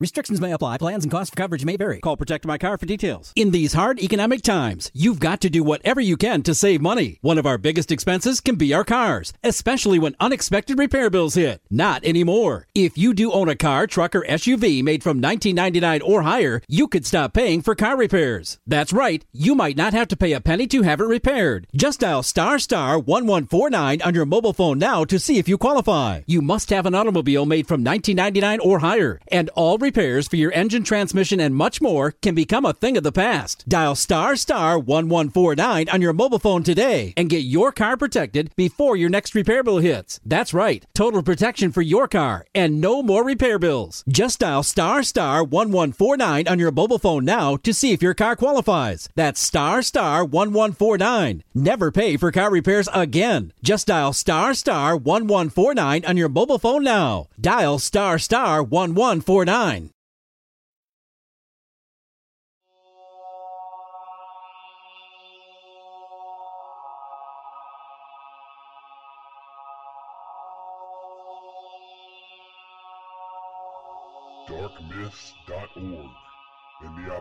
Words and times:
Restrictions 0.00 0.40
may 0.40 0.52
apply. 0.52 0.78
Plans 0.78 1.02
and 1.02 1.10
costs 1.10 1.30
for 1.30 1.34
coverage 1.34 1.64
may 1.64 1.76
vary. 1.76 1.98
Call 1.98 2.16
Protect 2.16 2.46
My 2.46 2.56
Car 2.56 2.78
for 2.78 2.86
details. 2.86 3.32
In 3.34 3.50
these 3.50 3.72
hard 3.72 3.98
economic 3.98 4.42
times, 4.42 4.92
you've 4.94 5.18
got 5.18 5.40
to 5.40 5.50
do 5.50 5.64
whatever 5.64 6.00
you 6.00 6.16
can 6.16 6.44
to 6.44 6.54
save 6.54 6.80
money. 6.80 7.18
One 7.20 7.36
of 7.36 7.46
our 7.46 7.58
biggest 7.58 7.90
expenses 7.90 8.40
can 8.40 8.54
be 8.54 8.72
our 8.72 8.84
cars, 8.84 9.32
especially 9.42 9.98
when 9.98 10.14
unexpected 10.20 10.78
repair 10.78 11.10
bills 11.10 11.34
hit. 11.34 11.62
Not 11.68 12.04
anymore. 12.04 12.68
If 12.76 12.96
you 12.96 13.12
do 13.12 13.32
own 13.32 13.48
a 13.48 13.56
car, 13.56 13.88
truck, 13.88 14.14
or 14.14 14.22
SUV 14.22 14.84
made 14.84 15.02
from 15.02 15.20
1999 15.20 16.02
or 16.02 16.22
higher, 16.22 16.62
you 16.68 16.86
could 16.86 17.04
stop 17.04 17.32
paying 17.32 17.60
for 17.60 17.74
car 17.74 17.96
repairs. 17.96 18.60
That's 18.68 18.92
right. 18.92 19.24
You 19.32 19.56
might 19.56 19.76
not 19.76 19.94
have 19.94 20.06
to 20.08 20.16
pay 20.16 20.32
a 20.32 20.40
penny 20.40 20.68
to 20.68 20.82
have 20.82 21.00
it 21.00 21.06
repaired. 21.06 21.66
Just 21.74 21.98
dial 21.98 22.22
star 22.22 22.60
star 22.60 23.00
1149 23.00 24.02
on 24.02 24.14
your 24.14 24.26
mobile 24.26 24.52
phone 24.52 24.78
now 24.78 25.04
to 25.06 25.18
see 25.18 25.38
if 25.38 25.48
you 25.48 25.58
qualify. 25.58 26.20
You 26.28 26.40
must 26.40 26.70
have 26.70 26.86
an 26.86 26.94
automobile 26.94 27.46
made 27.46 27.66
from 27.66 27.82
1999 27.82 28.60
or 28.60 28.78
higher, 28.78 29.18
and 29.26 29.48
all 29.56 29.76
repairs 29.88 30.28
for 30.28 30.36
your 30.36 30.52
engine, 30.52 30.84
transmission, 30.84 31.40
and 31.40 31.54
much 31.56 31.80
more 31.80 32.10
can 32.10 32.34
become 32.34 32.66
a 32.66 32.74
thing 32.74 32.98
of 32.98 33.02
the 33.02 33.18
past. 33.26 33.66
Dial 33.66 33.94
star 33.94 34.36
star 34.36 34.78
1149 34.78 35.88
on 35.88 36.02
your 36.02 36.12
mobile 36.12 36.38
phone 36.38 36.62
today 36.62 37.14
and 37.16 37.30
get 37.30 37.38
your 37.56 37.72
car 37.72 37.96
protected 37.96 38.50
before 38.54 38.96
your 38.96 39.08
next 39.08 39.34
repair 39.34 39.62
bill 39.62 39.78
hits. 39.78 40.20
That's 40.26 40.52
right, 40.52 40.84
total 40.94 41.22
protection 41.22 41.72
for 41.72 41.80
your 41.80 42.06
car 42.06 42.44
and 42.54 42.82
no 42.82 43.02
more 43.02 43.24
repair 43.24 43.58
bills. 43.58 44.04
Just 44.06 44.40
dial 44.40 44.62
star 44.62 45.02
star 45.02 45.42
1149 45.42 46.46
on 46.46 46.58
your 46.58 46.70
mobile 46.70 46.98
phone 46.98 47.24
now 47.24 47.56
to 47.56 47.72
see 47.72 47.92
if 47.92 48.02
your 48.02 48.12
car 48.12 48.36
qualifies. 48.36 49.08
That's 49.14 49.40
star 49.40 49.80
star 49.80 50.22
1149. 50.22 51.44
Never 51.54 51.90
pay 51.90 52.18
for 52.18 52.30
car 52.30 52.50
repairs 52.50 52.90
again. 52.92 53.54
Just 53.62 53.86
dial 53.86 54.12
star 54.12 54.52
star 54.52 54.94
1149 54.96 56.04
on 56.04 56.16
your 56.18 56.28
mobile 56.28 56.58
phone 56.58 56.84
now. 56.84 57.28
Dial 57.40 57.78
star 57.78 58.18
star 58.18 58.62
1149. 58.62 59.77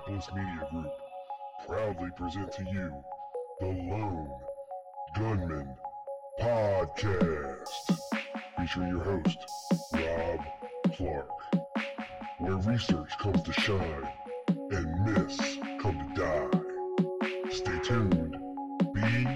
Media 0.10 0.68
Group 0.72 0.92
proudly 1.68 2.10
present 2.16 2.50
to 2.54 2.64
you 2.64 2.94
the 3.60 3.66
Lone 3.66 4.30
Gunman 5.18 5.76
Podcast, 6.40 7.68
featuring 8.58 8.88
your 8.88 9.04
host, 9.04 9.38
Rob 9.94 10.40
Clark, 10.94 11.30
where 12.38 12.56
research 12.56 13.18
comes 13.20 13.42
to 13.42 13.52
shine 13.52 14.08
and 14.48 15.06
myths 15.06 15.58
come 15.82 16.14
to 16.16 16.22
die. 16.22 17.52
Stay 17.52 17.80
tuned. 17.84 18.38
Be 18.94 19.28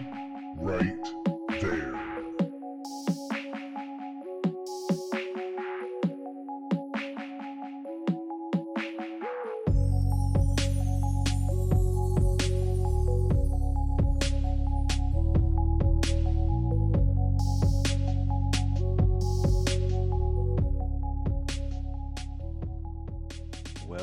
right 0.56 1.06
there. 1.60 1.91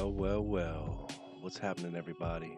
Well, 0.09 0.17
well, 0.17 0.43
well. 0.43 1.11
What's 1.43 1.59
happening, 1.59 1.95
everybody? 1.95 2.57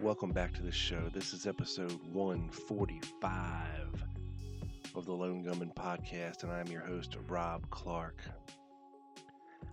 Welcome 0.00 0.32
back 0.32 0.54
to 0.54 0.62
the 0.62 0.72
show. 0.72 1.10
This 1.12 1.34
is 1.34 1.46
episode 1.46 1.92
145 2.14 4.02
of 4.94 5.04
the 5.04 5.12
Lone 5.12 5.42
Gunman 5.42 5.72
Podcast, 5.76 6.44
and 6.44 6.50
I'm 6.50 6.68
your 6.68 6.80
host, 6.80 7.14
Rob 7.28 7.68
Clark. 7.68 8.22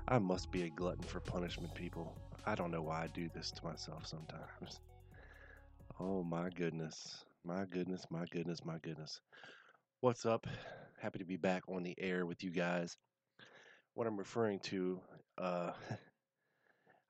I 0.09 0.19
must 0.19 0.51
be 0.51 0.63
a 0.63 0.69
glutton 0.69 1.03
for 1.03 1.21
punishment, 1.21 1.73
people. 1.73 2.17
I 2.45 2.53
don't 2.53 2.69
know 2.69 2.81
why 2.81 3.03
I 3.03 3.07
do 3.07 3.29
this 3.33 3.51
to 3.51 3.63
myself 3.63 4.05
sometimes. 4.05 4.81
Oh, 6.01 6.21
my 6.21 6.49
goodness. 6.49 7.23
My 7.45 7.63
goodness, 7.63 8.05
my 8.09 8.25
goodness, 8.29 8.65
my 8.65 8.77
goodness. 8.79 9.21
What's 10.01 10.25
up? 10.25 10.47
Happy 11.01 11.19
to 11.19 11.25
be 11.25 11.37
back 11.37 11.63
on 11.69 11.83
the 11.83 11.95
air 11.97 12.25
with 12.25 12.43
you 12.43 12.51
guys. 12.51 12.97
What 13.93 14.05
I'm 14.05 14.17
referring 14.17 14.59
to, 14.59 14.99
uh, 15.37 15.71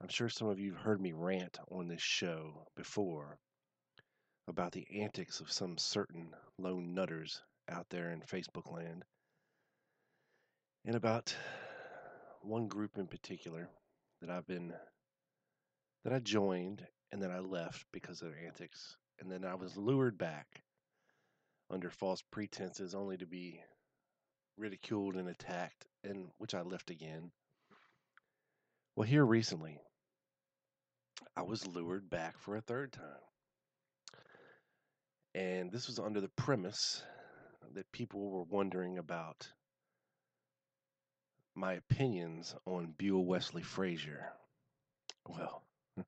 I'm 0.03 0.09
sure 0.09 0.28
some 0.28 0.50
of 0.50 0.59
you 0.59 0.74
have 0.74 0.81
heard 0.81 1.00
me 1.00 1.14
rant 1.14 1.58
on 1.72 1.88
this 1.88 2.02
show 2.02 2.68
before 2.75 3.38
about 4.50 4.74
the 4.74 4.86
antics 5.02 5.40
of 5.40 5.50
some 5.50 5.78
certain 5.78 6.36
lone 6.59 6.94
nutters 6.94 7.41
out 7.69 7.86
there 7.90 8.12
in 8.12 8.19
Facebook 8.19 8.69
land, 8.69 9.06
and 10.84 10.97
about 10.97 11.34
one 12.42 12.68
group 12.68 12.97
in 12.97 13.08
particular 13.08 13.69
that 14.19 14.30
I've 14.30 14.46
been 14.46 14.74
that 16.03 16.12
I 16.12 16.19
joined 16.19 16.86
and 17.13 17.22
then 17.22 17.31
I 17.31 17.40
left 17.40 17.86
because 17.94 18.22
of 18.22 18.28
their 18.28 18.46
antics, 18.46 18.97
and 19.22 19.31
then 19.31 19.46
I 19.46 19.56
was 19.56 19.78
lured 19.78 20.18
back 20.18 20.63
under 21.69 21.90
false 21.90 22.22
pretenses 22.30 22.94
only 22.94 23.16
to 23.19 23.25
be 23.25 23.62
ridiculed 24.58 25.16
and 25.16 25.30
attacked, 25.30 25.86
and 26.03 26.28
which 26.40 26.53
I 26.53 26.62
left 26.62 26.90
again. 26.90 27.31
Well, 28.97 29.08
here 29.08 29.25
recently, 29.25 29.80
I 31.35 31.41
was 31.41 31.68
lured 31.68 32.09
back 32.09 32.38
for 32.38 32.56
a 32.56 32.62
third 32.62 32.94
time. 32.94 33.22
And 35.35 35.72
this 35.72 35.88
was 35.88 36.00
under 36.00 36.22
the 36.22 36.29
premise 36.29 37.01
that 37.74 37.91
people 37.91 38.29
were 38.29 38.44
wondering 38.44 38.97
about 38.97 39.47
my 41.56 41.74
opinions 41.74 42.56
on 42.66 42.94
Buell 42.97 43.25
Wesley 43.25 43.63
Frazier. 43.63 44.31
Well, 45.28 45.63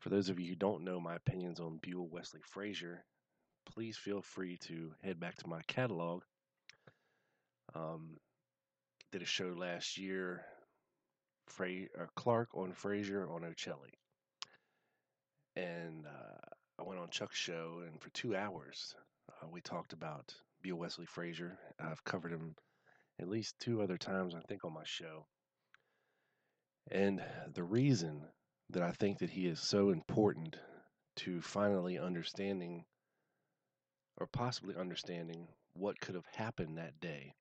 for 0.00 0.08
those 0.08 0.28
of 0.28 0.40
you 0.40 0.48
who 0.50 0.56
don't 0.56 0.84
know 0.84 1.00
my 1.00 1.16
opinions 1.16 1.60
on 1.60 1.78
Buell 1.82 2.08
Wesley 2.08 2.40
Frazier, 2.42 3.04
please 3.66 3.96
feel 3.96 4.22
free 4.22 4.56
to 4.62 4.92
head 5.02 5.20
back 5.20 5.36
to 5.36 5.48
my 5.48 5.62
catalog. 5.66 6.22
Um, 7.74 8.16
did 9.12 9.22
a 9.22 9.26
show 9.26 9.54
last 9.56 9.98
year 9.98 10.44
Fra- 11.46 12.08
Clark 12.16 12.48
on 12.54 12.72
Frazier 12.72 13.28
on 13.28 13.42
Ochelli. 13.42 13.92
And 15.56 16.06
uh, 16.06 16.48
I 16.78 16.82
went 16.82 17.00
on 17.00 17.10
Chuck's 17.10 17.36
show, 17.36 17.82
and 17.86 18.00
for 18.00 18.10
two 18.10 18.34
hours, 18.34 18.94
uh, 19.28 19.46
we 19.50 19.60
talked 19.60 19.92
about 19.92 20.34
Bill 20.62 20.76
Wesley 20.76 21.06
Frazier. 21.06 21.58
I've 21.78 22.04
covered 22.04 22.32
him 22.32 22.56
at 23.20 23.28
least 23.28 23.58
two 23.60 23.80
other 23.80 23.96
times, 23.96 24.34
I 24.34 24.40
think, 24.40 24.64
on 24.64 24.72
my 24.72 24.82
show. 24.84 25.26
And 26.90 27.22
the 27.54 27.62
reason 27.62 28.22
that 28.70 28.82
I 28.82 28.92
think 28.92 29.18
that 29.18 29.30
he 29.30 29.46
is 29.46 29.60
so 29.60 29.90
important 29.90 30.56
to 31.16 31.40
finally 31.40 31.98
understanding, 31.98 32.84
or 34.18 34.26
possibly 34.26 34.74
understanding, 34.74 35.46
what 35.74 36.00
could 36.00 36.14
have 36.14 36.26
happened 36.34 36.78
that 36.78 36.98
day 37.00 37.34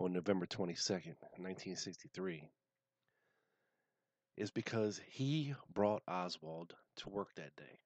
on 0.00 0.12
November 0.12 0.46
22nd, 0.46 1.16
1963 1.36 2.50
is 4.36 4.50
because 4.50 5.00
he 5.08 5.54
brought 5.72 6.02
Oswald 6.06 6.74
to 6.96 7.08
work 7.08 7.28
that 7.36 7.56
day. 7.56 7.80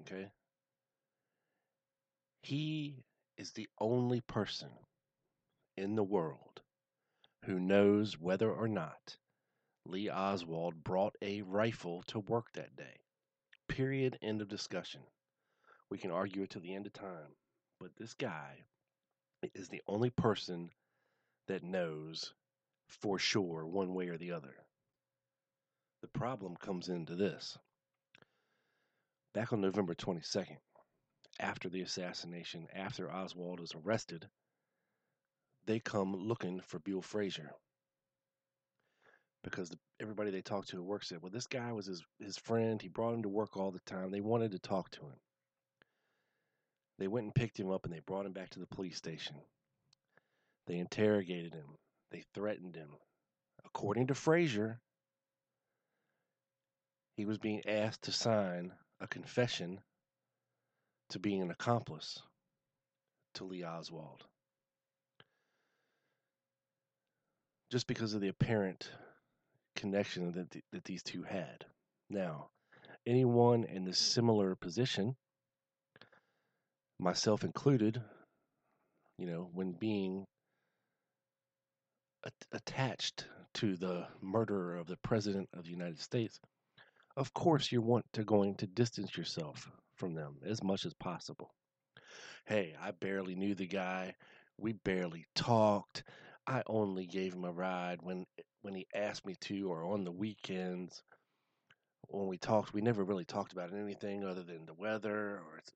Okay? 0.00 0.30
He 2.42 3.04
is 3.36 3.52
the 3.52 3.68
only 3.80 4.20
person 4.20 4.70
in 5.76 5.94
the 5.96 6.04
world 6.04 6.60
who 7.44 7.58
knows 7.58 8.18
whether 8.18 8.50
or 8.50 8.68
not 8.68 9.16
Lee 9.86 10.10
Oswald 10.10 10.84
brought 10.84 11.16
a 11.22 11.42
rifle 11.42 12.02
to 12.08 12.18
work 12.18 12.52
that 12.52 12.76
day. 12.76 13.00
Period. 13.68 14.18
End 14.22 14.42
of 14.42 14.48
discussion. 14.48 15.00
We 15.90 15.98
can 15.98 16.10
argue 16.10 16.42
it 16.42 16.50
to 16.50 16.60
the 16.60 16.74
end 16.74 16.86
of 16.86 16.92
time, 16.92 17.34
but 17.80 17.96
this 17.96 18.14
guy 18.14 18.64
is 19.54 19.68
the 19.68 19.82
only 19.86 20.10
person 20.10 20.70
that 21.46 21.62
knows 21.62 22.34
for 22.88 23.18
sure 23.18 23.66
one 23.66 23.94
way 23.94 24.08
or 24.08 24.18
the 24.18 24.32
other. 24.32 24.54
The 26.02 26.08
problem 26.08 26.56
comes 26.56 26.88
into 26.88 27.16
this. 27.16 27.58
Back 29.34 29.52
on 29.52 29.60
November 29.60 29.94
22nd, 29.94 30.56
after 31.40 31.68
the 31.68 31.82
assassination, 31.82 32.66
after 32.74 33.10
Oswald 33.12 33.60
is 33.60 33.74
arrested, 33.74 34.28
they 35.66 35.80
come 35.80 36.16
looking 36.16 36.60
for 36.60 36.78
Buell 36.80 37.02
Frazier. 37.02 37.50
Because 39.44 39.70
the, 39.70 39.78
everybody 40.00 40.30
they 40.30 40.42
talked 40.42 40.68
to 40.70 40.78
at 40.78 40.84
work 40.84 41.04
said, 41.04 41.22
well, 41.22 41.30
this 41.30 41.46
guy 41.46 41.72
was 41.72 41.86
his, 41.86 42.02
his 42.20 42.38
friend. 42.38 42.80
He 42.82 42.88
brought 42.88 43.14
him 43.14 43.22
to 43.22 43.28
work 43.28 43.56
all 43.56 43.70
the 43.70 43.80
time. 43.80 44.10
They 44.10 44.20
wanted 44.20 44.52
to 44.52 44.58
talk 44.58 44.90
to 44.92 45.00
him. 45.02 45.16
They 46.98 47.08
went 47.08 47.24
and 47.26 47.34
picked 47.34 47.58
him 47.58 47.70
up 47.70 47.84
and 47.84 47.94
they 47.94 48.00
brought 48.00 48.26
him 48.26 48.32
back 48.32 48.50
to 48.50 48.60
the 48.60 48.66
police 48.66 48.96
station. 48.96 49.36
They 50.66 50.78
interrogated 50.78 51.54
him. 51.54 51.76
They 52.10 52.24
threatened 52.34 52.76
him. 52.76 52.90
according 53.64 54.08
to 54.08 54.14
Frazier, 54.14 54.80
he 57.18 57.24
was 57.24 57.36
being 57.36 57.60
asked 57.66 58.02
to 58.02 58.12
sign 58.12 58.70
a 59.00 59.08
confession 59.08 59.80
to 61.10 61.18
being 61.18 61.42
an 61.42 61.50
accomplice 61.50 62.22
to 63.34 63.42
Lee 63.42 63.64
Oswald. 63.64 64.24
Just 67.72 67.88
because 67.88 68.14
of 68.14 68.20
the 68.20 68.28
apparent 68.28 68.92
connection 69.74 70.30
that, 70.30 70.52
th- 70.52 70.64
that 70.70 70.84
these 70.84 71.02
two 71.02 71.24
had. 71.24 71.64
Now, 72.08 72.50
anyone 73.04 73.64
in 73.64 73.88
a 73.88 73.94
similar 73.94 74.54
position, 74.54 75.16
myself 77.00 77.42
included, 77.42 78.00
you 79.18 79.26
know, 79.26 79.50
when 79.52 79.72
being 79.72 80.24
attached 82.52 83.26
to 83.54 83.76
the 83.76 84.06
murderer 84.22 84.76
of 84.76 84.86
the 84.86 84.98
President 84.98 85.48
of 85.52 85.64
the 85.64 85.70
United 85.70 85.98
States, 85.98 86.38
of 87.18 87.34
course 87.34 87.72
you 87.72 87.82
want 87.82 88.04
to 88.12 88.22
going 88.22 88.54
to 88.54 88.66
distance 88.68 89.16
yourself 89.16 89.68
from 89.96 90.14
them 90.14 90.36
as 90.46 90.62
much 90.62 90.86
as 90.86 90.94
possible. 90.94 91.50
Hey, 92.46 92.76
I 92.80 92.92
barely 92.92 93.34
knew 93.34 93.56
the 93.56 93.66
guy. 93.66 94.14
We 94.56 94.74
barely 94.84 95.26
talked. 95.34 96.04
I 96.46 96.62
only 96.68 97.06
gave 97.06 97.34
him 97.34 97.44
a 97.44 97.50
ride 97.50 97.98
when 98.02 98.24
when 98.62 98.74
he 98.74 98.86
asked 98.94 99.26
me 99.26 99.34
to 99.42 99.68
or 99.68 99.82
on 99.82 100.04
the 100.04 100.12
weekends. 100.12 101.02
When 102.06 102.28
we 102.28 102.38
talked, 102.38 102.72
we 102.72 102.82
never 102.82 103.02
really 103.02 103.24
talked 103.24 103.52
about 103.52 103.74
anything 103.74 104.24
other 104.24 104.44
than 104.44 104.64
the 104.64 104.74
weather 104.74 105.40
or 105.40 105.58
it's 105.58 105.72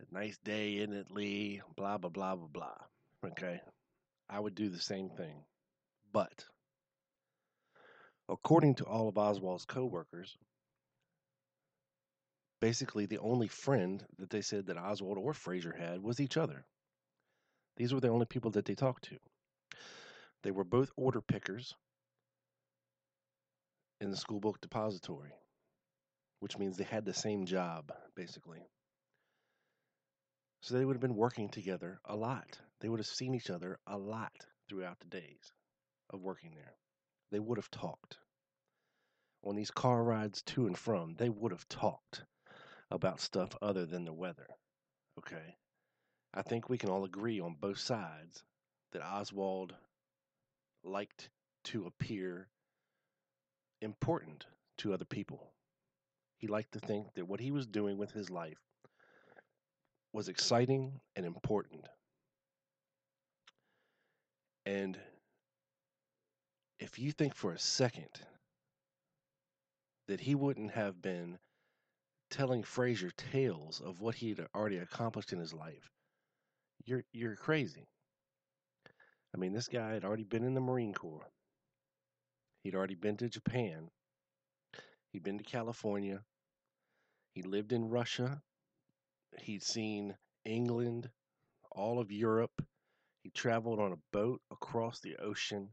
a 0.00 0.14
nice 0.14 0.36
day, 0.44 0.76
isn't 0.76 0.92
it, 0.92 1.10
Lee? 1.10 1.62
Blah 1.76 1.96
blah 1.96 2.10
blah 2.10 2.36
blah 2.36 2.48
blah. 2.52 3.30
Okay. 3.30 3.58
I 4.28 4.38
would 4.38 4.54
do 4.54 4.68
the 4.68 4.78
same 4.78 5.08
thing. 5.08 5.44
But 6.12 6.44
according 8.28 8.74
to 8.76 8.84
all 8.84 9.08
of 9.08 9.16
Oswald's 9.16 9.64
coworkers, 9.64 10.36
basically 12.64 13.04
the 13.04 13.18
only 13.18 13.46
friend 13.46 14.06
that 14.18 14.30
they 14.30 14.40
said 14.40 14.64
that 14.64 14.78
Oswald 14.78 15.18
or 15.18 15.34
Frazier 15.34 15.76
had 15.78 16.02
was 16.02 16.18
each 16.18 16.38
other. 16.38 16.64
These 17.76 17.92
were 17.92 18.00
the 18.00 18.08
only 18.08 18.24
people 18.24 18.52
that 18.52 18.64
they 18.64 18.74
talked 18.74 19.04
to. 19.10 19.18
They 20.42 20.50
were 20.50 20.64
both 20.64 20.90
order 20.96 21.20
pickers 21.20 21.74
in 24.00 24.10
the 24.10 24.16
school 24.16 24.40
book 24.40 24.62
depository, 24.62 25.34
which 26.40 26.56
means 26.56 26.78
they 26.78 26.84
had 26.84 27.04
the 27.04 27.12
same 27.12 27.44
job, 27.44 27.92
basically. 28.16 28.62
So 30.62 30.74
they 30.74 30.86
would 30.86 30.96
have 30.96 31.02
been 31.02 31.16
working 31.16 31.50
together 31.50 32.00
a 32.06 32.16
lot. 32.16 32.60
They 32.80 32.88
would 32.88 33.00
have 33.00 33.06
seen 33.06 33.34
each 33.34 33.50
other 33.50 33.78
a 33.86 33.98
lot 33.98 34.46
throughout 34.70 35.00
the 35.00 35.20
days 35.20 35.52
of 36.08 36.22
working 36.22 36.52
there. 36.54 36.76
They 37.30 37.40
would 37.40 37.58
have 37.58 37.70
talked. 37.70 38.16
On 39.42 39.54
these 39.54 39.70
car 39.70 40.02
rides 40.02 40.40
to 40.46 40.66
and 40.66 40.78
from, 40.78 41.16
they 41.16 41.28
would 41.28 41.52
have 41.52 41.68
talked 41.68 42.24
about 42.94 43.20
stuff 43.20 43.50
other 43.60 43.84
than 43.84 44.04
the 44.04 44.12
weather. 44.12 44.46
Okay? 45.18 45.56
I 46.32 46.42
think 46.42 46.68
we 46.68 46.78
can 46.78 46.90
all 46.90 47.04
agree 47.04 47.40
on 47.40 47.56
both 47.60 47.78
sides 47.78 48.42
that 48.92 49.04
Oswald 49.04 49.74
liked 50.82 51.30
to 51.64 51.86
appear 51.86 52.48
important 53.80 54.46
to 54.78 54.92
other 54.92 55.04
people. 55.04 55.52
He 56.38 56.46
liked 56.46 56.72
to 56.72 56.80
think 56.80 57.14
that 57.14 57.26
what 57.26 57.40
he 57.40 57.50
was 57.50 57.66
doing 57.66 57.98
with 57.98 58.12
his 58.12 58.30
life 58.30 58.58
was 60.12 60.28
exciting 60.28 61.00
and 61.16 61.26
important. 61.26 61.86
And 64.66 64.98
if 66.78 66.98
you 66.98 67.12
think 67.12 67.34
for 67.34 67.52
a 67.52 67.58
second 67.58 68.08
that 70.06 70.20
he 70.20 70.34
wouldn't 70.34 70.72
have 70.72 71.00
been 71.00 71.38
telling 72.34 72.64
Frazier 72.64 73.12
tales 73.12 73.80
of 73.80 74.00
what 74.00 74.16
he'd 74.16 74.44
already 74.56 74.78
accomplished 74.78 75.32
in 75.32 75.38
his 75.38 75.54
life, 75.54 75.88
you're 76.84 77.04
you're 77.12 77.36
crazy. 77.36 77.86
I 79.32 79.38
mean, 79.38 79.52
this 79.52 79.68
guy 79.68 79.92
had 79.92 80.04
already 80.04 80.24
been 80.24 80.42
in 80.42 80.54
the 80.54 80.60
Marine 80.60 80.92
Corps. 80.92 81.30
He'd 82.64 82.74
already 82.74 82.96
been 82.96 83.16
to 83.18 83.28
Japan. 83.28 83.88
He'd 85.12 85.22
been 85.22 85.38
to 85.38 85.44
California. 85.44 86.24
He 87.34 87.42
lived 87.42 87.72
in 87.72 87.88
Russia. 87.88 88.42
He'd 89.38 89.62
seen 89.62 90.16
England, 90.44 91.10
all 91.70 92.00
of 92.00 92.10
Europe. 92.10 92.66
He 93.22 93.30
traveled 93.30 93.78
on 93.78 93.92
a 93.92 94.02
boat 94.12 94.40
across 94.50 94.98
the 94.98 95.16
ocean. 95.18 95.70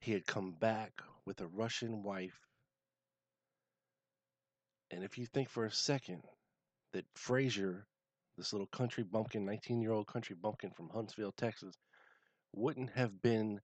He 0.00 0.10
had 0.10 0.26
come 0.26 0.50
back 0.52 1.00
with 1.24 1.40
a 1.40 1.46
Russian 1.46 2.02
wife. 2.02 2.40
And 4.92 5.02
if 5.02 5.16
you 5.16 5.26
think 5.26 5.48
for 5.48 5.64
a 5.64 5.72
second 5.72 6.22
that 6.92 7.06
Frazier, 7.14 7.86
this 8.36 8.52
little 8.52 8.66
country 8.68 9.02
bumpkin, 9.02 9.46
19 9.46 9.80
year 9.80 9.92
old 9.92 10.06
country 10.06 10.36
bumpkin 10.40 10.70
from 10.70 10.90
Huntsville, 10.90 11.32
Texas, 11.32 11.74
wouldn't 12.52 12.90
have 12.90 13.22
been 13.22 13.60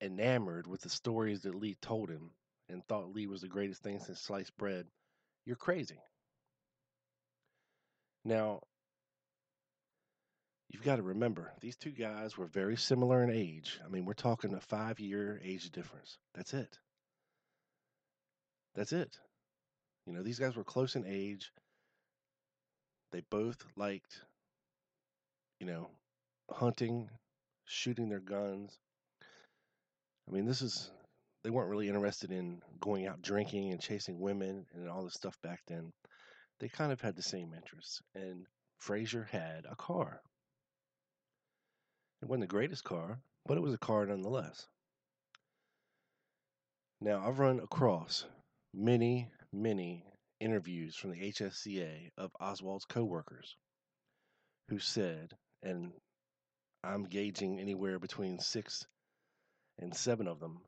enamored 0.00 0.66
with 0.66 0.80
the 0.80 0.88
stories 0.88 1.42
that 1.42 1.54
Lee 1.54 1.76
told 1.82 2.08
him 2.08 2.30
and 2.70 2.82
thought 2.86 3.12
Lee 3.12 3.26
was 3.26 3.42
the 3.42 3.48
greatest 3.48 3.82
thing 3.82 4.00
since 4.00 4.20
sliced 4.20 4.56
bread, 4.56 4.86
you're 5.44 5.56
crazy. 5.56 6.00
Now, 8.24 8.60
you've 10.70 10.84
got 10.84 10.96
to 10.96 11.02
remember, 11.02 11.52
these 11.60 11.76
two 11.76 11.90
guys 11.90 12.38
were 12.38 12.46
very 12.46 12.76
similar 12.76 13.22
in 13.22 13.30
age. 13.30 13.78
I 13.84 13.88
mean, 13.88 14.04
we're 14.06 14.14
talking 14.14 14.54
a 14.54 14.60
five 14.60 15.00
year 15.00 15.40
age 15.44 15.70
difference. 15.70 16.16
That's 16.34 16.54
it. 16.54 16.78
That's 18.74 18.92
it. 18.92 19.18
You 20.10 20.16
know, 20.16 20.24
these 20.24 20.40
guys 20.40 20.56
were 20.56 20.64
close 20.64 20.96
in 20.96 21.04
age. 21.06 21.52
They 23.12 23.22
both 23.30 23.64
liked, 23.76 24.20
you 25.60 25.68
know, 25.68 25.86
hunting, 26.50 27.08
shooting 27.64 28.08
their 28.08 28.18
guns. 28.18 28.76
I 30.28 30.32
mean, 30.32 30.46
this 30.46 30.62
is, 30.62 30.90
they 31.44 31.50
weren't 31.50 31.70
really 31.70 31.86
interested 31.86 32.32
in 32.32 32.60
going 32.80 33.06
out 33.06 33.22
drinking 33.22 33.70
and 33.70 33.80
chasing 33.80 34.18
women 34.18 34.66
and 34.74 34.88
all 34.88 35.04
this 35.04 35.14
stuff 35.14 35.36
back 35.44 35.60
then. 35.68 35.92
They 36.58 36.66
kind 36.66 36.90
of 36.90 37.00
had 37.00 37.14
the 37.14 37.22
same 37.22 37.54
interests. 37.54 38.02
And 38.16 38.46
Frazier 38.80 39.28
had 39.30 39.64
a 39.70 39.76
car. 39.76 40.20
It 42.20 42.28
wasn't 42.28 42.42
the 42.42 42.46
greatest 42.48 42.82
car, 42.82 43.20
but 43.46 43.56
it 43.56 43.62
was 43.62 43.74
a 43.74 43.78
car 43.78 44.06
nonetheless. 44.06 44.66
Now, 47.00 47.22
I've 47.24 47.38
run 47.38 47.60
across 47.60 48.24
many, 48.74 49.28
many 49.52 50.04
interviews 50.40 50.96
from 50.96 51.10
the 51.10 51.32
HSCA 51.32 52.10
of 52.16 52.30
Oswald's 52.40 52.84
coworkers 52.84 53.56
who 54.68 54.78
said, 54.78 55.36
and 55.62 55.92
I'm 56.82 57.04
gauging 57.04 57.58
anywhere 57.58 57.98
between 57.98 58.38
six 58.38 58.86
and 59.78 59.94
seven 59.94 60.26
of 60.28 60.40
them, 60.40 60.60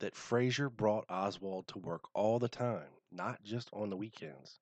that 0.00 0.14
Frazier 0.14 0.70
brought 0.70 1.06
Oswald 1.08 1.66
to 1.68 1.78
work 1.78 2.02
all 2.14 2.38
the 2.38 2.48
time, 2.48 2.90
not 3.10 3.42
just 3.42 3.68
on 3.72 3.90
the 3.90 3.96
weekends. 3.96 4.58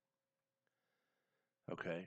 Okay? 1.70 2.06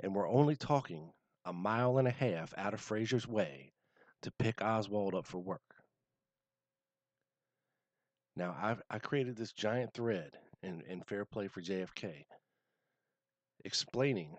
And 0.00 0.14
we're 0.14 0.28
only 0.28 0.54
talking 0.54 1.10
a 1.44 1.52
mile 1.52 1.98
and 1.98 2.06
a 2.06 2.12
half 2.12 2.52
out 2.56 2.74
of 2.74 2.80
Frazier's 2.80 3.26
way 3.26 3.72
to 4.22 4.30
pick 4.38 4.62
Oswald 4.62 5.14
up 5.14 5.26
for 5.26 5.38
work. 5.38 5.62
Now, 8.36 8.56
I've, 8.60 8.82
I 8.88 8.98
created 9.00 9.36
this 9.36 9.52
giant 9.52 9.94
thread 9.94 10.30
in, 10.62 10.82
in 10.88 11.02
Fair 11.02 11.24
Play 11.24 11.48
for 11.48 11.62
JFK 11.62 12.24
explaining 13.64 14.36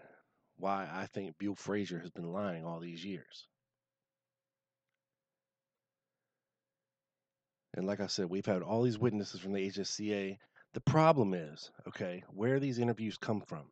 why 0.57 0.87
I 0.91 1.05
think 1.05 1.37
Bill 1.37 1.55
Frazier 1.55 1.99
has 1.99 2.09
been 2.09 2.31
lying 2.31 2.65
all 2.65 2.79
these 2.79 3.03
years. 3.05 3.47
And 7.75 7.85
like 7.85 7.99
I 7.99 8.07
said, 8.07 8.29
we've 8.29 8.45
had 8.45 8.61
all 8.61 8.83
these 8.83 8.97
witnesses 8.97 9.39
from 9.39 9.53
the 9.53 9.69
HSCA. 9.69 10.37
The 10.73 10.81
problem 10.81 11.33
is, 11.33 11.71
okay, 11.87 12.23
where 12.33 12.59
these 12.59 12.79
interviews 12.79 13.17
come 13.17 13.41
from. 13.41 13.71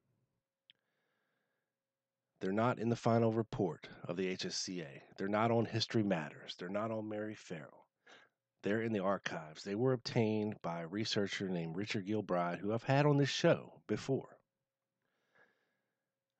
They're 2.40 2.52
not 2.52 2.78
in 2.78 2.90
the 2.90 2.96
final 2.96 3.34
report 3.34 3.90
of 4.08 4.16
the 4.16 4.38
HSCA. 4.38 5.02
They're 5.18 5.28
not 5.28 5.50
on 5.50 5.66
History 5.66 6.04
Matters. 6.04 6.56
They're 6.58 6.70
not 6.70 6.92
on 6.92 7.10
Mary 7.10 7.34
Ferrell. 7.34 7.87
They're 8.68 8.82
in 8.82 8.92
the 8.92 9.00
archives. 9.00 9.64
They 9.64 9.76
were 9.76 9.94
obtained 9.94 10.62
by 10.62 10.82
a 10.82 10.88
researcher 10.88 11.48
named 11.48 11.78
Richard 11.78 12.06
Gilbride, 12.06 12.60
who 12.60 12.74
I've 12.74 12.84
had 12.84 13.06
on 13.06 13.16
this 13.16 13.30
show 13.30 13.80
before. 13.88 14.38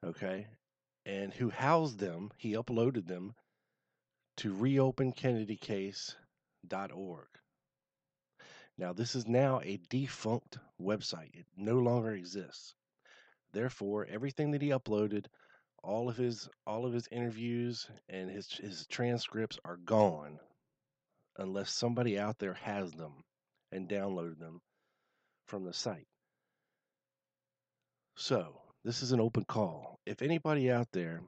Okay? 0.04 0.48
And 1.06 1.34
who 1.34 1.50
housed 1.50 2.00
them, 2.00 2.32
he 2.36 2.52
uploaded 2.52 3.08
them 3.08 3.34
to 4.36 4.54
reopenkennedycase.org. 4.54 7.28
Now, 8.78 8.92
this 8.92 9.16
is 9.16 9.26
now 9.26 9.62
a 9.62 9.80
defunct 9.90 10.58
website. 10.82 11.34
It 11.34 11.46
no 11.56 11.78
longer 11.78 12.12
exists. 12.12 12.76
Therefore, 13.54 14.06
everything 14.06 14.52
that 14.52 14.62
he 14.62 14.72
uploaded, 14.72 15.28
all 15.82 16.10
of 16.10 16.18
his 16.18 16.50
all 16.66 16.86
of 16.86 16.92
his 16.92 17.08
interviews 17.10 17.90
and 18.10 18.30
his 18.30 18.52
his 18.52 18.86
transcripts 18.88 19.58
are 19.64 19.78
gone. 19.78 20.42
Unless 21.38 21.72
somebody 21.72 22.20
out 22.20 22.38
there 22.40 22.54
has 22.54 22.92
them 22.94 23.24
and 23.72 23.90
downloaded 23.90 24.40
them 24.40 24.60
from 25.48 25.64
the 25.64 25.74
site. 25.74 26.08
So, 28.16 28.62
this 28.84 29.04
is 29.04 29.12
an 29.12 29.20
open 29.20 29.46
call. 29.46 30.00
If 30.06 30.22
anybody 30.22 30.72
out 30.72 30.88
there 30.92 31.22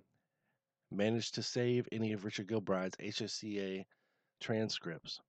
managed 0.92 1.36
to 1.36 1.44
save 1.44 1.88
any 1.92 2.14
of 2.14 2.26
Richard 2.26 2.48
Gilbride's 2.48 2.98
HSCA 2.98 3.86
transcripts 4.42 5.20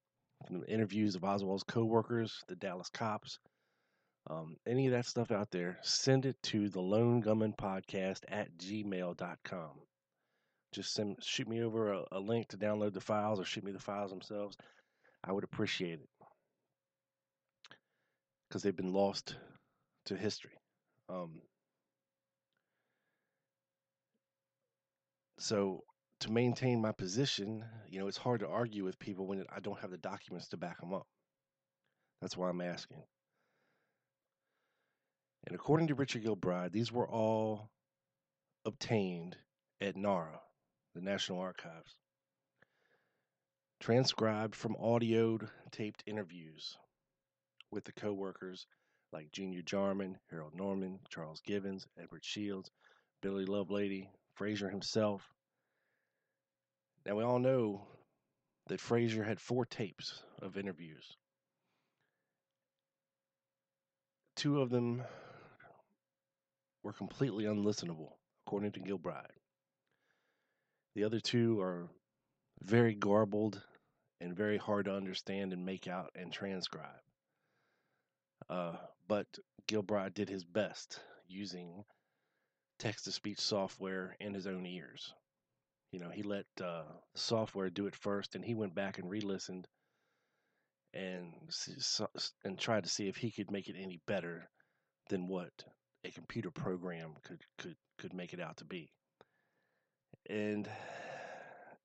from 0.47 0.65
interviews 0.67 1.15
of 1.15 1.25
Oswald's 1.25 1.65
coworkers, 1.65 2.43
the 2.49 2.57
Dallas 2.57 2.89
cops, 2.89 3.39
um, 4.29 4.57
any 4.67 4.87
of 4.87 4.93
that 4.93 5.07
stuff 5.07 5.31
out 5.31 5.51
there, 5.51 5.79
send 5.83 6.27
it 6.27 6.37
to 6.45 6.69
the 6.69 6.81
Lone 6.81 7.21
Gunman 7.21 7.55
Podcast 7.55 8.21
at 8.29 8.57
gmail.com. 8.57 9.71
Just 10.73 10.95
send, 10.95 11.17
shoot 11.21 11.49
me 11.49 11.62
over 11.62 11.93
a, 11.93 12.05
a 12.12 12.21
link 12.21 12.49
to 12.49 12.57
download 12.57 12.93
the 12.93 13.00
files 13.00 13.41
or 13.41 13.45
shoot 13.45 13.65
me 13.65 13.73
the 13.73 13.79
files 13.79 14.11
themselves. 14.11 14.57
I 15.25 15.33
would 15.33 15.45
appreciate 15.45 16.00
it 16.00 16.09
because 18.49 18.62
they've 18.62 18.77
been 18.77 18.93
lost 18.93 19.37
to 20.07 20.17
history. 20.17 20.59
Um, 21.09 21.41
so 25.39 25.83
to 26.21 26.33
maintain 26.33 26.81
my 26.81 26.93
position, 26.93 27.65
you 27.89 27.99
know, 27.99 28.09
it's 28.09 28.17
hard 28.17 28.41
to 28.41 28.49
argue 28.49 28.85
with 28.85 28.99
people 28.99 29.27
when 29.27 29.45
I 29.55 29.61
don't 29.61 29.81
have 29.81 29.91
the 29.91 29.99
documents 29.99 30.49
to 30.49 30.57
back 30.57 30.81
them 30.81 30.95
up. 30.95 31.07
That's 32.21 32.37
why 32.37 32.49
I'm 32.49 32.61
asking. 32.61 33.03
And 35.47 35.55
according 35.55 35.87
to 35.89 35.95
Richard 35.95 36.25
Gilbride, 36.25 36.73
these 36.73 36.93
were 36.93 37.09
all 37.09 37.71
obtained 38.67 39.37
at 39.81 39.97
NARA, 39.97 40.39
the 40.95 41.01
National 41.01 41.41
Archives, 41.41 41.97
transcribed 43.81 44.55
from 44.55 44.77
audio 44.77 45.39
taped 45.71 46.03
interviews 46.07 46.77
with 47.71 47.85
the 47.85 47.93
co-workers 47.93 48.67
like 49.13 49.33
Junior 49.33 49.63
Jarman, 49.63 50.19
Harold 50.31 50.55
Norman, 50.55 51.01
Charles 51.09 51.41
Givens, 51.45 51.87
Edward 52.01 52.25
Shields, 52.25 52.71
Billy 53.23 53.45
Lovelady, 53.45 54.09
Frazier 54.35 54.69
himself. 54.69 55.29
Now 57.07 57.17
we 57.17 57.25
all 57.25 57.39
know 57.39 57.87
that 58.69 58.81
Frazier 58.81 59.25
had 59.25 59.41
four 59.41 59.65
tapes 59.65 60.23
of 60.41 60.57
interviews. 60.57 61.17
Two 64.37 64.61
of 64.61 64.71
them 64.71 65.03
were 66.83 66.93
completely 66.93 67.45
unlistenable, 67.45 68.13
according 68.47 68.73
to 68.73 68.81
Gilbride. 68.81 69.40
The 70.95 71.05
other 71.05 71.21
two 71.21 71.61
are 71.61 71.89
very 72.63 72.95
garbled 72.95 73.63
and 74.21 74.37
very 74.37 74.59
hard 74.59 74.87
to 74.87 74.95
understand 74.95 75.53
and 75.53 75.65
make 75.65 75.89
out 75.89 76.11
and 76.15 76.33
transcribe. 76.33 77.01
Uh, 78.49 78.77
but 79.09 79.27
Gilbride 79.69 80.15
did 80.15 80.29
his 80.29 80.45
best 80.45 81.01
using 81.29 81.85
text 82.79 83.05
to 83.05 83.13
speech 83.13 83.39
software 83.39 84.17
and 84.21 84.35
his 84.35 84.47
own 84.47 84.67
ears. 84.67 85.15
You 85.93 86.01
know, 86.01 86.11
he 86.11 86.23
let 86.23 86.47
uh, 86.63 86.85
software 87.15 87.71
do 87.71 87.87
it 87.87 87.97
first, 87.97 88.35
and 88.35 88.45
he 88.45 88.55
went 88.55 88.75
back 88.75 88.99
and 88.99 89.11
re-listened 89.11 89.69
and 90.93 91.33
and 92.45 92.59
tried 92.59 92.85
to 92.85 92.91
see 92.91 93.09
if 93.09 93.17
he 93.17 93.31
could 93.31 93.51
make 93.51 93.69
it 93.69 93.77
any 93.79 94.01
better 94.07 94.49
than 95.09 95.29
what 95.29 95.53
a 96.05 96.11
computer 96.11 96.51
program 96.51 97.15
could 97.23 97.43
could 97.59 97.77
could 97.99 98.13
make 98.13 98.33
it 98.33 98.41
out 98.41 98.57
to 98.57 98.65
be. 98.65 98.91
And 100.31 100.69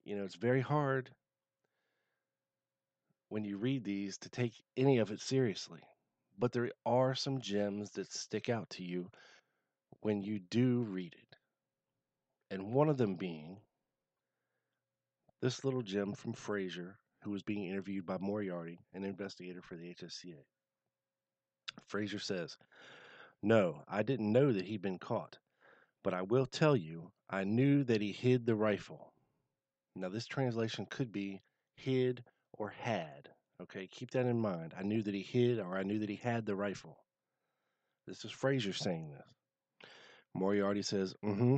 you 0.04 0.16
know, 0.16 0.24
it's 0.24 0.36
very 0.36 0.62
hard 0.62 1.10
when 3.30 3.44
you 3.44 3.58
read 3.58 3.84
these 3.84 4.18
to 4.20 4.30
take 4.30 4.54
any 4.78 5.00
of 5.00 5.12
it 5.12 5.20
seriously. 5.20 5.82
But 6.38 6.52
there 6.52 6.70
are 6.86 7.16
some 7.16 7.42
gems 7.42 7.92
that 7.92 8.12
stick 8.12 8.50
out 8.50 8.70
to 8.72 8.84
you 8.84 9.10
when 10.02 10.22
you 10.22 10.40
do 10.40 10.84
read 10.84 11.16
it. 11.18 11.38
And 12.52 12.72
one 12.72 12.90
of 12.90 12.98
them 12.98 13.16
being 13.16 13.58
this 15.42 15.64
little 15.64 15.82
gem 15.82 16.14
from 16.14 16.34
Frazier, 16.34 16.98
who 17.24 17.32
was 17.32 17.42
being 17.42 17.66
interviewed 17.66 18.06
by 18.06 18.18
Moriarty, 18.20 18.80
an 18.94 19.04
investigator 19.04 19.62
for 19.62 19.76
the 19.76 19.94
HSCA. 19.96 20.44
Frazier 21.88 22.20
says, 22.20 22.58
no, 23.42 23.84
I 23.88 24.04
didn't 24.04 24.32
know 24.32 24.52
that 24.52 24.66
he'd 24.66 24.82
been 24.82 25.00
caught. 25.00 25.40
But 26.04 26.14
I 26.14 26.22
will 26.22 26.46
tell 26.46 26.76
you, 26.76 27.12
I 27.30 27.44
knew 27.44 27.84
that 27.84 28.02
he 28.02 28.12
hid 28.12 28.46
the 28.46 28.56
rifle. 28.56 29.14
Now, 29.96 30.10
this 30.10 30.28
translation 30.28 30.86
could 30.90 31.12
be 31.12 31.42
hid 31.76 32.24
or 32.54 32.70
had. 32.70 33.30
Okay, 33.62 33.88
keep 33.88 34.12
that 34.12 34.26
in 34.26 34.40
mind. 34.40 34.74
I 34.78 34.84
knew 34.84 35.02
that 35.02 35.14
he 35.14 35.22
hid 35.22 35.60
or 35.60 35.78
I 35.78 35.84
knew 35.84 36.00
that 36.00 36.10
he 36.10 36.18
had 36.18 36.46
the 36.46 36.56
rifle. 36.56 36.98
This 38.06 38.24
is 38.26 38.32
Frazier 38.32 38.74
saying 38.74 39.10
this. 39.10 39.90
Moriarty 40.34 40.82
says, 40.82 41.16
mm 41.24 41.38
hmm. 41.38 41.58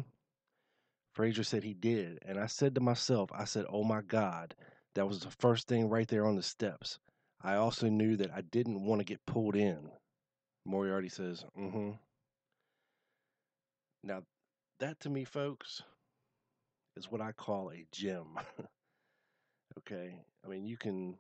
Frazier 1.14 1.44
said 1.44 1.64
he 1.64 1.74
did. 1.74 2.20
And 2.22 2.40
I 2.40 2.46
said 2.46 2.76
to 2.76 2.82
myself, 2.82 3.32
I 3.34 3.46
said, 3.46 3.66
oh 3.70 3.84
my 3.84 4.02
God, 4.02 4.54
that 4.94 5.08
was 5.08 5.20
the 5.20 5.32
first 5.40 5.68
thing 5.68 5.90
right 5.90 6.08
there 6.08 6.28
on 6.28 6.36
the 6.36 6.44
steps. 6.44 7.00
I 7.42 7.56
also 7.56 7.90
knew 7.90 8.18
that 8.18 8.32
I 8.32 8.42
didn't 8.42 8.86
want 8.86 9.00
to 9.00 9.06
get 9.06 9.26
pulled 9.26 9.56
in. 9.56 9.90
Moriarty 10.66 11.10
says, 11.10 11.44
mm 11.58 11.72
hmm. 11.72 11.92
Now, 14.04 14.22
that 14.80 15.00
to 15.02 15.10
me, 15.10 15.24
folks, 15.24 15.82
is 16.96 17.12
what 17.12 17.22
I 17.22 17.32
call 17.32 17.72
a 17.72 17.86
gem. 17.92 18.40
okay? 19.80 20.16
I 20.46 20.48
mean, 20.48 20.66
you 20.66 20.78
can 20.78 21.18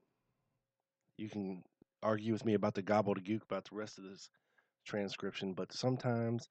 you 1.18 1.30
can 1.30 1.64
argue 2.04 2.34
with 2.34 2.46
me 2.46 2.54
about 2.54 2.76
the 2.76 2.84
gobbledygook 2.84 3.44
about 3.44 3.66
the 3.66 3.76
rest 3.76 3.98
of 3.98 4.04
this 4.04 4.30
transcription, 4.86 5.54
but 5.54 5.74
sometimes 5.74 6.48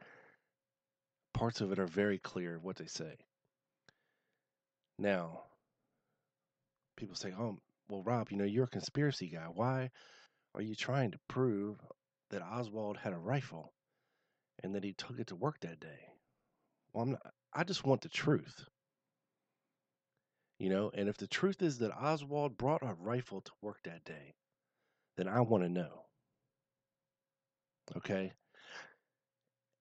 parts 1.33 1.61
of 1.61 1.73
it 1.73 1.79
are 1.79 1.87
very 1.87 2.19
clear 2.19 2.59
what 2.59 2.77
they 2.77 2.87
say. 2.87 3.17
Now, 4.99 5.43
people 6.97 7.17
say, 7.17 7.33
"Oh, 7.39 7.59
well, 7.89 8.03
Rob, 8.03 8.31
you 8.31 8.37
know, 8.37 8.45
you're 8.45 8.65
a 8.65 8.69
conspiracy 8.69 9.29
guy. 9.29 9.47
Why 9.53 9.91
are 10.55 10.63
you 10.63 10.75
trying 10.75 11.13
to 11.13 11.19
prove 11.29 11.79
that 12.31 12.43
Oswald 12.43 12.97
had 12.97 13.13
a 13.13 13.19
rifle 13.19 13.73
and 14.63 14.75
that 14.75 14.85
he 14.85 14.93
took 14.93 15.19
it 15.19 15.29
to 15.29 15.37
work 15.37 15.61
that 15.61 15.81
day. 15.81 16.09
Well, 16.97 17.03
I'm 17.03 17.11
not, 17.11 17.33
I 17.53 17.63
just 17.63 17.85
want 17.85 18.01
the 18.01 18.09
truth. 18.09 18.65
You 20.59 20.71
know, 20.71 20.91
and 20.95 21.11
if 21.11 21.19
the 21.19 21.27
truth 21.27 21.61
is 21.61 21.77
that 21.79 21.93
Oswald 21.93 22.57
brought 22.57 22.83
a 22.83 22.97
rifle 22.99 23.43
to 23.43 23.53
work 23.61 23.77
that 23.85 24.03
day, 24.05 24.35
then 25.19 25.29
I 25.29 25.43
want 25.43 25.63
to 25.63 25.69
know. 25.69 26.07
Okay? 27.99 28.33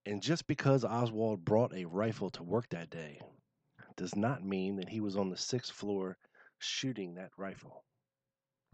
And 0.06 0.22
just 0.22 0.46
because 0.46 0.84
Oswald 0.84 1.46
brought 1.46 1.74
a 1.74 1.86
rifle 1.86 2.32
to 2.32 2.44
work 2.44 2.68
that 2.72 2.90
day 2.90 3.22
does 3.96 4.18
not 4.18 4.44
mean 4.44 4.76
that 4.76 4.90
he 4.90 5.00
was 5.00 5.16
on 5.16 5.30
the 5.30 5.38
sixth 5.38 5.72
floor 5.72 6.18
shooting 6.60 7.14
that 7.16 7.32
rifle. 7.38 7.86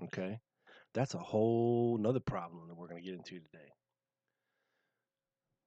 Okay? 0.05 0.39
That's 0.95 1.13
a 1.13 1.19
whole 1.19 2.00
nother 2.00 2.19
problem 2.19 2.67
that 2.67 2.75
we're 2.75 2.88
going 2.88 3.03
to 3.03 3.07
get 3.07 3.17
into 3.19 3.36
today. 3.36 3.69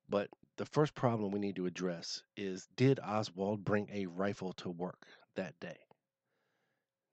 But 0.09 0.28
the 0.57 0.67
first 0.67 0.95
problem 0.95 1.33
we 1.33 1.41
need 1.41 1.57
to 1.57 1.67
address 1.67 2.23
is 2.37 2.69
did 2.77 3.01
Oswald 3.01 3.65
bring 3.65 3.89
a 3.93 4.07
rifle 4.07 4.53
to 4.55 4.71
work 4.71 5.07
that 5.37 5.59
day? 5.61 5.79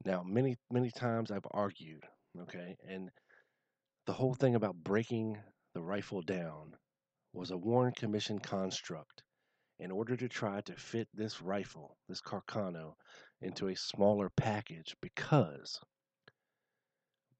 Now, 0.06 0.24
many, 0.24 0.58
many 0.72 0.92
times 0.92 1.32
I've 1.32 1.48
argued, 1.52 2.04
okay, 2.40 2.78
and 2.88 3.10
the 4.06 4.14
whole 4.14 4.34
thing 4.34 4.56
about 4.56 4.76
breaking 4.76 5.38
the 5.74 5.82
rifle 5.82 6.22
down 6.22 6.76
was 7.34 7.52
a 7.52 7.58
Warren 7.58 7.94
Commission 7.94 8.40
construct 8.40 9.24
in 9.80 9.90
order 9.90 10.16
to 10.16 10.28
try 10.28 10.62
to 10.62 10.76
fit 10.76 11.08
this 11.14 11.42
rifle, 11.42 11.98
this 12.08 12.22
Carcano, 12.22 12.94
into 13.42 13.68
a 13.68 13.76
smaller 13.76 14.30
package 14.30 14.96
because 15.02 15.80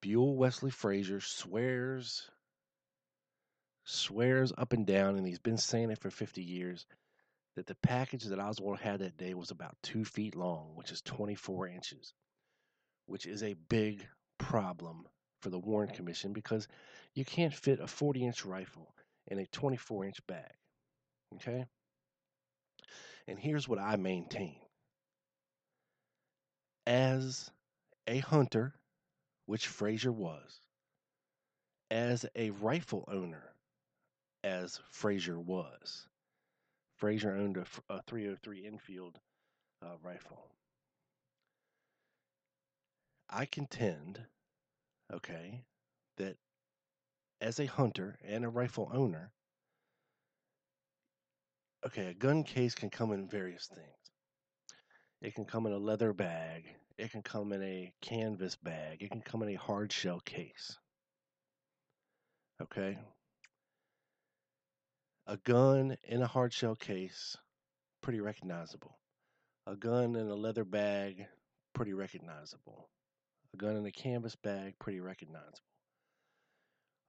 Buell 0.02 0.36
Wesley 0.36 0.72
Frazier 0.72 1.20
swears 1.22 2.31
swears 3.92 4.54
up 4.58 4.74
and 4.74 4.86
down, 4.86 5.18
and 5.18 5.28
he's 5.28 5.40
been 5.40 5.58
saying 5.58 5.92
it 5.92 6.00
for 6.00 6.10
50 6.10 6.42
years, 6.42 6.86
that 7.56 7.68
the 7.68 7.76
package 7.76 8.24
that 8.26 8.40
Oswald 8.40 8.80
had 8.80 9.00
that 9.00 9.18
day 9.18 9.34
was 9.34 9.52
about 9.52 9.76
two 9.84 10.06
feet 10.06 10.36
long, 10.36 10.72
which 10.76 10.92
is 10.92 11.02
24 11.02 11.68
inches, 11.68 12.14
which 13.06 13.26
is 13.26 13.44
a 13.44 13.56
big 13.70 14.08
problem 14.38 15.06
for 15.42 15.50
the 15.50 15.60
Warren 15.60 15.90
Commission 15.90 16.34
because 16.34 16.68
you 17.14 17.26
can't 17.26 17.54
fit 17.54 17.80
a 17.80 17.88
40 17.88 18.26
inch 18.26 18.46
rifle 18.46 18.94
in 19.28 19.40
a 19.40 19.46
24 19.48 20.06
inch 20.06 20.26
bag. 20.28 20.54
Okay? 21.36 21.66
And 23.28 23.38
here's 23.38 23.68
what 23.68 23.80
I 23.80 23.96
maintain 23.98 24.56
as 26.88 27.52
a 28.08 28.20
hunter, 28.20 28.74
which 29.46 29.68
Frazier 29.68 30.12
was, 30.12 30.60
as 31.90 32.26
a 32.36 32.50
rifle 32.52 33.06
owner, 33.08 33.51
as 34.44 34.80
Frazier 34.92 35.40
was. 35.40 36.08
Frazier 36.98 37.36
owned 37.36 37.58
a, 37.58 37.66
a 37.90 38.02
303 38.04 38.68
Enfield 38.68 39.20
uh, 39.84 39.96
rifle. 40.04 40.48
I 43.30 43.46
contend 43.46 44.20
okay, 45.14 45.62
that 46.18 46.36
as 47.40 47.60
a 47.60 47.66
hunter 47.66 48.18
and 48.26 48.46
a 48.46 48.50
rifle 48.50 48.90
owner, 48.94 49.32
okay, 51.86 52.08
a 52.08 52.14
gun 52.14 52.44
case 52.44 52.76
can 52.76 52.90
come 52.90 53.12
in 53.12 53.28
various 53.28 53.68
things. 53.68 53.88
It 55.22 55.36
can 55.36 55.46
come 55.46 55.66
in 55.66 55.74
a 55.74 55.78
leather 55.78 56.14
bag, 56.14 56.66
it 56.98 57.12
can 57.12 57.22
come 57.22 57.54
in 57.54 57.62
a 57.64 57.92
canvas 58.02 58.56
bag, 58.56 59.02
it 59.02 59.12
can 59.12 59.22
come 59.22 59.44
in 59.44 59.50
a 59.50 59.56
hard 59.56 59.92
shell 59.92 60.20
case. 60.22 60.78
Okay? 62.62 62.98
A 65.32 65.38
gun 65.38 65.96
in 66.04 66.22
a 66.22 66.28
hard 66.28 66.52
shell 66.52 66.76
case, 66.76 67.38
pretty 68.02 68.20
recognizable. 68.20 69.00
A 69.66 69.78
gun 69.78 70.18
in 70.18 70.28
a 70.28 70.36
leather 70.36 70.66
bag, 70.66 71.26
pretty 71.72 71.94
recognizable. 71.94 72.90
A 73.54 73.58
gun 73.58 73.78
in 73.78 73.86
a 73.86 73.94
canvas 73.94 74.36
bag, 74.36 74.78
pretty 74.78 75.00
recognizable. 75.00 75.70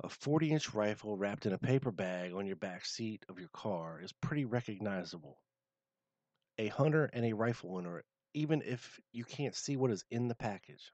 A 0.05 0.09
40 0.09 0.53
inch 0.53 0.73
rifle 0.73 1.17
wrapped 1.17 1.47
in 1.47 1.53
a 1.53 1.59
paper 1.59 1.91
bag 1.91 2.33
on 2.33 2.47
your 2.47 2.55
back 2.55 2.85
seat 2.85 3.25
of 3.29 3.41
your 3.41 3.51
car 3.53 4.01
is 4.01 4.13
pretty 4.13 4.45
recognizable. 4.45 5.37
A 6.59 6.69
hunter 6.69 7.11
and 7.13 7.25
a 7.25 7.33
rifle 7.33 7.77
owner, 7.77 8.05
even 8.35 8.63
if 8.63 9.01
you 9.11 9.25
can't 9.25 9.57
see 9.57 9.77
what 9.77 9.91
is 9.91 10.05
in 10.13 10.29
the 10.29 10.37
package, 10.37 10.93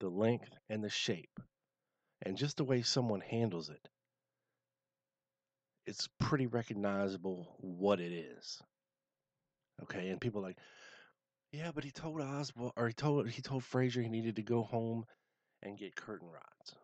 the 0.00 0.10
length 0.10 0.50
and 0.68 0.84
the 0.84 0.90
shape, 0.90 1.40
and 2.20 2.36
just 2.36 2.58
the 2.58 2.64
way 2.64 2.82
someone 2.82 3.22
handles 3.22 3.70
it, 3.70 3.88
it's 5.86 6.08
pretty 6.18 6.46
recognizable 6.46 7.56
what 7.58 8.00
it 8.00 8.12
is. 8.12 8.62
Okay, 9.82 10.08
and 10.08 10.20
people 10.20 10.40
like, 10.40 10.58
yeah, 11.52 11.70
but 11.74 11.84
he 11.84 11.90
told 11.90 12.20
Oswald, 12.20 12.72
or 12.76 12.88
he 12.88 12.92
told 12.92 13.28
he 13.28 13.42
told 13.42 13.64
Frazier 13.64 14.02
he 14.02 14.08
needed 14.08 14.36
to 14.36 14.42
go 14.42 14.62
home 14.62 15.04
and 15.62 15.78
get 15.78 15.96
curtain 15.96 16.28
rods. 16.28 16.74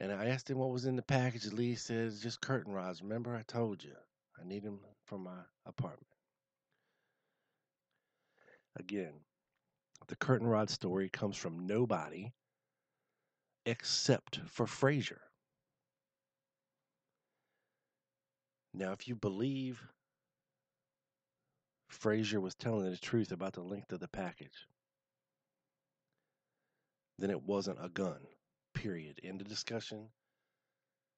And 0.00 0.12
I 0.12 0.26
asked 0.26 0.50
him 0.50 0.58
what 0.58 0.70
was 0.70 0.86
in 0.86 0.96
the 0.96 1.02
package. 1.02 1.52
Lee 1.52 1.76
says 1.76 2.20
just 2.20 2.40
curtain 2.40 2.72
rods. 2.72 3.02
Remember, 3.02 3.36
I 3.36 3.42
told 3.42 3.84
you 3.84 3.92
I 4.40 4.46
need 4.46 4.64
them 4.64 4.80
for 5.06 5.18
my 5.18 5.38
apartment. 5.66 6.06
Again, 8.78 9.12
the 10.08 10.16
curtain 10.16 10.46
rod 10.46 10.70
story 10.70 11.08
comes 11.08 11.36
from 11.36 11.66
nobody 11.66 12.32
except 13.66 14.40
for 14.48 14.66
Frazier. 14.66 15.20
Now, 18.74 18.92
if 18.92 19.06
you 19.06 19.14
believe 19.14 19.82
Frazier 21.88 22.40
was 22.40 22.54
telling 22.54 22.90
the 22.90 22.96
truth 22.96 23.32
about 23.32 23.52
the 23.52 23.62
length 23.62 23.92
of 23.92 24.00
the 24.00 24.08
package, 24.08 24.66
then 27.18 27.30
it 27.30 27.42
wasn't 27.42 27.84
a 27.84 27.88
gun. 27.88 28.20
Period. 28.74 29.20
End 29.22 29.40
of 29.40 29.48
discussion. 29.48 30.08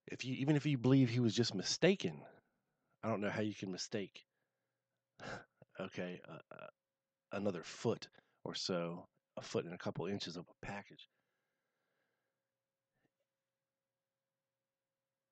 If 0.08 0.24
you 0.24 0.34
even 0.34 0.56
if 0.56 0.66
you 0.66 0.76
believe 0.76 1.08
he 1.08 1.20
was 1.20 1.34
just 1.34 1.54
mistaken, 1.54 2.20
I 3.02 3.08
don't 3.08 3.20
know 3.20 3.30
how 3.30 3.40
you 3.40 3.54
can 3.54 3.70
mistake. 3.70 4.26
okay, 5.80 6.20
uh, 6.28 6.54
uh, 6.54 6.66
another 7.32 7.62
foot 7.62 8.08
or 8.44 8.54
so, 8.54 9.06
a 9.36 9.42
foot 9.42 9.64
and 9.64 9.74
a 9.74 9.78
couple 9.78 10.06
inches 10.06 10.36
of 10.36 10.44
a 10.48 10.66
package. 10.66 11.08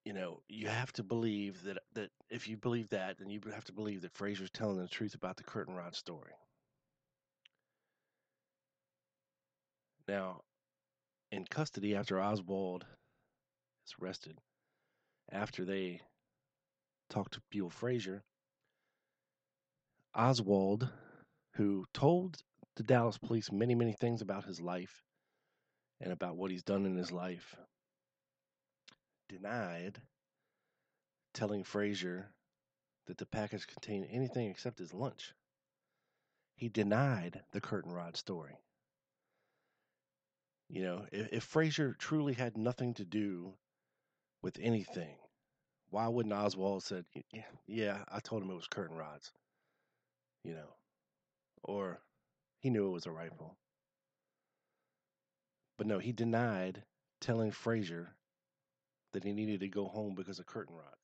You 0.04 0.12
know, 0.12 0.40
you 0.49 0.68
have 0.68 0.92
to 0.94 1.02
believe 1.02 1.62
that 1.64 1.78
that 1.94 2.11
if 2.30 2.49
you 2.49 2.56
believe 2.56 2.88
that, 2.90 3.18
then 3.18 3.30
you 3.30 3.40
have 3.52 3.64
to 3.64 3.73
believe 3.73 4.02
that 4.02 4.12
Frazier's 4.12 4.50
telling 4.50 4.78
the 4.78 4.88
truth 4.88 5.14
about 5.14 5.37
the 5.37 5.44
curtain 5.44 5.75
rod 5.75 5.94
story. 5.94 6.32
Now, 10.09 10.40
in 11.30 11.44
custody 11.44 11.94
after 11.94 12.21
Oswald 12.21 12.85
is 13.87 13.94
arrested, 14.02 14.38
after 15.30 15.65
they 15.65 16.00
talked 17.08 17.34
to 17.34 17.43
Buell 17.50 17.71
Frazier, 17.71 18.23
Oswald, 20.15 20.88
who 21.54 21.84
told 21.95 22.43
the 22.76 22.82
Dallas 22.82 23.19
police 23.19 23.52
many, 23.52 23.75
many 23.75 23.93
things 23.93 24.21
about 24.21 24.45
his 24.45 24.60
life 24.60 25.02
and 26.00 26.12
about 26.12 26.36
what 26.36 26.50
he's 26.50 26.62
done 26.62 26.84
in 26.84 26.97
his 26.97 27.12
life, 27.12 27.56
denied 29.28 30.00
telling 31.35 31.65
Frazier 31.65 32.28
that 33.06 33.19
the 33.19 33.26
package 33.26 33.67
contained 33.67 34.06
anything 34.11 34.49
except 34.49 34.78
his 34.78 34.95
lunch. 34.95 35.35
He 36.54 36.69
denied 36.69 37.43
the 37.52 37.61
curtain 37.61 37.93
rod 37.93 38.17
story. 38.17 38.58
You 40.69 40.82
know, 40.82 41.06
if, 41.13 41.28
if 41.32 41.45
Frazier 41.45 41.95
truly 41.99 42.35
had 42.35 42.56
nothing 42.56 42.95
to 42.95 43.04
do 43.04 43.54
with 44.43 44.58
anything, 44.61 45.17
why 45.91 46.08
wouldn't 46.08 46.35
Oswald 46.35 46.82
said, 46.82 47.04
yeah, 47.32 47.43
yeah, 47.67 48.04
I 48.11 48.21
told 48.21 48.43
him 48.43 48.50
it 48.50 48.54
was 48.54 48.69
curtain 48.69 48.97
rods, 48.97 49.32
you 50.45 50.54
know, 50.54 50.75
or 51.63 52.00
he 52.61 52.71
knew 52.71 52.87
it 52.87 52.93
was 52.93 53.06
a 53.06 53.11
rifle. 53.11 53.56
But 55.76 55.87
no, 55.87 55.99
he 55.99 56.13
denied 56.13 56.85
telling 57.21 57.50
Frazier 57.50 58.15
that 59.13 59.25
he 59.25 59.33
needed 59.33 59.61
to 59.61 59.69
go 59.69 59.87
home 59.87 60.15
because 60.15 60.39
of 60.39 60.47
curtain 60.47 60.75
rods. 60.75 60.97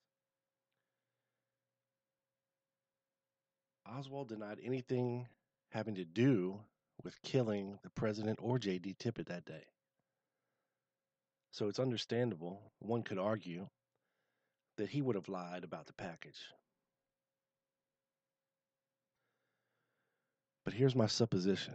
Oswald 3.87 4.29
denied 4.29 4.59
anything 4.62 5.27
having 5.71 5.94
to 5.94 6.05
do 6.05 6.61
with 7.03 7.21
killing 7.23 7.79
the 7.83 7.90
president 7.90 8.38
or 8.42 8.59
J.D. 8.59 8.97
Tippit 8.99 9.27
that 9.27 9.44
day. 9.44 9.64
So 11.53 11.68
it's 11.68 11.79
understandable, 11.79 12.61
one 12.81 13.03
could 13.03 13.18
argue, 13.18 13.68
that 14.77 14.90
he 14.90 15.03
would 15.03 15.16
have 15.16 15.29
lied 15.29 15.64
about 15.64 15.87
the 15.87 15.92
package. 15.92 16.40
But 20.64 20.75
here's 20.75 20.94
my 20.94 21.07
supposition 21.07 21.75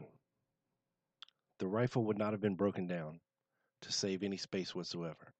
the 1.60 1.68
rifle 1.68 2.04
would 2.06 2.18
not 2.18 2.34
have 2.34 2.42
been 2.42 2.56
broken 2.56 2.88
down 2.88 3.20
to 3.82 3.92
save 3.92 4.24
any 4.24 4.38
space 4.38 4.76
whatsoever. 4.76 5.34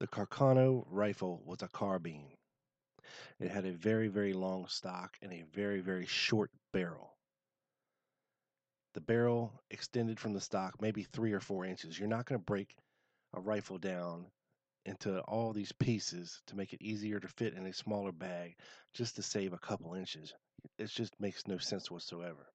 The 0.00 0.06
Carcano 0.06 0.86
rifle 0.88 1.42
was 1.44 1.60
a 1.60 1.68
carbine. 1.68 2.32
It 3.38 3.50
had 3.50 3.66
a 3.66 3.72
very, 3.72 4.08
very 4.08 4.32
long 4.32 4.66
stock 4.66 5.18
and 5.20 5.30
a 5.30 5.42
very, 5.52 5.82
very 5.82 6.06
short 6.06 6.50
barrel. 6.72 7.18
The 8.94 9.02
barrel 9.02 9.52
extended 9.70 10.18
from 10.18 10.32
the 10.32 10.40
stock 10.40 10.80
maybe 10.80 11.02
three 11.02 11.34
or 11.34 11.40
four 11.40 11.66
inches. 11.66 11.98
You're 11.98 12.08
not 12.08 12.24
going 12.24 12.40
to 12.40 12.44
break 12.44 12.74
a 13.34 13.42
rifle 13.42 13.76
down 13.76 14.30
into 14.86 15.20
all 15.20 15.52
these 15.52 15.72
pieces 15.72 16.40
to 16.46 16.56
make 16.56 16.72
it 16.72 16.80
easier 16.80 17.20
to 17.20 17.28
fit 17.28 17.52
in 17.52 17.66
a 17.66 17.72
smaller 17.74 18.10
bag 18.10 18.56
just 18.94 19.16
to 19.16 19.22
save 19.22 19.52
a 19.52 19.58
couple 19.58 19.92
inches. 19.92 20.32
It 20.78 20.86
just 20.86 21.20
makes 21.20 21.46
no 21.46 21.58
sense 21.58 21.90
whatsoever. 21.90 22.46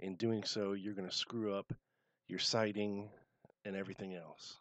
In 0.00 0.16
doing 0.16 0.42
so, 0.42 0.72
you're 0.72 0.94
going 0.94 1.08
to 1.08 1.16
screw 1.16 1.54
up 1.54 1.72
your 2.26 2.40
sighting 2.40 3.08
and 3.64 3.76
everything 3.76 4.16
else 4.16 4.58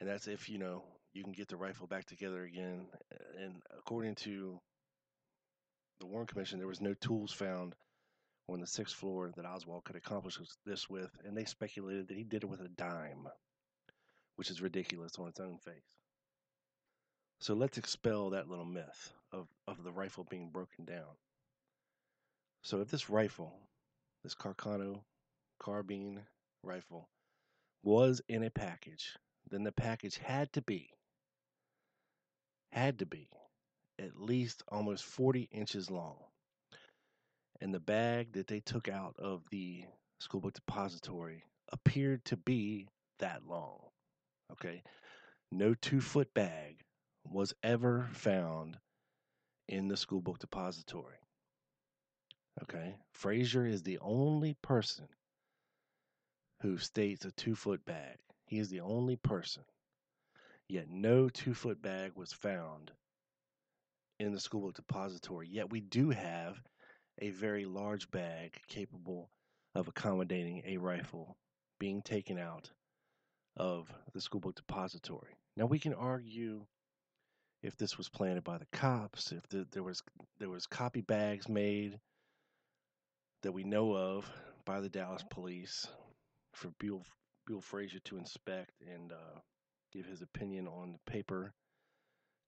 and 0.00 0.08
that's 0.08 0.26
if 0.26 0.48
you 0.48 0.58
know 0.58 0.82
you 1.12 1.22
can 1.22 1.32
get 1.32 1.48
the 1.48 1.56
rifle 1.56 1.86
back 1.86 2.06
together 2.06 2.44
again. 2.44 2.86
And 3.38 3.62
according 3.76 4.14
to 4.16 4.58
the 6.00 6.06
Warren 6.06 6.26
Commission, 6.26 6.58
there 6.58 6.68
was 6.68 6.80
no 6.80 6.94
tools 6.94 7.32
found 7.32 7.74
on 8.48 8.60
the 8.60 8.66
sixth 8.66 8.96
floor 8.96 9.30
that 9.36 9.44
Oswald 9.44 9.84
could 9.84 9.96
accomplish 9.96 10.38
this 10.64 10.88
with, 10.88 11.10
and 11.24 11.36
they 11.36 11.44
speculated 11.44 12.08
that 12.08 12.16
he 12.16 12.24
did 12.24 12.42
it 12.42 12.48
with 12.48 12.60
a 12.60 12.68
dime, 12.68 13.28
which 14.36 14.50
is 14.50 14.62
ridiculous 14.62 15.12
on 15.18 15.28
its 15.28 15.40
own 15.40 15.58
face. 15.58 15.96
So 17.40 17.54
let's 17.54 17.78
expel 17.78 18.30
that 18.30 18.48
little 18.48 18.64
myth 18.64 19.12
of, 19.32 19.48
of 19.66 19.82
the 19.82 19.92
rifle 19.92 20.26
being 20.28 20.50
broken 20.50 20.84
down. 20.84 21.16
So 22.62 22.80
if 22.80 22.88
this 22.88 23.08
rifle, 23.08 23.52
this 24.22 24.34
Carcano 24.34 25.00
carbine 25.58 26.20
rifle, 26.62 27.08
was 27.82 28.20
in 28.28 28.42
a 28.42 28.50
package 28.50 29.16
then 29.50 29.64
the 29.64 29.72
package 29.72 30.16
had 30.18 30.52
to 30.52 30.62
be, 30.62 30.90
had 32.72 32.98
to 33.00 33.06
be 33.06 33.28
at 33.98 34.20
least 34.20 34.62
almost 34.68 35.04
40 35.04 35.48
inches 35.52 35.90
long. 35.90 36.16
And 37.60 37.74
the 37.74 37.80
bag 37.80 38.32
that 38.32 38.46
they 38.46 38.60
took 38.60 38.88
out 38.88 39.14
of 39.18 39.42
the 39.50 39.84
schoolbook 40.22 40.54
depository 40.54 41.44
appeared 41.72 42.24
to 42.26 42.36
be 42.36 42.88
that 43.18 43.42
long. 43.46 43.78
Okay. 44.52 44.82
No 45.52 45.74
two 45.74 46.00
foot 46.00 46.32
bag 46.32 46.80
was 47.24 47.52
ever 47.62 48.08
found 48.12 48.78
in 49.68 49.88
the 49.88 49.94
schoolbook 49.94 50.38
depository. 50.38 51.18
Okay. 52.62 52.96
Frazier 53.12 53.66
is 53.66 53.82
the 53.82 53.98
only 54.00 54.54
person 54.62 55.08
who 56.62 56.78
states 56.78 57.24
a 57.24 57.32
two 57.32 57.54
foot 57.54 57.84
bag. 57.84 58.16
He 58.50 58.58
is 58.58 58.68
the 58.68 58.80
only 58.80 59.14
person. 59.14 59.62
Yet 60.68 60.90
no 60.90 61.28
two 61.28 61.54
foot 61.54 61.80
bag 61.80 62.16
was 62.16 62.32
found 62.32 62.90
in 64.18 64.32
the 64.32 64.40
schoolbook 64.40 64.74
depository. 64.74 65.46
Yet 65.48 65.70
we 65.70 65.80
do 65.80 66.10
have 66.10 66.60
a 67.20 67.30
very 67.30 67.64
large 67.64 68.10
bag 68.10 68.60
capable 68.66 69.30
of 69.76 69.86
accommodating 69.86 70.62
a 70.66 70.78
rifle 70.78 71.36
being 71.78 72.02
taken 72.02 72.38
out 72.38 72.68
of 73.56 73.88
the 74.14 74.20
school 74.20 74.40
book 74.40 74.56
depository. 74.56 75.36
Now 75.56 75.66
we 75.66 75.78
can 75.78 75.94
argue 75.94 76.66
if 77.62 77.76
this 77.76 77.96
was 77.96 78.08
planted 78.08 78.42
by 78.42 78.58
the 78.58 78.66
cops, 78.72 79.30
if 79.30 79.48
the, 79.48 79.64
there 79.70 79.84
was 79.84 80.02
there 80.40 80.50
was 80.50 80.66
copy 80.66 81.02
bags 81.02 81.48
made 81.48 82.00
that 83.42 83.52
we 83.52 83.62
know 83.62 83.92
of 83.92 84.28
by 84.64 84.80
the 84.80 84.88
Dallas 84.88 85.24
police 85.30 85.86
for 86.52 86.70
Buell 87.50 87.60
Frazier 87.60 87.98
to 88.04 88.16
inspect 88.16 88.70
and 88.94 89.10
uh, 89.10 89.40
give 89.92 90.06
his 90.06 90.22
opinion 90.22 90.68
on 90.68 90.92
the 90.92 91.10
paper 91.10 91.52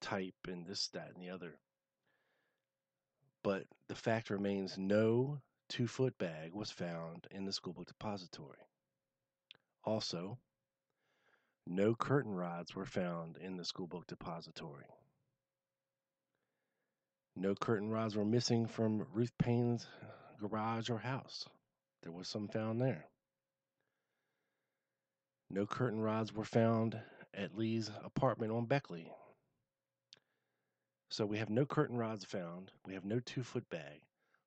type 0.01 0.37
and 0.47 0.65
this, 0.65 0.87
that, 0.93 1.11
and 1.13 1.21
the 1.21 1.31
other. 1.31 1.59
But 3.43 3.65
the 3.89 3.97
fact 3.97 4.31
remains 4.31 4.79
no 4.79 5.41
two 5.69 5.89
foot 5.89 6.17
bag 6.19 6.55
was 6.55 6.71
found 6.71 7.27
in 7.33 7.45
the 7.45 7.53
school 7.53 7.73
book 7.73 7.89
depository. 7.89 8.61
Also, 9.83 10.39
no 11.67 11.97
curtain 11.97 12.37
rods 12.37 12.77
were 12.77 12.87
found 12.87 13.39
in 13.39 13.57
the 13.57 13.65
school 13.65 13.89
book 13.89 14.07
depository. 14.07 14.87
No 17.35 17.57
curtain 17.57 17.91
rods 17.91 18.15
were 18.15 18.25
missing 18.25 18.69
from 18.69 19.05
Ruth 19.13 19.37
Paine's 19.37 19.85
garage 20.39 20.91
or 20.91 20.99
house. 20.99 21.45
There 22.05 22.13
was 22.13 22.29
some 22.29 22.47
found 22.47 22.79
there. 22.79 23.09
No 25.53 25.67
curtain 25.67 26.01
rods 26.01 26.33
were 26.33 26.47
found 26.47 26.99
at 27.35 27.55
Lee's 27.55 27.91
apartment 28.03 28.53
on 28.53 28.65
Beckley. 28.65 29.13
So 31.11 31.27
we 31.27 31.37
have 31.37 31.51
no 31.51 31.67
curtain 31.67 31.99
rods 31.99 32.25
found. 32.25 32.73
We 32.87 32.95
have 32.95 33.05
no 33.05 33.21
two 33.21 33.43
foot 33.43 33.69
bag. 33.69 34.01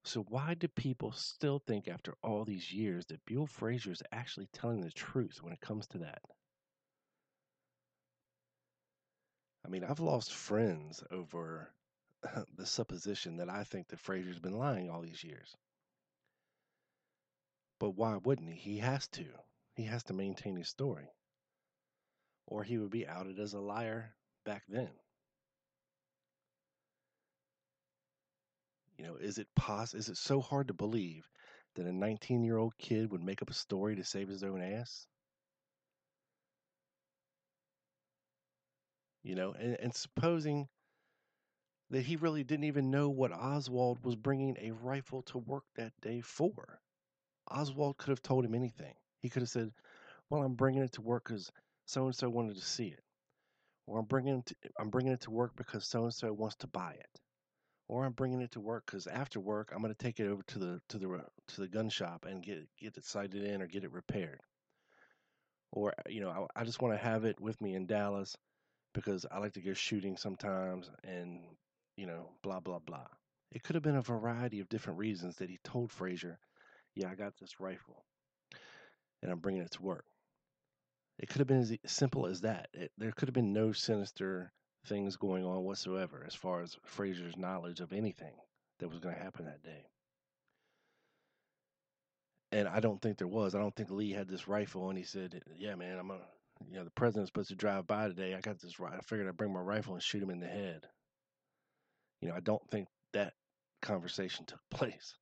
So 0.04 0.24
why 0.24 0.56
do 0.56 0.68
people 0.68 1.12
still 1.12 1.60
think 1.60 1.88
after 1.88 2.16
all 2.24 2.44
these 2.44 2.74
years 2.74 3.06
that 3.06 3.24
Buell 3.26 3.46
Frazier 3.46 3.92
is 3.92 4.02
actually 4.12 4.48
telling 4.48 4.82
the 4.82 4.90
truth 4.90 5.44
when 5.44 5.54
it 5.54 5.62
comes 5.62 5.86
to 5.90 6.00
that? 6.00 6.24
I 9.64 9.70
mean, 9.70 9.84
I've 9.84 10.00
lost 10.00 10.34
friends 10.34 11.04
over 11.12 11.72
the 12.56 12.66
supposition 12.66 13.38
that 13.38 13.50
I 13.50 13.64
think 13.64 13.90
that 13.90 14.00
Frazier's 14.00 14.40
been 14.40 14.58
lying 14.58 14.90
all 14.90 15.02
these 15.02 15.24
years. 15.24 15.56
But 17.80 17.92
why 17.92 18.16
wouldn't 18.16 18.50
he? 18.50 18.56
He 18.56 18.78
has 18.80 19.08
to. 19.10 19.26
He 19.76 19.84
has 19.84 20.04
to 20.06 20.14
maintain 20.14 20.56
his 20.56 20.70
story. 20.70 21.10
Or 22.48 22.64
he 22.64 22.78
would 22.78 22.92
be 22.92 23.08
outed 23.08 23.40
as 23.40 23.54
a 23.54 23.60
liar 23.60 24.16
back 24.46 24.64
then. 24.70 24.90
You 28.98 29.06
know, 29.06 29.16
is 29.16 29.38
it 29.38 29.48
pos 29.56 29.94
is 29.94 30.08
it 30.08 30.18
so 30.18 30.40
hard 30.40 30.70
to 30.70 30.74
believe 30.74 31.30
that 31.76 31.86
a 31.86 31.92
19-year-old 31.92 32.78
kid 32.78 33.12
would 33.12 33.22
make 33.22 33.42
up 33.42 33.50
a 33.50 33.54
story 33.54 33.98
to 33.98 34.04
save 34.06 34.30
his 34.30 34.44
own 34.44 34.62
ass? 34.62 35.08
You 39.24 39.36
know, 39.36 39.52
and, 39.54 39.78
and 39.82 39.94
supposing 39.94 40.70
that 41.90 42.04
he 42.04 42.16
really 42.16 42.44
didn't 42.44 42.66
even 42.66 42.92
know 42.92 43.10
what 43.10 43.34
Oswald 43.34 44.04
was 44.06 44.16
bringing 44.16 44.56
a 44.60 44.72
rifle 44.72 45.24
to 45.24 45.38
work 45.38 45.66
that 45.76 45.94
day 46.02 46.22
for. 46.22 46.80
Oswald 47.50 47.98
could 47.98 48.10
have 48.10 48.22
told 48.22 48.46
him 48.46 48.56
anything. 48.56 48.96
He 49.26 49.30
could 49.30 49.42
have 49.42 49.50
said, 49.50 49.74
"Well, 50.30 50.44
I'm 50.44 50.54
bringing 50.54 50.84
it 50.84 50.92
to 50.92 51.02
work 51.02 51.24
because 51.24 51.52
so 51.88 52.06
and 52.06 52.16
so 52.16 52.30
wanted 52.30 52.58
to 52.58 52.62
see 52.62 52.90
it," 52.90 53.04
or 53.88 53.98
"I'm 53.98 54.06
bringing 54.06 54.38
it 54.38 54.46
to, 54.46 54.56
I'm 54.80 54.92
bringing 54.92 55.14
it 55.14 55.22
to 55.22 55.32
work 55.32 55.56
because 55.56 55.88
so 55.88 56.04
and 56.04 56.14
so 56.14 56.32
wants 56.32 56.58
to 56.58 56.68
buy 56.68 56.94
it," 56.94 57.22
or 57.88 58.06
"I'm 58.06 58.12
bringing 58.12 58.42
it 58.42 58.52
to 58.52 58.60
work 58.60 58.86
because 58.86 59.08
after 59.08 59.40
work 59.40 59.72
I'm 59.72 59.82
going 59.82 59.92
to 59.92 59.98
take 59.98 60.20
it 60.20 60.28
over 60.28 60.44
to 60.44 60.60
the 60.60 60.82
to 60.90 61.00
the 61.00 61.26
to 61.48 61.62
the 61.62 61.68
gun 61.68 61.90
shop 61.90 62.26
and 62.26 62.44
get 62.44 62.70
get 62.78 62.98
it 62.98 63.06
sighted 63.06 63.44
in 63.44 63.64
or 63.64 63.68
get 63.68 63.84
it 63.84 63.92
repaired." 63.92 64.42
Or 65.72 65.94
uh, 65.98 66.04
you 66.08 66.22
know, 66.22 66.48
I, 66.56 66.62
I 66.62 66.64
just 66.64 66.84
want 66.84 66.94
to 66.94 67.04
have 67.04 67.26
it 67.26 67.42
with 67.42 67.60
me 67.62 67.74
in 67.74 67.88
Dallas 67.88 68.38
because 68.94 69.26
I 69.32 69.40
like 69.40 69.54
to 69.54 69.62
go 69.62 69.74
shooting 69.74 70.18
sometimes 70.18 70.92
and 71.04 71.58
you 71.98 72.06
know, 72.06 72.30
blah 72.44 72.60
blah 72.60 72.80
blah. 72.80 73.08
It 73.52 73.64
could 73.64 73.74
have 73.76 73.84
been 73.84 73.96
a 73.96 74.04
variety 74.04 74.60
of 74.60 74.70
different 74.70 75.00
reasons 75.00 75.38
that 75.38 75.50
he 75.50 75.58
told 75.64 75.92
Frazier 75.92 76.38
yeah, 76.96 77.10
I 77.10 77.16
got 77.16 77.34
this 77.40 77.60
rifle 77.60 78.06
and 79.26 79.32
I'm 79.34 79.40
bringing 79.40 79.64
it 79.64 79.72
to 79.72 79.82
work. 79.82 80.06
It 81.18 81.30
could 81.30 81.40
have 81.40 81.48
been 81.48 81.62
as 81.62 81.76
simple 81.88 82.28
as 82.28 82.42
that. 82.42 82.70
It, 82.74 82.92
there 82.96 83.12
could 83.12 83.28
have 83.28 83.34
been 83.34 83.54
no 83.54 83.72
sinister 83.72 84.54
things 84.86 85.16
going 85.16 85.44
on 85.44 85.64
whatsoever 85.64 86.24
as 86.28 86.36
far 86.36 86.62
as 86.62 86.78
Frazier's 86.86 87.36
knowledge 87.36 87.80
of 87.80 87.92
anything 87.92 88.36
that 88.78 88.88
was 88.88 89.00
going 89.00 89.16
to 89.16 89.22
happen 89.22 89.46
that 89.46 89.64
day. 89.64 89.88
And 92.52 92.68
I 92.68 92.80
don't 92.80 93.02
think 93.02 93.18
there 93.18 93.28
was. 93.28 93.56
I 93.56 93.60
don't 93.60 93.76
think 93.76 93.90
Lee 93.90 94.12
had 94.12 94.28
this 94.28 94.48
rifle 94.48 94.90
and 94.90 94.98
he 94.98 95.04
said, 95.04 95.42
"Yeah, 95.58 95.74
man, 95.74 95.98
I'm 95.98 96.08
gonna, 96.08 96.22
you 96.70 96.76
know, 96.76 96.84
the 96.84 96.92
president's 96.92 97.30
supposed 97.30 97.50
to 97.50 97.56
drive 97.56 97.88
by 97.88 98.08
today. 98.08 98.36
I 98.36 98.42
got 98.42 98.60
this. 98.60 98.76
I 98.80 99.00
figured 99.02 99.28
I'd 99.28 99.36
bring 99.36 99.52
my 99.52 99.60
rifle 99.60 99.96
and 99.96 100.04
shoot 100.04 100.22
him 100.22 100.30
in 100.30 100.40
the 100.40 100.48
head." 100.48 100.88
You 102.22 102.30
know, 102.30 102.36
I 102.36 102.42
don't 102.42 102.62
think 102.70 102.88
that 103.14 103.34
conversation 103.82 104.46
took 104.46 104.62
place. 104.70 105.16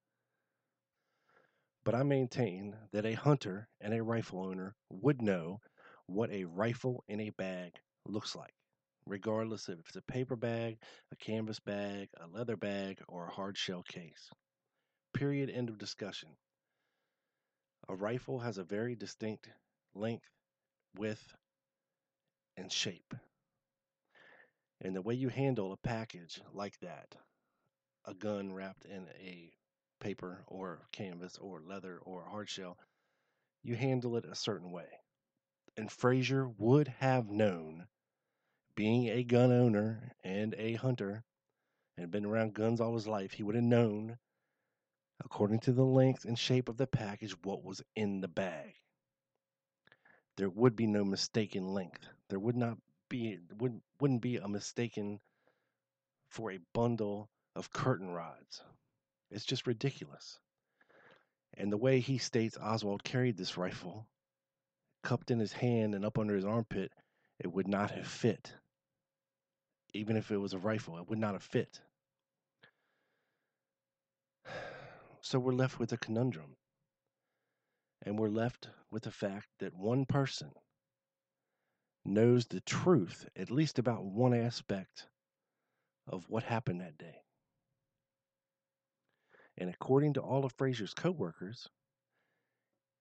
But 1.85 1.95
I 1.95 2.03
maintain 2.03 2.75
that 2.91 3.05
a 3.05 3.13
hunter 3.13 3.67
and 3.81 3.93
a 3.93 4.03
rifle 4.03 4.39
owner 4.39 4.75
would 4.89 5.21
know 5.21 5.59
what 6.07 6.31
a 6.31 6.45
rifle 6.45 7.03
in 7.07 7.19
a 7.19 7.31
bag 7.31 7.73
looks 8.05 8.35
like, 8.35 8.53
regardless 9.05 9.67
if 9.67 9.79
it's 9.79 9.95
a 9.97 10.01
paper 10.01 10.35
bag, 10.35 10.77
a 11.11 11.15
canvas 11.17 11.59
bag, 11.59 12.09
a 12.17 12.27
leather 12.27 12.55
bag, 12.55 13.01
or 13.07 13.27
a 13.27 13.31
hard 13.31 13.57
shell 13.57 13.83
case. 13.83 14.29
Period. 15.13 15.49
End 15.49 15.69
of 15.69 15.77
discussion. 15.77 16.29
A 17.89 17.95
rifle 17.95 18.39
has 18.39 18.57
a 18.57 18.63
very 18.63 18.95
distinct 18.95 19.49
length, 19.93 20.29
width, 20.95 21.35
and 22.55 22.71
shape. 22.71 23.13
And 24.81 24.95
the 24.95 25.01
way 25.01 25.15
you 25.15 25.29
handle 25.29 25.73
a 25.73 25.77
package 25.77 26.41
like 26.53 26.79
that, 26.79 27.15
a 28.05 28.13
gun 28.13 28.53
wrapped 28.53 28.85
in 28.85 29.07
a 29.21 29.51
paper 30.03 30.43
or 30.47 30.85
canvas 30.91 31.37
or 31.39 31.61
leather 31.61 31.97
or 32.03 32.25
hard 32.25 32.49
shell, 32.49 32.77
you 33.63 33.75
handle 33.75 34.17
it 34.17 34.25
a 34.25 34.35
certain 34.35 34.71
way. 34.71 34.89
And 35.77 35.89
Frazier 35.91 36.47
would 36.47 36.89
have 36.89 37.29
known, 37.29 37.87
being 38.75 39.07
a 39.07 39.23
gun 39.23 39.51
owner 39.51 40.11
and 40.23 40.53
a 40.57 40.73
hunter, 40.73 41.23
and 41.97 42.11
been 42.11 42.25
around 42.25 42.53
guns 42.53 42.81
all 42.81 42.93
his 42.93 43.07
life, 43.07 43.31
he 43.31 43.43
would 43.43 43.55
have 43.55 43.63
known, 43.63 44.17
according 45.23 45.59
to 45.61 45.71
the 45.71 45.85
length 45.85 46.25
and 46.25 46.37
shape 46.37 46.67
of 46.67 46.77
the 46.77 46.87
package, 46.87 47.35
what 47.43 47.63
was 47.63 47.81
in 47.95 48.19
the 48.19 48.27
bag. 48.27 48.75
There 50.35 50.49
would 50.49 50.75
be 50.75 50.87
no 50.87 51.05
mistaken 51.05 51.73
length. 51.73 52.05
There 52.29 52.39
would 52.39 52.57
not 52.57 52.77
be 53.09 53.39
would 53.57 53.81
wouldn't 53.99 54.21
be 54.21 54.37
a 54.37 54.47
mistaken 54.47 55.21
for 56.27 56.51
a 56.51 56.59
bundle 56.73 57.29
of 57.55 57.71
curtain 57.71 58.09
rods. 58.09 58.63
It's 59.33 59.45
just 59.45 59.65
ridiculous. 59.65 60.37
And 61.55 61.71
the 61.71 61.77
way 61.77 61.99
he 61.99 62.19
states 62.19 62.57
Oswald 62.57 63.03
carried 63.03 63.35
this 63.35 63.57
rifle, 63.57 64.07
cupped 65.03 65.31
in 65.31 65.39
his 65.39 65.53
hand 65.53 65.95
and 65.95 66.05
up 66.05 66.19
under 66.19 66.35
his 66.35 66.45
armpit, 66.45 66.91
it 67.39 67.51
would 67.51 67.67
not 67.67 67.91
have 67.91 68.07
fit. 68.07 68.53
Even 69.93 70.17
if 70.17 70.31
it 70.31 70.37
was 70.37 70.53
a 70.53 70.59
rifle, 70.59 70.97
it 70.97 71.09
would 71.09 71.19
not 71.19 71.33
have 71.33 71.43
fit. 71.43 71.81
So 75.25 75.39
we're 75.39 75.53
left 75.53 75.79
with 75.79 75.93
a 75.93 75.97
conundrum. 75.97 76.57
And 78.05 78.19
we're 78.19 78.27
left 78.27 78.67
with 78.91 79.03
the 79.03 79.11
fact 79.11 79.47
that 79.59 79.73
one 79.73 80.05
person 80.05 80.51
knows 82.03 82.45
the 82.45 82.59
truth, 82.59 83.29
at 83.37 83.49
least 83.49 83.79
about 83.79 84.03
one 84.03 84.33
aspect 84.33 85.07
of 86.05 86.25
what 86.27 86.43
happened 86.43 86.81
that 86.81 86.97
day. 86.97 87.23
And 89.57 89.69
according 89.69 90.13
to 90.13 90.21
all 90.21 90.45
of 90.45 90.53
Frazier's 90.53 90.93
coworkers, 90.93 91.69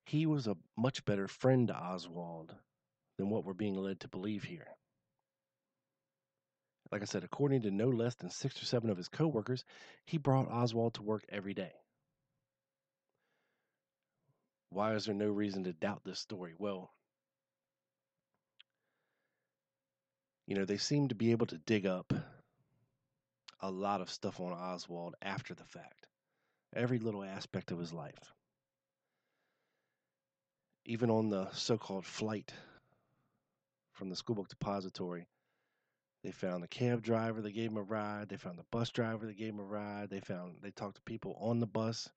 he 0.04 0.26
was 0.26 0.46
a 0.46 0.56
much 0.76 1.04
better 1.04 1.28
friend 1.28 1.68
to 1.68 1.74
Oswald 1.74 2.54
than 3.18 3.30
what 3.30 3.44
we're 3.44 3.54
being 3.54 3.76
led 3.76 4.00
to 4.00 4.08
believe 4.08 4.42
here. 4.42 4.66
Like 6.90 7.00
I 7.00 7.06
said, 7.06 7.24
according 7.24 7.62
to 7.62 7.70
no 7.70 7.88
less 7.88 8.14
than 8.16 8.28
six 8.28 8.60
or 8.60 8.66
seven 8.66 8.90
of 8.90 8.98
his 8.98 9.08
coworkers, 9.08 9.64
he 10.04 10.18
brought 10.18 10.50
Oswald 10.50 10.94
to 10.94 11.02
work 11.02 11.24
every 11.30 11.54
day. 11.54 11.72
Why 14.68 14.94
is 14.94 15.06
there 15.06 15.14
no 15.14 15.28
reason 15.28 15.64
to 15.64 15.72
doubt 15.72 16.02
this 16.04 16.18
story? 16.18 16.52
Well, 16.58 16.90
you 20.46 20.54
know, 20.54 20.64
they 20.66 20.76
seem 20.76 21.08
to 21.08 21.14
be 21.14 21.30
able 21.30 21.46
to 21.46 21.58
dig 21.58 21.86
up 21.86 22.12
a 23.60 23.70
lot 23.70 24.00
of 24.00 24.10
stuff 24.10 24.40
on 24.40 24.52
Oswald 24.52 25.14
after 25.22 25.54
the 25.54 25.64
fact 25.64 26.08
every 26.74 26.98
little 26.98 27.24
aspect 27.24 27.72
of 27.72 27.78
his 27.78 27.92
life. 27.92 28.35
Even 30.85 31.11
on 31.11 31.30
the 31.30 31.50
so 31.52 31.78
called 31.78 32.06
flight 32.06 32.54
from 33.92 34.11
the 34.11 34.16
schoolbook 34.16 34.48
depository 34.48 35.26
They 36.24 36.32
found 36.32 36.62
the 36.62 36.68
cab 36.68 37.02
driver 37.02 37.40
that 37.42 37.52
gave 37.52 37.70
him 37.70 37.76
a 37.78 37.82
ride. 37.82 38.28
They 38.28 38.37
found 38.37 38.58
the 38.58 38.66
bus 38.72 38.90
driver 38.90 39.26
that 39.26 39.38
gave 39.38 39.54
him 39.54 39.61
a 39.61 39.64
ride. 39.64 40.11
They 40.11 40.20
found 40.20 40.56
they 40.62 40.72
talked 40.72 40.96
to 40.96 41.02
people 41.02 41.37
on 41.40 41.61
the 41.61 41.66
bus, 41.66 42.11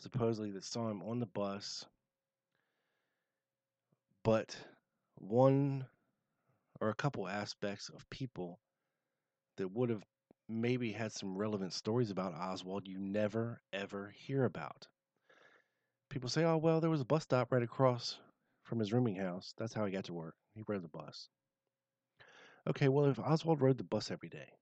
supposedly 0.00 0.52
that 0.52 0.64
saw 0.64 0.90
him 0.90 1.02
on 1.02 1.20
the 1.20 1.26
bus. 1.26 1.86
But 4.24 4.56
one 5.16 5.86
or 6.80 6.90
a 6.90 6.94
couple 6.94 7.28
aspects 7.28 7.88
of 7.90 8.08
people 8.10 8.60
that 9.56 9.68
would 9.68 9.90
have 9.90 10.04
maybe 10.50 10.92
had 10.92 11.12
some 11.12 11.38
relevant 11.38 11.72
stories 11.72 12.10
about 12.10 12.34
Oswald 12.34 12.88
you 12.88 12.98
never 12.98 13.62
ever 13.72 14.10
hear 14.10 14.44
about. 14.44 14.88
People 16.10 16.28
say, 16.28 16.44
"Oh 16.44 16.58
well, 16.58 16.80
there 16.82 16.90
was 16.90 17.00
a 17.00 17.06
bus 17.06 17.22
stop 17.22 17.52
right 17.52 17.62
across 17.62 18.18
from 18.64 18.78
his 18.80 18.92
rooming 18.92 19.16
house. 19.16 19.54
That's 19.56 19.72
how 19.72 19.86
he 19.86 19.92
got 19.92 20.04
to 20.04 20.12
work. 20.12 20.36
He 20.52 20.62
rode 20.68 20.82
the 20.82 20.88
bus." 20.88 21.30
Okay, 22.66 22.88
well, 22.88 23.06
if 23.06 23.18
Oswald 23.18 23.60
rode 23.60 23.76
the 23.78 23.84
bus 23.84 24.10
every 24.10 24.28
day, 24.30 24.58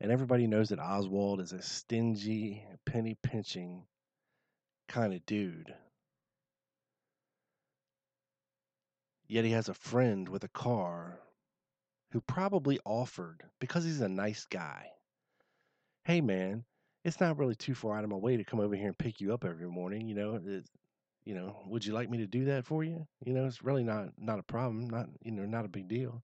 and 0.00 0.10
everybody 0.10 0.46
knows 0.46 0.70
that 0.70 0.78
Oswald 0.78 1.40
is 1.40 1.52
a 1.52 1.60
stingy, 1.62 2.66
penny 2.86 3.14
pinching 3.14 3.86
kind 4.88 5.14
of 5.14 5.24
dude, 5.26 5.74
yet 9.28 9.44
he 9.44 9.52
has 9.52 9.68
a 9.68 9.74
friend 9.74 10.28
with 10.28 10.42
a 10.42 10.48
car 10.48 11.20
who 12.16 12.20
probably 12.22 12.80
offered, 12.86 13.42
because 13.60 13.84
he's 13.84 14.00
a 14.00 14.08
nice 14.08 14.46
guy, 14.46 14.86
hey 16.06 16.22
man, 16.22 16.64
it's 17.04 17.20
not 17.20 17.36
really 17.36 17.54
too 17.54 17.74
far 17.74 17.98
out 17.98 18.04
of 18.04 18.08
my 18.08 18.16
way 18.16 18.38
to 18.38 18.44
come 18.44 18.58
over 18.58 18.74
here 18.74 18.86
and 18.86 18.96
pick 18.96 19.20
you 19.20 19.34
up 19.34 19.44
every 19.44 19.68
morning. 19.68 20.08
You 20.08 20.14
know, 20.14 20.40
it, 20.42 20.64
you 21.26 21.34
know, 21.34 21.54
would 21.66 21.84
you 21.84 21.92
like 21.92 22.08
me 22.08 22.16
to 22.16 22.26
do 22.26 22.46
that 22.46 22.64
for 22.64 22.82
you? 22.82 23.06
You 23.26 23.34
know, 23.34 23.44
it's 23.44 23.62
really 23.62 23.84
not 23.84 24.12
not 24.16 24.38
a 24.38 24.42
problem, 24.42 24.88
not 24.88 25.10
you 25.20 25.30
know, 25.30 25.44
not 25.44 25.66
a 25.66 25.68
big 25.68 25.88
deal. 25.88 26.22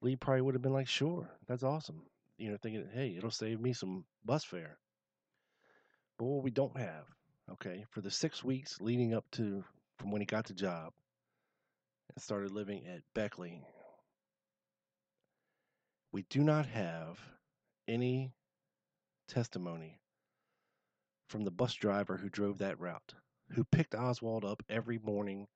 Lee 0.00 0.16
probably 0.16 0.40
would 0.40 0.54
have 0.54 0.62
been 0.62 0.72
like, 0.72 0.88
sure, 0.88 1.28
that's 1.46 1.62
awesome. 1.62 2.00
You 2.38 2.50
know, 2.50 2.56
thinking, 2.62 2.88
hey, 2.94 3.16
it'll 3.18 3.30
save 3.30 3.60
me 3.60 3.74
some 3.74 4.06
bus 4.24 4.44
fare. 4.44 4.78
But 6.18 6.24
what 6.24 6.42
we 6.42 6.50
don't 6.50 6.78
have, 6.78 7.04
okay, 7.52 7.84
for 7.90 8.00
the 8.00 8.10
six 8.10 8.42
weeks 8.42 8.80
leading 8.80 9.12
up 9.12 9.26
to 9.32 9.62
from 9.98 10.10
when 10.10 10.22
he 10.22 10.26
got 10.26 10.46
the 10.46 10.54
job 10.54 10.94
and 12.14 12.22
started 12.22 12.50
living 12.50 12.86
at 12.86 13.02
Beckley, 13.12 13.60
we 16.14 16.22
do 16.30 16.44
not 16.44 16.64
have 16.64 17.18
any 17.88 18.32
testimony 19.26 19.98
from 21.28 21.42
the 21.42 21.50
bus 21.50 21.74
driver 21.74 22.16
who 22.16 22.28
drove 22.28 22.58
that 22.58 22.78
route, 22.78 23.14
who 23.50 23.64
picked 23.64 23.96
Oswald 23.96 24.44
up 24.44 24.62
every 24.68 25.00
morning 25.00 25.48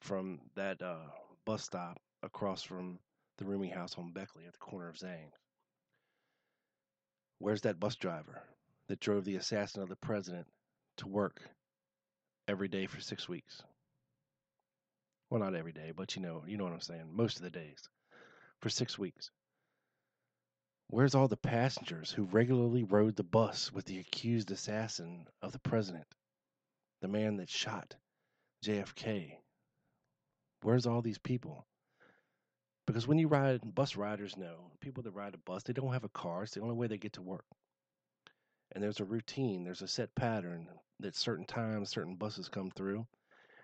from 0.00 0.40
that 0.56 0.80
uh, 0.80 1.04
bus 1.44 1.62
stop 1.62 1.98
across 2.22 2.62
from 2.62 2.98
the 3.36 3.44
rooming 3.44 3.68
house 3.68 3.94
on 3.98 4.10
Beckley 4.10 4.46
at 4.46 4.54
the 4.54 4.58
corner 4.58 4.88
of 4.88 4.96
Zang. 4.96 5.28
Where's 7.40 7.60
that 7.60 7.78
bus 7.78 7.96
driver 7.96 8.42
that 8.88 9.00
drove 9.00 9.26
the 9.26 9.36
assassin 9.36 9.82
of 9.82 9.90
the 9.90 9.96
president 9.96 10.46
to 10.96 11.08
work 11.08 11.42
every 12.48 12.68
day 12.68 12.86
for 12.86 13.02
six 13.02 13.28
weeks? 13.28 13.62
Well, 15.28 15.40
not 15.40 15.54
every 15.54 15.72
day, 15.72 15.92
but 15.94 16.16
you 16.16 16.22
know, 16.22 16.42
you 16.46 16.56
know 16.56 16.64
what 16.64 16.72
I'm 16.72 16.80
saying. 16.80 17.10
Most 17.12 17.36
of 17.36 17.42
the 17.42 17.50
days 17.50 17.86
for 18.60 18.68
six 18.68 18.98
weeks. 18.98 19.30
Where's 20.88 21.14
all 21.14 21.28
the 21.28 21.36
passengers 21.36 22.10
who 22.10 22.24
regularly 22.24 22.84
rode 22.84 23.16
the 23.16 23.24
bus 23.24 23.72
with 23.72 23.84
the 23.86 23.98
accused 23.98 24.50
assassin 24.50 25.26
of 25.42 25.52
the 25.52 25.58
president, 25.58 26.06
the 27.00 27.08
man 27.08 27.36
that 27.36 27.50
shot 27.50 27.96
JFK? 28.64 29.38
Where's 30.62 30.86
all 30.86 31.02
these 31.02 31.18
people? 31.18 31.66
Because 32.86 33.06
when 33.06 33.18
you 33.18 33.28
ride, 33.28 33.60
bus 33.74 33.96
riders 33.96 34.36
know 34.36 34.70
people 34.80 35.02
that 35.04 35.12
ride 35.12 35.34
a 35.34 35.38
bus, 35.38 35.62
they 35.62 35.72
don't 35.72 35.92
have 35.92 36.04
a 36.04 36.08
car. 36.10 36.42
It's 36.42 36.54
the 36.54 36.60
only 36.60 36.74
way 36.74 36.86
they 36.86 36.98
get 36.98 37.14
to 37.14 37.22
work. 37.22 37.46
And 38.72 38.82
there's 38.82 39.00
a 39.00 39.04
routine, 39.04 39.64
there's 39.64 39.82
a 39.82 39.88
set 39.88 40.14
pattern 40.14 40.68
that 41.00 41.16
certain 41.16 41.46
times, 41.46 41.90
certain 41.90 42.16
buses 42.16 42.48
come 42.48 42.70
through, 42.70 43.06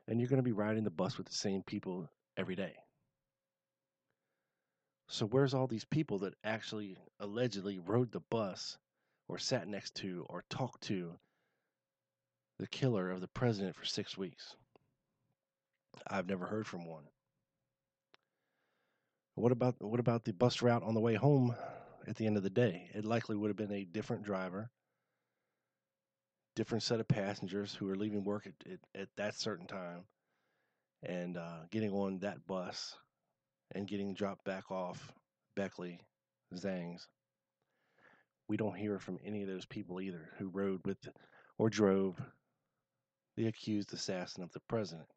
and 0.08 0.18
you're 0.18 0.28
going 0.28 0.38
to 0.38 0.42
be 0.42 0.52
riding 0.52 0.84
the 0.84 0.90
bus 0.90 1.18
with 1.18 1.26
the 1.26 1.34
same 1.34 1.62
people 1.62 2.08
every 2.36 2.56
day. 2.56 2.74
So, 5.12 5.26
where's 5.26 5.54
all 5.54 5.66
these 5.66 5.84
people 5.84 6.20
that 6.20 6.34
actually 6.44 6.96
allegedly 7.18 7.80
rode 7.80 8.12
the 8.12 8.20
bus 8.20 8.78
or 9.26 9.38
sat 9.38 9.66
next 9.66 9.96
to 9.96 10.24
or 10.30 10.44
talked 10.48 10.82
to 10.82 11.18
the 12.60 12.68
killer 12.68 13.10
of 13.10 13.20
the 13.20 13.26
president 13.26 13.74
for 13.74 13.84
six 13.84 14.16
weeks? 14.16 14.54
I've 16.06 16.28
never 16.28 16.46
heard 16.46 16.64
from 16.64 16.86
one. 16.86 17.02
What 19.34 19.50
about 19.50 19.82
what 19.82 19.98
about 19.98 20.24
the 20.24 20.32
bus 20.32 20.62
route 20.62 20.84
on 20.84 20.94
the 20.94 21.00
way 21.00 21.16
home 21.16 21.56
at 22.06 22.14
the 22.14 22.28
end 22.28 22.36
of 22.36 22.44
the 22.44 22.48
day? 22.48 22.88
It 22.94 23.04
likely 23.04 23.34
would 23.34 23.48
have 23.48 23.56
been 23.56 23.72
a 23.72 23.84
different 23.84 24.22
driver, 24.22 24.70
different 26.54 26.84
set 26.84 27.00
of 27.00 27.08
passengers 27.08 27.74
who 27.74 27.90
are 27.90 27.96
leaving 27.96 28.22
work 28.22 28.46
at, 28.46 28.72
at, 28.72 28.78
at 28.94 29.08
that 29.16 29.34
certain 29.34 29.66
time 29.66 30.04
and 31.02 31.36
uh, 31.36 31.64
getting 31.72 31.90
on 31.90 32.20
that 32.20 32.46
bus 32.46 32.96
and 33.72 33.88
getting 33.88 34.14
dropped 34.14 34.44
back 34.44 34.70
off 34.70 35.12
Beckley, 35.56 36.00
Zangs. 36.54 37.06
We 38.48 38.56
don't 38.56 38.76
hear 38.76 38.98
from 38.98 39.18
any 39.24 39.42
of 39.42 39.48
those 39.48 39.66
people 39.66 40.00
either 40.00 40.30
who 40.38 40.48
rode 40.48 40.80
with 40.84 40.98
or 41.58 41.70
drove 41.70 42.20
the 43.36 43.46
accused 43.46 43.92
assassin 43.92 44.42
of 44.42 44.52
the 44.52 44.60
president. 44.68 45.08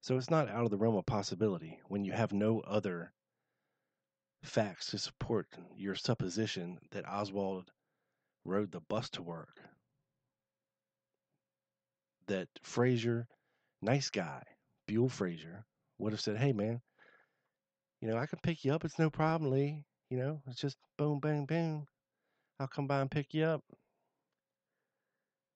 So 0.00 0.16
it's 0.16 0.30
not 0.30 0.48
out 0.48 0.64
of 0.64 0.70
the 0.70 0.76
realm 0.76 0.96
of 0.96 1.06
possibility 1.06 1.80
when 1.88 2.04
you 2.04 2.12
have 2.12 2.32
no 2.32 2.60
other 2.60 3.12
facts 4.42 4.90
to 4.90 4.98
support 4.98 5.48
your 5.76 5.94
supposition 5.94 6.78
that 6.90 7.08
Oswald 7.08 7.70
rode 8.44 8.70
the 8.70 8.80
bus 8.80 9.08
to 9.10 9.22
work. 9.22 9.60
That 12.26 12.48
Frazier, 12.62 13.26
nice 13.80 14.10
guy, 14.10 14.42
Buell 14.86 15.08
Frazier, 15.08 15.64
would 15.98 16.12
have 16.12 16.20
said, 16.20 16.36
Hey 16.36 16.52
man, 16.52 16.80
you 18.04 18.10
know, 18.10 18.18
I 18.18 18.26
can 18.26 18.38
pick 18.42 18.66
you 18.66 18.74
up. 18.74 18.84
It's 18.84 18.98
no 18.98 19.08
problem, 19.08 19.50
Lee. 19.50 19.82
You 20.10 20.18
know, 20.18 20.42
it's 20.46 20.60
just 20.60 20.76
boom, 20.98 21.20
bang, 21.20 21.46
boom. 21.46 21.86
I'll 22.60 22.68
come 22.68 22.86
by 22.86 23.00
and 23.00 23.10
pick 23.10 23.32
you 23.32 23.44
up. 23.44 23.62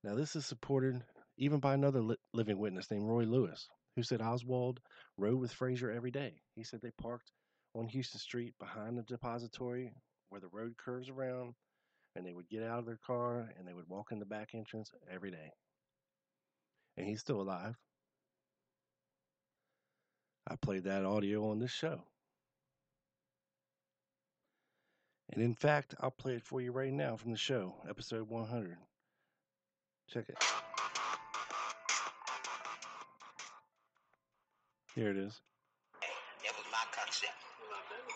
Now, 0.03 0.15
this 0.15 0.35
is 0.35 0.47
supported 0.47 1.03
even 1.37 1.61
by 1.61 1.75
another 1.75 2.01
li- 2.01 2.17
living 2.33 2.59
witness 2.59 2.91
named 2.91 3.07
Roy 3.07 3.25
Lewis 3.25 3.69
who 3.97 4.03
said 4.03 4.23
Oswald 4.23 4.81
rode 5.19 5.39
with 5.39 5.53
Frazier 5.53 5.91
every 5.91 6.11
day. 6.11 6.41
He 6.55 6.65
said 6.65 6.81
they 6.81 6.93
parked 7.03 7.31
on 7.75 7.87
Houston 7.87 8.19
Street 8.19 8.55
behind 8.59 8.97
the 8.97 9.03
depository 9.03 9.93
where 10.31 10.41
the 10.41 10.49
road 10.51 10.73
curves 10.79 11.11
around, 11.11 11.53
and 12.17 12.25
they 12.25 12.33
would 12.33 12.49
get 12.49 12.63
out 12.63 12.79
of 12.79 12.87
their 12.87 12.99
car 13.07 13.51
and 13.59 13.69
they 13.69 13.75
would 13.75 13.89
walk 13.89 14.07
in 14.11 14.21
the 14.21 14.25
back 14.25 14.55
entrance 14.55 14.91
every 15.13 15.31
day. 15.31 15.51
And 16.97 17.07
he's 17.07 17.21
still 17.21 17.43
alive. 17.43 17.75
I 20.51 20.57
played 20.57 20.85
that 20.85 21.05
audio 21.05 21.51
on 21.51 21.59
this 21.59 21.73
show. 21.73 22.05
And 25.39 25.47
in 25.47 25.55
fact, 25.55 25.95
I'll 26.03 26.11
play 26.11 26.35
it 26.35 26.43
for 26.43 26.59
you 26.59 26.75
right 26.75 26.91
now 26.91 27.15
from 27.15 27.31
the 27.31 27.39
show, 27.39 27.79
episode 27.87 28.27
100. 28.27 28.75
Check 30.11 30.27
it. 30.27 30.35
Here 34.99 35.15
it 35.15 35.19
is. 35.23 35.39
That 36.43 36.51
was 36.59 36.67
my 36.75 36.83
concept. 36.91 37.39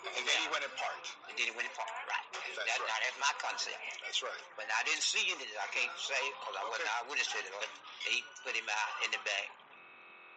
And 0.03 0.19
then 0.19 0.35
he 0.35 0.51
went 0.51 0.67
parked. 0.75 1.15
And 1.31 1.39
then 1.39 1.47
it 1.47 1.55
went 1.55 1.71
apart. 1.71 1.95
Right. 2.11 2.27
That's 2.59 2.59
that, 2.59 2.83
right. 2.83 2.91
Now, 2.91 2.99
that's 3.07 3.19
my 3.23 3.33
concept. 3.39 3.79
That's 4.03 4.19
right. 4.19 4.43
But 4.59 4.67
I 4.67 4.83
didn't 4.83 5.07
see 5.07 5.23
it. 5.23 5.39
I 5.39 5.71
can't 5.71 5.95
say 5.95 6.19
because 6.43 6.59
I 6.59 6.67
wasn't 6.67 6.91
Okay. 6.91 7.07
eyewitness 7.07 7.31
to 7.31 7.39
it. 7.39 7.47
But 7.55 7.71
he 8.03 8.19
put 8.43 8.51
him 8.51 8.67
out 8.67 8.91
in 9.07 9.15
the 9.15 9.23
back. 9.23 9.47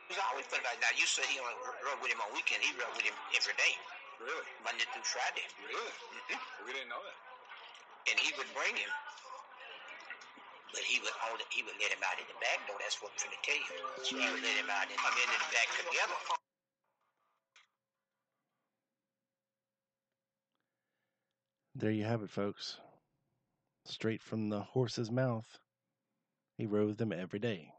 He 0.07 0.15
always 0.31 0.47
put 0.47 0.63
him 0.63 0.71
out. 0.71 0.79
Now, 0.79 0.95
you 0.95 1.03
said 1.03 1.27
he 1.27 1.43
only 1.43 1.59
rode 1.83 1.99
with 1.99 2.15
him 2.15 2.23
on 2.23 2.31
weekend. 2.31 2.63
He 2.63 2.71
rode 2.79 2.95
with 2.95 3.11
him 3.11 3.19
every 3.35 3.59
day, 3.59 3.75
Really? 4.21 4.49
Monday 4.65 4.87
through 4.93 5.05
Friday. 5.07 5.45
Really? 5.61 5.95
hmm 6.33 6.67
We 6.67 6.73
didn't 6.73 6.91
know 6.91 7.03
that. 7.03 7.19
And 8.13 8.17
he 8.21 8.33
would 8.39 8.49
bring 8.57 8.75
him. 8.77 8.93
But 10.73 10.83
he 10.85 11.01
would 11.01 11.15
only, 11.31 11.45
he 11.51 11.63
would 11.65 11.77
let 11.81 11.93
him 11.93 12.03
out 12.05 12.19
in 12.21 12.27
the 12.29 12.39
back 12.41 12.61
door. 12.69 12.77
That's 12.81 13.01
what 13.03 13.13
I'm 13.13 13.19
trying 13.19 13.37
to 13.37 13.43
tell 13.45 13.61
you. 13.61 13.71
That's 13.97 14.09
He 14.11 14.17
right. 14.17 14.33
would 14.33 14.45
let 14.45 14.57
him 14.57 14.71
out 14.71 14.87
and 14.89 14.99
come 15.01 15.17
in 15.17 15.29
in 15.31 15.41
the 15.41 15.51
back 15.53 15.69
together. 15.81 16.19
There 21.77 21.91
you 21.93 22.05
have 22.05 22.23
it, 22.23 22.31
folks. 22.31 22.79
Straight 23.87 24.23
from 24.23 24.49
the 24.51 24.63
horse's 24.63 25.11
mouth. 25.11 25.59
He 26.59 26.67
rode 26.67 26.99
them 26.99 27.13
every 27.13 27.39
day. 27.39 27.73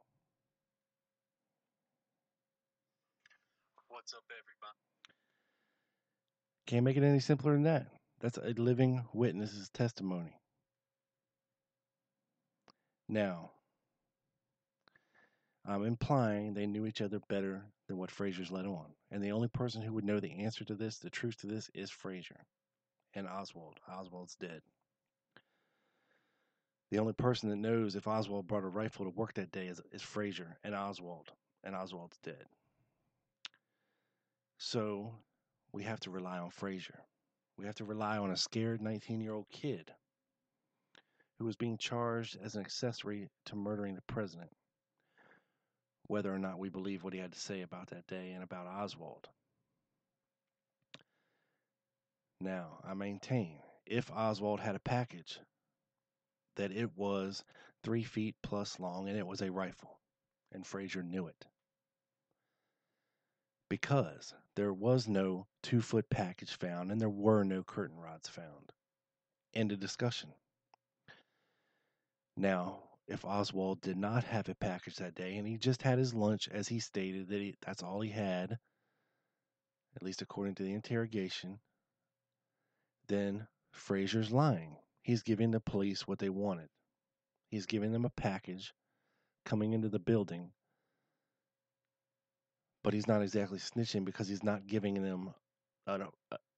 What's 3.89 4.13
up, 4.13 4.23
everybody? 4.31 4.46
Can't 6.67 6.83
make 6.83 6.97
it 6.97 7.03
any 7.03 7.21
simpler 7.21 7.53
than 7.53 7.63
that. 7.63 7.87
That's 8.19 8.37
a 8.37 8.53
living 8.57 9.05
witness's 9.13 9.69
testimony. 9.69 10.35
Now, 13.07 13.51
I'm 15.65 15.85
implying 15.85 16.53
they 16.53 16.67
knew 16.67 16.85
each 16.85 17.01
other 17.01 17.19
better 17.29 17.63
than 17.87 17.97
what 17.97 18.11
Frazier's 18.11 18.51
let 18.51 18.65
on. 18.65 18.87
And 19.11 19.23
the 19.23 19.31
only 19.31 19.47
person 19.47 19.81
who 19.81 19.93
would 19.93 20.03
know 20.03 20.19
the 20.19 20.43
answer 20.43 20.65
to 20.65 20.75
this, 20.75 20.97
the 20.97 21.09
truth 21.09 21.37
to 21.39 21.47
this, 21.47 21.69
is 21.73 21.89
Frazier 21.89 22.45
and 23.13 23.27
Oswald. 23.27 23.79
Oswald's 23.89 24.35
dead. 24.35 24.61
The 26.91 26.99
only 26.99 27.13
person 27.13 27.49
that 27.49 27.57
knows 27.57 27.95
if 27.95 28.07
Oswald 28.07 28.47
brought 28.47 28.63
a 28.63 28.67
rifle 28.67 29.05
to 29.05 29.11
work 29.11 29.33
that 29.35 29.51
day 29.51 29.67
is, 29.67 29.81
is 29.91 30.01
Frazier 30.01 30.57
and 30.65 30.75
Oswald, 30.75 31.31
and 31.63 31.75
Oswald's 31.75 32.17
dead. 32.23 32.45
So 34.57 35.13
we 35.71 35.83
have 35.83 35.99
to 36.01 36.11
rely 36.11 36.39
on 36.39 36.49
Frazier. 36.49 36.99
We 37.57 37.65
have 37.65 37.75
to 37.75 37.85
rely 37.85 38.17
on 38.17 38.31
a 38.31 38.37
scared 38.37 38.81
19 38.81 39.21
year 39.21 39.33
old 39.33 39.49
kid 39.49 39.91
who 41.39 41.45
was 41.45 41.55
being 41.55 41.77
charged 41.77 42.37
as 42.41 42.55
an 42.55 42.61
accessory 42.61 43.29
to 43.45 43.55
murdering 43.55 43.95
the 43.95 44.01
president, 44.01 44.49
whether 46.07 46.33
or 46.33 46.39
not 46.39 46.59
we 46.59 46.69
believe 46.69 47.03
what 47.03 47.13
he 47.13 47.19
had 47.19 47.33
to 47.33 47.39
say 47.39 47.61
about 47.61 47.87
that 47.87 48.07
day 48.07 48.31
and 48.31 48.43
about 48.43 48.67
Oswald. 48.67 49.27
Now, 52.41 52.79
I 52.83 52.93
maintain 52.93 53.59
if 53.85 54.11
Oswald 54.11 54.59
had 54.59 54.75
a 54.75 54.79
package, 54.79 55.39
that 56.55 56.71
it 56.71 56.89
was 56.95 57.43
three 57.83 58.03
feet 58.03 58.35
plus 58.41 58.79
long 58.79 59.07
and 59.07 59.17
it 59.17 59.25
was 59.25 59.41
a 59.41 59.51
rifle, 59.51 59.99
and 60.51 60.65
Frazier 60.65 61.03
knew 61.03 61.27
it. 61.27 61.45
Because 63.69 64.33
there 64.55 64.73
was 64.73 65.07
no 65.07 65.47
two 65.61 65.81
foot 65.81 66.09
package 66.09 66.53
found 66.53 66.91
and 66.91 67.01
there 67.01 67.09
were 67.09 67.43
no 67.43 67.63
curtain 67.63 67.97
rods 67.97 68.29
found. 68.29 68.71
End 69.53 69.71
of 69.71 69.79
discussion. 69.79 70.29
Now, 72.35 72.83
if 73.07 73.25
Oswald 73.25 73.81
did 73.81 73.97
not 73.97 74.23
have 74.25 74.47
a 74.49 74.55
package 74.55 74.97
that 74.97 75.15
day 75.15 75.37
and 75.37 75.47
he 75.47 75.57
just 75.57 75.81
had 75.81 75.97
his 75.97 76.13
lunch 76.13 76.47
as 76.49 76.67
he 76.67 76.79
stated 76.79 77.29
that 77.29 77.41
he, 77.41 77.55
that's 77.61 77.83
all 77.83 78.01
he 78.01 78.11
had, 78.11 78.59
at 79.95 80.03
least 80.03 80.21
according 80.21 80.55
to 80.55 80.63
the 80.63 80.73
interrogation, 80.73 81.59
then 83.07 83.47
Frazier's 83.71 84.31
lying. 84.31 84.75
He's 85.01 85.23
giving 85.23 85.51
the 85.51 85.59
police 85.59 86.07
what 86.07 86.19
they 86.19 86.29
wanted. 86.29 86.69
He's 87.49 87.65
giving 87.65 87.93
them 87.93 88.05
a 88.05 88.09
package 88.09 88.73
coming 89.45 89.73
into 89.73 89.87
the 89.89 89.99
building, 89.99 90.51
but 92.87 92.93
he's 92.93 93.05
not 93.05 93.21
exactly 93.21 93.59
snitching 93.59 94.05
because 94.05 94.29
he's 94.29 94.45
not 94.45 94.65
giving 94.65 95.03
them 95.03 95.33
a, 95.87 95.99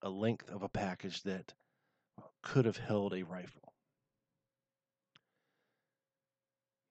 a 0.03 0.09
length 0.11 0.47
of 0.51 0.61
a 0.61 0.69
package 0.69 1.23
that 1.23 1.55
could 2.43 2.65
have 2.65 2.77
held 2.77 3.15
a 3.15 3.23
rifle. 3.23 3.73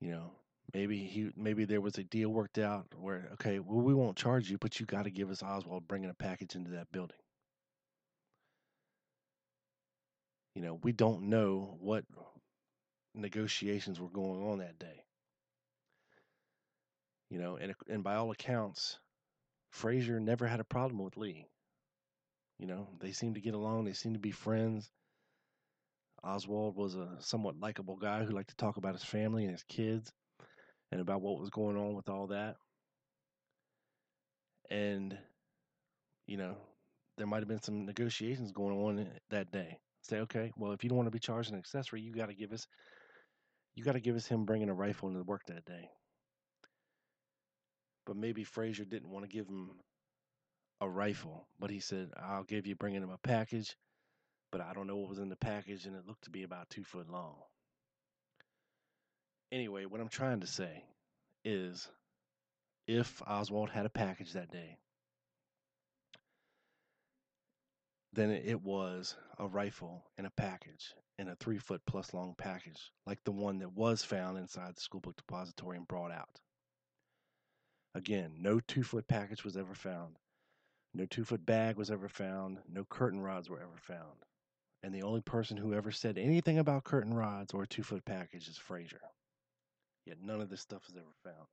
You 0.01 0.11
know, 0.11 0.33
maybe 0.75 1.05
he 1.05 1.31
maybe 1.37 1.65
there 1.65 1.81
was 1.81 1.99
a 1.99 2.03
deal 2.03 2.31
worked 2.31 2.59
out 2.59 2.87
where 2.99 3.29
okay, 3.35 3.61
well 3.61 3.81
we 3.81 3.95
won't 3.95 4.17
charge 4.17 4.51
you, 4.51 4.59
but 4.59 4.81
you 4.81 4.87
got 4.87 5.05
to 5.05 5.11
give 5.11 5.31
us 5.31 5.41
Oswald 5.41 5.87
bringing 5.87 6.11
a 6.11 6.15
package 6.15 6.57
into 6.57 6.73
that 6.73 6.91
building. 6.91 7.17
You 10.57 10.63
know, 10.63 10.81
we 10.83 10.91
don't 10.91 11.29
know 11.31 11.77
what 11.79 12.05
negotiations 13.15 14.01
were 14.01 14.11
going 14.11 14.43
on 14.51 14.59
that 14.59 14.81
day. 14.81 15.05
You 17.31 17.39
know, 17.39 17.55
and 17.55 17.73
and 17.89 18.03
by 18.03 18.17
all 18.17 18.33
accounts, 18.33 18.99
Frazier 19.71 20.21
never 20.21 20.47
had 20.47 20.61
a 20.61 20.65
problem 20.65 21.03
with 21.05 21.17
Lee. 21.17 21.47
You 22.59 22.67
know, 22.67 22.89
they 23.01 23.13
seemed 23.13 23.37
to 23.37 23.41
get 23.41 23.55
along. 23.55 23.85
They 23.85 23.93
seemed 23.93 24.15
to 24.15 24.21
be 24.21 24.31
friends. 24.31 24.91
Oswald 26.25 26.77
was 26.77 26.95
a 26.97 27.17
somewhat 27.21 27.61
likable 27.61 27.97
guy 27.97 28.25
who 28.25 28.35
liked 28.35 28.51
to 28.51 28.57
talk 28.57 28.77
about 28.77 28.95
his 28.95 29.05
family 29.05 29.45
and 29.45 29.53
his 29.53 29.63
kids 29.63 30.13
and 30.91 31.01
about 31.01 31.21
what 31.21 31.39
was 31.39 31.51
going 31.51 31.77
on 31.77 31.95
with 31.95 32.09
all 32.09 32.29
that. 32.29 32.57
And, 34.71 35.17
you 36.27 36.37
know, 36.37 36.57
there 37.17 37.27
might 37.27 37.39
have 37.39 37.49
been 37.49 37.63
some 37.63 37.87
negotiations 37.87 38.53
going 38.53 38.77
on 38.77 39.09
that 39.31 39.53
day. 39.53 39.79
Say, 40.03 40.21
okay, 40.21 40.53
well, 40.57 40.73
if 40.73 40.83
you 40.83 40.89
don't 40.89 40.97
want 40.99 41.07
to 41.07 41.13
be 41.13 41.19
charged 41.19 41.53
an 41.53 41.59
accessory, 41.59 42.01
you 42.01 42.13
got 42.13 42.27
to 42.27 42.35
give 42.35 42.53
us, 42.53 42.67
you 43.75 43.85
got 43.85 43.93
to 43.93 44.01
give 44.01 44.17
us 44.17 44.27
him 44.27 44.45
bringing 44.45 44.71
a 44.71 44.75
rifle 44.75 45.09
into 45.09 45.23
work 45.23 45.43
that 45.47 45.65
day. 45.65 45.89
But 48.09 48.17
maybe 48.17 48.43
Frazier 48.43 48.85
didn't 48.85 49.11
want 49.11 49.25
to 49.25 49.31
give 49.31 49.47
him 49.47 49.71
a 50.81 50.89
rifle, 50.89 51.47
but 51.61 51.71
he 51.71 51.79
said, 51.79 52.11
I'll 52.17 52.43
give 52.43 52.67
you 52.67 52.75
bringing 52.75 53.03
him 53.05 53.11
a 53.11 53.19
package 53.19 53.77
but 54.51 54.61
I 54.61 54.73
don't 54.73 54.87
know 54.87 54.97
what 54.97 55.11
was 55.11 55.19
in 55.19 55.29
the 55.29 55.37
package, 55.37 55.87
and 55.87 55.97
it 55.97 56.07
looked 56.07 56.25
to 56.25 56.31
be 56.31 56.43
about 56.43 56.71
two 56.71 56.85
foot 56.85 57.09
long. 57.11 57.37
Anyway, 59.53 59.85
what 59.85 60.01
I'm 60.01 60.09
trying 60.09 60.41
to 60.41 60.47
say 60.47 60.85
is 61.45 61.89
if 62.87 63.23
Oswald 63.27 63.71
had 63.71 63.87
a 63.87 63.91
package 63.91 64.33
that 64.33 64.51
day, 64.51 64.79
then 68.13 68.31
it 68.31 68.63
was 68.63 69.17
a 69.39 69.47
rifle 69.47 70.05
in 70.17 70.27
a 70.27 70.31
package, 70.31 70.95
in 71.19 71.29
a 71.29 71.37
three 71.37 71.59
foot 71.59 71.83
plus 71.87 72.15
long 72.15 72.35
package, 72.37 72.91
like 73.07 73.23
the 73.25 73.33
one 73.33 73.59
that 73.59 73.73
was 73.73 74.03
found 74.03 74.39
inside 74.39 74.77
the 74.77 74.81
school 74.81 75.01
book 75.01 75.17
depository 75.17 75.77
and 75.77 75.89
brought 75.89 76.13
out. 76.13 76.41
Again, 77.99 78.37
no 78.41 78.61
two 78.61 78.83
foot 78.83 79.09
package 79.09 79.45
was 79.45 79.57
ever 79.57 79.75
found. 79.75 80.17
No 80.95 81.07
two 81.07 81.25
foot 81.25 81.45
bag 81.45 81.77
was 81.77 81.91
ever 81.91 82.09
found. 82.09 82.59
No 82.69 82.85
curtain 82.85 83.21
rods 83.21 83.51
were 83.51 83.61
ever 83.61 83.79
found 83.81 84.25
and 84.83 84.95
the 84.95 85.03
only 85.03 85.21
person 85.21 85.57
who 85.57 85.75
ever 85.75 85.91
said 85.91 86.19
anything 86.19 86.59
about 86.59 86.85
curtain 86.85 87.15
rods 87.15 87.53
or 87.53 87.67
two 87.67 87.83
foot 87.83 88.05
package 88.05 88.49
is 88.49 88.57
Frazier. 88.57 89.01
Yet 90.07 90.19
none 90.23 90.41
of 90.41 90.49
this 90.49 90.61
stuff 90.61 90.83
is 90.89 90.97
ever 90.97 91.15
found. 91.25 91.47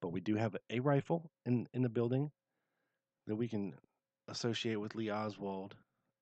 But 0.00 0.08
we 0.08 0.20
do 0.20 0.36
have 0.36 0.56
a 0.70 0.80
rifle 0.80 1.30
in, 1.46 1.68
in 1.72 1.82
the 1.82 1.88
building 1.88 2.30
that 3.26 3.36
we 3.36 3.48
can 3.48 3.74
associate 4.28 4.76
with 4.76 4.94
Lee 4.94 5.10
Oswald, 5.10 5.74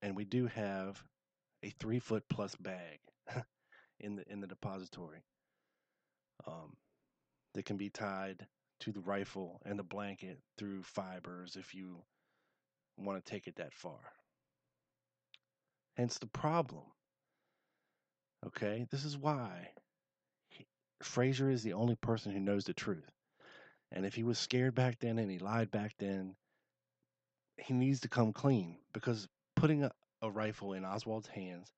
and 0.02 0.14
we 0.14 0.24
do 0.24 0.46
have 0.46 1.02
a 1.64 1.70
three 1.80 1.98
foot 1.98 2.24
plus 2.28 2.54
bag 2.56 2.98
in 4.00 4.16
the 4.16 4.30
in 4.30 4.40
the 4.40 4.46
depository 4.46 5.24
um, 6.46 6.74
that 7.54 7.64
can 7.64 7.76
be 7.76 7.88
tied 7.88 8.46
to 8.82 8.92
the 8.92 9.00
rifle 9.00 9.60
and 9.64 9.78
the 9.78 9.84
blanket 9.84 10.40
through 10.58 10.82
fibers 10.82 11.56
if 11.56 11.72
you 11.72 12.02
want 12.96 13.24
to 13.24 13.30
take 13.30 13.46
it 13.46 13.56
that 13.56 13.72
far. 13.72 14.00
Hence 15.96 16.18
the 16.18 16.26
problem. 16.26 16.82
Okay, 18.44 18.86
this 18.90 19.04
is 19.04 19.16
why 19.16 19.68
Frazier 21.00 21.48
is 21.48 21.62
the 21.62 21.74
only 21.74 21.94
person 21.94 22.32
who 22.32 22.40
knows 22.40 22.64
the 22.64 22.74
truth. 22.74 23.08
And 23.92 24.04
if 24.04 24.14
he 24.14 24.24
was 24.24 24.38
scared 24.38 24.74
back 24.74 24.98
then 24.98 25.18
and 25.18 25.30
he 25.30 25.38
lied 25.38 25.70
back 25.70 25.94
then, 25.98 26.34
he 27.58 27.74
needs 27.74 28.00
to 28.00 28.08
come 28.08 28.32
clean 28.32 28.78
because 28.92 29.28
putting 29.54 29.84
a, 29.84 29.92
a 30.22 30.30
rifle 30.30 30.72
in 30.72 30.84
Oswald's 30.84 31.28
hands 31.28 31.70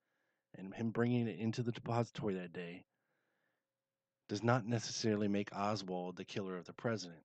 and 0.57 0.73
him 0.73 0.91
bringing 0.91 1.29
it 1.29 1.39
into 1.39 1.63
the 1.63 1.73
depository 1.73 2.35
that 2.37 2.55
day 2.55 2.85
does 4.29 4.43
not 4.43 4.67
necessarily 4.67 5.29
make 5.29 5.55
Oswald 5.55 6.17
the 6.17 6.25
killer 6.25 6.57
of 6.57 6.65
the 6.65 6.73
president. 6.73 7.23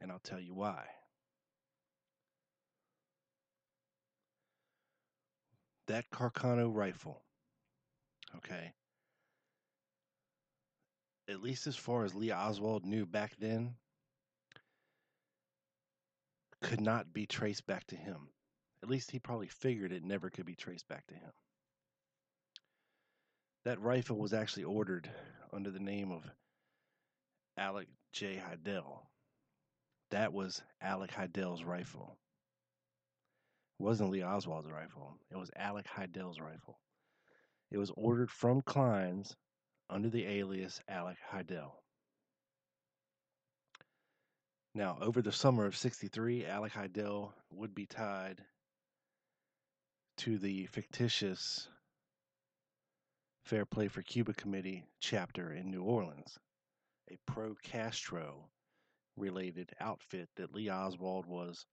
And 0.00 0.12
I'll 0.12 0.20
tell 0.20 0.40
you 0.40 0.54
why. 0.54 0.84
that 5.86 6.10
Carcano 6.10 6.72
rifle, 6.72 7.22
okay, 8.36 8.72
at 11.28 11.42
least 11.42 11.66
as 11.66 11.76
far 11.76 12.04
as 12.04 12.14
Lee 12.14 12.32
Oswald 12.32 12.84
knew 12.84 13.06
back 13.06 13.34
then, 13.38 13.74
could 16.62 16.80
not 16.80 17.12
be 17.12 17.26
traced 17.26 17.66
back 17.66 17.86
to 17.88 17.96
him. 17.96 18.28
At 18.82 18.88
least 18.88 19.10
he 19.10 19.18
probably 19.18 19.48
figured 19.48 19.92
it 19.92 20.04
never 20.04 20.30
could 20.30 20.46
be 20.46 20.54
traced 20.54 20.88
back 20.88 21.06
to 21.08 21.14
him. 21.14 21.32
That 23.66 23.80
rifle 23.80 24.16
was 24.16 24.32
actually 24.32 24.62
ordered 24.62 25.10
under 25.52 25.72
the 25.72 25.80
name 25.80 26.12
of 26.12 26.22
Alec 27.58 27.88
J. 28.12 28.36
Hidell. 28.36 29.10
That 30.12 30.32
was 30.32 30.62
Alec 30.80 31.10
Hidell's 31.10 31.64
rifle 31.64 32.16
It 33.80 33.82
wasn't 33.82 34.10
Lee 34.10 34.22
Oswald's 34.22 34.70
rifle. 34.70 35.18
It 35.32 35.36
was 35.36 35.50
Alec 35.56 35.88
Hidell's 35.88 36.38
rifle. 36.38 36.78
It 37.72 37.78
was 37.78 37.90
ordered 37.96 38.30
from 38.30 38.62
Klein's 38.62 39.34
under 39.90 40.10
the 40.10 40.26
alias 40.26 40.80
Alec 40.86 41.18
Hidell. 41.28 41.72
Now, 44.76 44.96
over 45.00 45.22
the 45.22 45.32
summer 45.32 45.66
of 45.66 45.76
63, 45.76 46.46
Alec 46.46 46.72
Hidell 46.72 47.32
would 47.50 47.74
be 47.74 47.86
tied 47.86 48.44
to 50.18 50.38
the 50.38 50.66
fictitious 50.66 51.68
Fair 53.46 53.64
Play 53.64 53.86
for 53.86 54.02
Cuba 54.02 54.34
Committee 54.34 54.84
chapter 54.98 55.52
in 55.52 55.70
New 55.70 55.84
Orleans, 55.84 56.36
a 57.12 57.16
pro 57.26 57.54
Castro 57.62 58.48
related 59.16 59.70
outfit 59.80 60.28
that 60.34 60.52
Lee 60.52 60.68
Oswald 60.68 61.26
was 61.26 61.64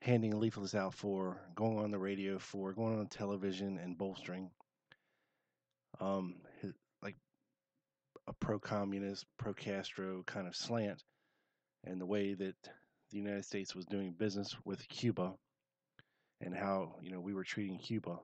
handing 0.00 0.38
leaflets 0.38 0.76
out 0.76 0.94
for, 0.94 1.40
going 1.56 1.78
on 1.78 1.90
the 1.90 1.98
radio 1.98 2.38
for, 2.38 2.72
going 2.72 3.00
on 3.00 3.08
television 3.08 3.78
and 3.78 3.98
bolstering 3.98 4.48
um 5.98 6.36
his, 6.62 6.72
like 7.02 7.16
a 8.28 8.32
pro-communist, 8.34 9.26
pro-Castro 9.38 10.22
kind 10.24 10.46
of 10.46 10.54
slant 10.54 11.02
and 11.82 12.00
the 12.00 12.06
way 12.06 12.34
that 12.34 12.54
the 13.10 13.16
United 13.16 13.44
States 13.44 13.74
was 13.74 13.86
doing 13.86 14.14
business 14.16 14.54
with 14.64 14.88
Cuba 14.88 15.34
and 16.40 16.54
how, 16.54 16.94
you 17.02 17.10
know, 17.10 17.18
we 17.20 17.34
were 17.34 17.42
treating 17.42 17.78
Cuba. 17.78 18.20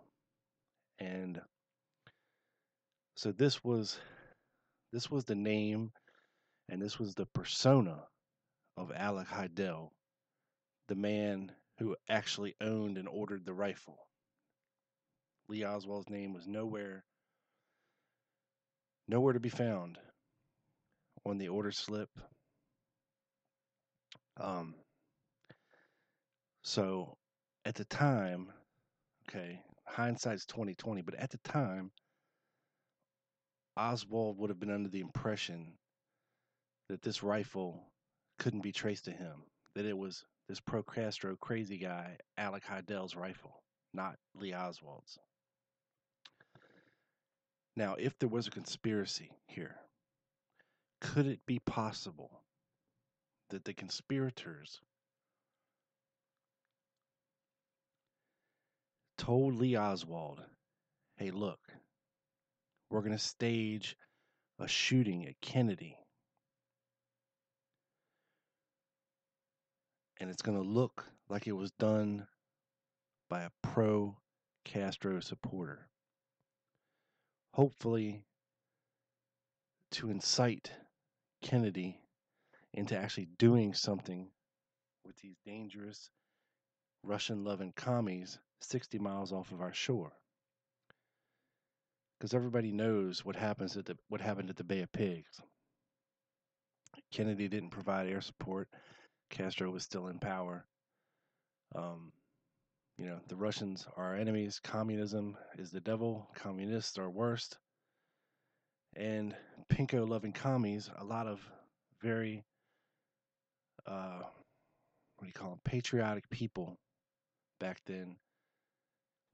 And 0.99 1.40
so 3.16 3.32
this 3.32 3.62
was 3.62 3.99
this 4.92 5.11
was 5.11 5.24
the 5.24 5.34
name 5.34 5.90
and 6.68 6.80
this 6.80 6.99
was 6.99 7.14
the 7.14 7.26
persona 7.26 7.99
of 8.76 8.92
Alec 8.95 9.28
Hidell, 9.28 9.90
the 10.88 10.95
man 10.95 11.53
who 11.78 11.97
actually 12.09 12.55
owned 12.61 12.99
and 12.99 13.09
ordered 13.09 13.45
the 13.45 13.53
rifle. 13.53 13.99
Lee 15.49 15.64
Oswald's 15.64 16.09
name 16.09 16.32
was 16.32 16.47
nowhere 16.47 17.05
nowhere 19.07 19.34
to 19.34 19.40
be 19.40 19.51
found 19.51 19.99
on 21.26 21.38
the 21.38 21.49
order 21.49 21.72
slip. 21.72 22.09
Um 24.36 24.74
so 26.62 27.16
at 27.66 27.74
the 27.74 27.84
time, 27.84 28.49
okay, 29.28 29.61
hindsight's 29.87 30.47
twenty 30.47 30.74
twenty, 30.74 31.03
but 31.03 31.14
at 31.14 31.30
the 31.30 31.39
time 31.39 31.91
Oswald 33.76 34.39
would 34.39 34.51
have 34.51 34.61
been 34.61 34.70
under 34.70 34.89
the 34.89 35.01
impression 35.01 35.74
that 36.89 37.03
this 37.03 37.22
rifle 37.22 37.82
couldn't 38.39 38.61
be 38.61 38.72
traced 38.72 39.07
to 39.07 39.11
him, 39.11 39.43
that 39.74 39.87
it 39.87 39.97
was 39.97 40.24
this 40.49 40.61
pro 40.61 40.82
Castro 40.82 41.37
crazy 41.37 41.78
guy, 41.78 42.18
Alec 42.37 42.64
Hidell's 42.64 43.16
rifle, 43.16 43.62
not 43.93 44.16
Lee 44.35 44.53
Oswald's. 44.53 45.18
Now, 47.76 47.97
if 47.99 48.18
there 48.18 48.28
was 48.28 48.47
a 48.47 48.53
conspiracy 48.53 49.30
here, 49.49 49.76
could 51.01 51.26
it 51.26 51.41
be 51.47 51.59
possible 51.59 52.43
that 53.51 53.64
the 53.64 53.74
conspirators 53.74 54.80
told 59.18 59.54
Lee 59.54 59.76
Oswald, 59.76 60.40
hey, 61.16 61.30
look, 61.30 61.60
we're 62.90 63.00
going 63.00 63.12
to 63.12 63.18
stage 63.18 63.96
a 64.58 64.68
shooting 64.68 65.26
at 65.26 65.40
Kennedy. 65.40 65.96
And 70.20 70.30
it's 70.30 70.42
going 70.42 70.56
to 70.56 70.68
look 70.68 71.04
like 71.28 71.46
it 71.46 71.52
was 71.52 71.72
done 71.72 72.26
by 73.28 73.42
a 73.42 73.50
pro 73.62 74.16
Castro 74.64 75.20
supporter. 75.20 75.88
Hopefully, 77.52 78.24
to 79.92 80.10
incite 80.10 80.72
Kennedy 81.42 82.00
into 82.72 82.96
actually 82.96 83.28
doing 83.38 83.74
something 83.74 84.28
with 85.04 85.16
these 85.18 85.36
dangerous 85.44 86.10
Russian 87.02 87.44
loving 87.44 87.72
commies 87.76 88.38
60 88.70 88.98
miles 88.98 89.32
off 89.32 89.52
of 89.52 89.60
our 89.60 89.72
shore 89.72 90.12
because 92.18 92.34
everybody 92.34 92.72
knows 92.72 93.24
what 93.24 93.36
happens 93.36 93.76
at 93.76 93.84
the 93.84 93.96
what 94.08 94.20
happened 94.20 94.48
at 94.48 94.56
the 94.56 94.64
Bay 94.64 94.80
of 94.80 94.90
Pigs. 94.92 95.42
Kennedy 97.12 97.48
didn't 97.48 97.70
provide 97.70 98.08
air 98.08 98.20
support. 98.20 98.68
Castro 99.30 99.70
was 99.70 99.82
still 99.82 100.06
in 100.08 100.18
power. 100.18 100.64
Um, 101.74 102.12
you 102.96 103.06
know, 103.06 103.18
the 103.28 103.36
Russians 103.36 103.86
are 103.96 104.06
our 104.06 104.16
enemies. 104.16 104.60
Communism 104.62 105.36
is 105.58 105.70
the 105.70 105.80
devil. 105.80 106.28
Communists 106.34 106.98
are 106.98 107.10
worst. 107.10 107.58
And 108.96 109.34
pinko 109.70 110.08
loving 110.08 110.32
commies, 110.32 110.88
a 110.98 111.04
lot 111.04 111.26
of 111.26 111.40
very, 112.00 112.44
uh, 113.86 114.20
what 114.20 115.22
do 115.22 115.26
you 115.26 115.32
call 115.32 115.50
them, 115.50 115.60
patriotic 115.64 116.30
people 116.30 116.78
back 117.58 117.80
then 117.86 118.16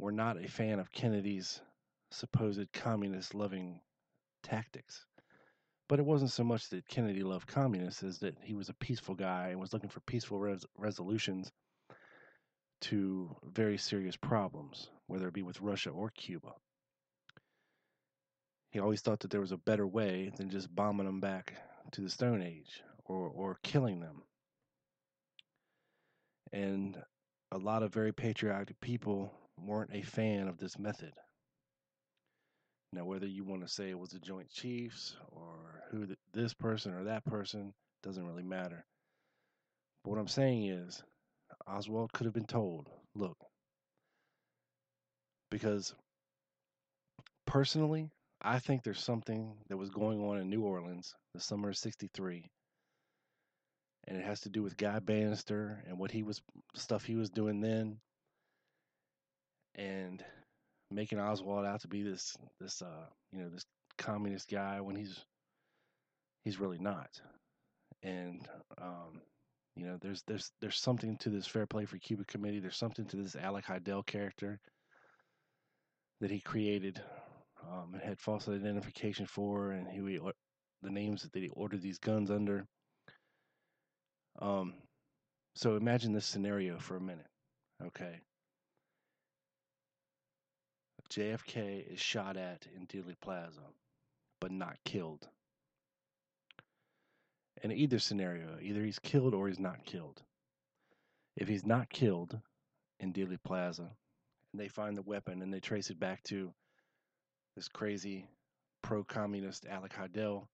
were 0.00 0.12
not 0.12 0.42
a 0.42 0.48
fan 0.48 0.78
of 0.78 0.92
Kennedy's 0.92 1.60
supposed 2.10 2.72
communist 2.72 3.34
loving 3.34 3.80
tactics. 4.42 5.06
But 5.88 5.98
it 5.98 6.06
wasn't 6.06 6.30
so 6.30 6.44
much 6.44 6.68
that 6.68 6.88
Kennedy 6.88 7.22
loved 7.22 7.48
communists 7.48 8.02
as 8.02 8.18
that 8.20 8.36
he 8.42 8.54
was 8.54 8.68
a 8.68 8.74
peaceful 8.74 9.14
guy 9.14 9.48
and 9.48 9.60
was 9.60 9.72
looking 9.72 9.90
for 9.90 10.00
peaceful 10.00 10.38
res- 10.38 10.64
resolutions 10.78 11.50
to 12.82 13.36
very 13.44 13.76
serious 13.76 14.16
problems, 14.16 14.88
whether 15.06 15.28
it 15.28 15.34
be 15.34 15.42
with 15.42 15.60
Russia 15.60 15.90
or 15.90 16.10
Cuba. 16.10 16.52
He 18.70 18.78
always 18.78 19.00
thought 19.00 19.20
that 19.20 19.30
there 19.30 19.40
was 19.40 19.52
a 19.52 19.56
better 19.56 19.86
way 19.86 20.30
than 20.36 20.48
just 20.48 20.74
bombing 20.74 21.06
them 21.06 21.20
back 21.20 21.54
to 21.92 22.00
the 22.00 22.08
Stone 22.08 22.42
Age 22.42 22.82
or, 23.04 23.28
or 23.28 23.58
killing 23.64 24.00
them. 24.00 24.22
And 26.52 26.96
a 27.50 27.58
lot 27.58 27.82
of 27.82 27.92
very 27.92 28.12
patriotic 28.12 28.80
people 28.80 29.32
weren't 29.66 29.94
a 29.94 30.02
fan 30.02 30.48
of 30.48 30.58
this 30.58 30.78
method. 30.78 31.12
Now, 32.92 33.04
whether 33.04 33.26
you 33.26 33.44
want 33.44 33.62
to 33.62 33.68
say 33.68 33.90
it 33.90 33.98
was 33.98 34.10
the 34.10 34.18
Joint 34.18 34.50
Chiefs 34.50 35.16
or 35.30 35.84
who 35.90 36.06
the, 36.06 36.16
this 36.32 36.54
person 36.54 36.92
or 36.92 37.04
that 37.04 37.24
person 37.24 37.72
doesn't 38.02 38.26
really 38.26 38.42
matter. 38.42 38.84
But 40.02 40.10
what 40.10 40.18
I'm 40.18 40.28
saying 40.28 40.66
is, 40.66 41.02
Oswald 41.66 42.12
could 42.12 42.24
have 42.24 42.34
been 42.34 42.46
told, 42.46 42.88
look, 43.14 43.36
because 45.50 45.94
personally, 47.46 48.10
I 48.42 48.58
think 48.58 48.82
there's 48.82 49.02
something 49.02 49.52
that 49.68 49.76
was 49.76 49.90
going 49.90 50.20
on 50.22 50.38
in 50.38 50.48
New 50.48 50.62
Orleans 50.62 51.14
the 51.34 51.40
summer 51.40 51.68
of 51.68 51.76
63. 51.76 52.50
And 54.08 54.16
it 54.16 54.24
has 54.24 54.40
to 54.40 54.48
do 54.48 54.62
with 54.62 54.76
Guy 54.76 54.98
Banister 54.98 55.84
and 55.86 55.98
what 55.98 56.10
he 56.10 56.22
was, 56.22 56.40
stuff 56.74 57.04
he 57.04 57.16
was 57.16 57.30
doing 57.30 57.60
then. 57.60 57.98
And 59.76 60.22
making 60.90 61.20
Oswald 61.20 61.64
out 61.64 61.80
to 61.82 61.88
be 61.88 62.02
this 62.02 62.36
this 62.60 62.82
uh 62.82 63.06
you 63.32 63.40
know 63.40 63.48
this 63.48 63.64
communist 63.98 64.50
guy 64.50 64.80
when 64.80 64.96
he's 64.96 65.24
he's 66.44 66.60
really 66.60 66.78
not. 66.78 67.20
And 68.02 68.46
um 68.80 69.20
you 69.76 69.86
know 69.86 69.98
there's 70.00 70.22
there's 70.26 70.50
there's 70.60 70.78
something 70.78 71.16
to 71.18 71.30
this 71.30 71.46
fair 71.46 71.66
play 71.66 71.84
for 71.84 71.98
Cuba 71.98 72.24
committee. 72.24 72.60
There's 72.60 72.76
something 72.76 73.06
to 73.06 73.16
this 73.16 73.36
Alec 73.36 73.66
Hidell 73.66 74.04
character 74.04 74.60
that 76.20 76.30
he 76.30 76.40
created 76.40 77.00
um, 77.68 77.94
and 77.94 78.02
had 78.02 78.18
false 78.18 78.48
identification 78.48 79.26
for, 79.26 79.72
and 79.72 79.86
he 79.88 80.18
the 80.82 80.90
names 80.90 81.28
that 81.32 81.42
he 81.42 81.48
ordered 81.48 81.82
these 81.82 81.98
guns 81.98 82.30
under. 82.30 82.66
Um, 84.40 84.74
so 85.54 85.76
imagine 85.76 86.12
this 86.12 86.26
scenario 86.26 86.78
for 86.78 86.96
a 86.96 87.00
minute, 87.00 87.26
okay? 87.86 88.20
JFK 91.10 91.92
is 91.92 92.00
shot 92.00 92.36
at 92.36 92.66
in 92.76 92.86
Dealey 92.86 93.16
Plaza, 93.20 93.62
but 94.40 94.52
not 94.52 94.76
killed. 94.84 95.28
In 97.62 97.72
either 97.72 97.98
scenario, 97.98 98.58
either 98.62 98.84
he's 98.84 99.00
killed 99.00 99.34
or 99.34 99.48
he's 99.48 99.58
not 99.58 99.84
killed. 99.84 100.22
If 101.36 101.48
he's 101.48 101.66
not 101.66 101.90
killed 101.90 102.38
in 103.00 103.12
Dealey 103.12 103.38
Plaza, 103.42 103.90
and 104.52 104.60
they 104.60 104.68
find 104.68 104.96
the 104.96 105.02
weapon 105.02 105.42
and 105.42 105.52
they 105.52 105.60
trace 105.60 105.90
it 105.90 105.98
back 105.98 106.22
to 106.24 106.52
this 107.56 107.68
crazy 107.68 108.28
pro 108.82 109.02
communist 109.02 109.66
Alec 109.66 109.92
Hidell, 109.92 110.46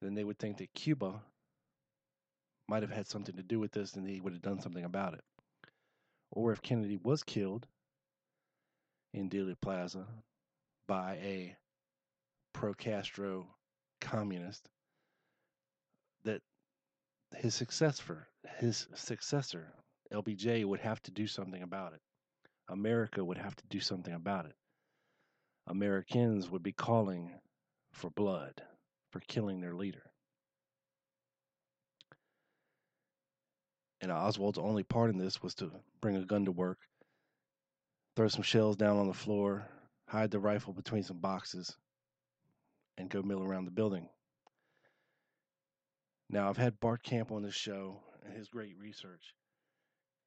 then 0.00 0.14
they 0.14 0.24
would 0.24 0.38
think 0.38 0.58
that 0.58 0.72
Cuba 0.74 1.20
might 2.68 2.82
have 2.82 2.90
had 2.90 3.06
something 3.06 3.36
to 3.36 3.42
do 3.42 3.60
with 3.60 3.72
this 3.72 3.94
and 3.94 4.08
he 4.08 4.20
would 4.20 4.32
have 4.32 4.42
done 4.42 4.60
something 4.60 4.84
about 4.84 5.14
it. 5.14 5.24
Or 6.30 6.52
if 6.52 6.62
Kennedy 6.62 6.96
was 6.96 7.22
killed 7.22 7.66
in 9.14 9.30
Dealey 9.30 9.54
Plaza 9.60 10.04
by 10.88 11.14
a 11.22 11.56
pro 12.52 12.74
Castro 12.74 13.46
communist 14.00 14.68
that 16.24 16.42
his 17.36 17.54
successor 17.54 18.26
his 18.58 18.86
successor 18.94 19.72
LBJ 20.12 20.64
would 20.64 20.80
have 20.80 21.00
to 21.02 21.10
do 21.10 21.26
something 21.26 21.62
about 21.62 21.94
it. 21.94 22.00
America 22.68 23.24
would 23.24 23.38
have 23.38 23.56
to 23.56 23.64
do 23.68 23.80
something 23.80 24.12
about 24.12 24.46
it. 24.46 24.54
Americans 25.68 26.50
would 26.50 26.62
be 26.62 26.72
calling 26.72 27.30
for 27.92 28.10
blood 28.10 28.62
for 29.10 29.20
killing 29.20 29.60
their 29.60 29.74
leader. 29.74 30.02
And 34.00 34.12
Oswald's 34.12 34.58
only 34.58 34.82
part 34.82 35.10
in 35.10 35.18
this 35.18 35.42
was 35.42 35.54
to 35.56 35.70
bring 36.02 36.16
a 36.16 36.24
gun 36.24 36.44
to 36.44 36.52
work 36.52 36.78
throw 38.16 38.28
some 38.28 38.42
shells 38.42 38.76
down 38.76 38.96
on 38.96 39.08
the 39.08 39.14
floor, 39.14 39.66
hide 40.08 40.30
the 40.30 40.38
rifle 40.38 40.72
between 40.72 41.02
some 41.02 41.18
boxes, 41.18 41.76
and 42.96 43.10
go 43.10 43.22
mill 43.22 43.42
around 43.42 43.64
the 43.64 43.70
building. 43.70 44.08
Now, 46.30 46.48
I've 46.48 46.56
had 46.56 46.80
Bart 46.80 47.02
Kamp 47.02 47.32
on 47.32 47.42
this 47.42 47.54
show 47.54 48.00
and 48.24 48.36
his 48.36 48.48
great 48.48 48.78
research, 48.78 49.34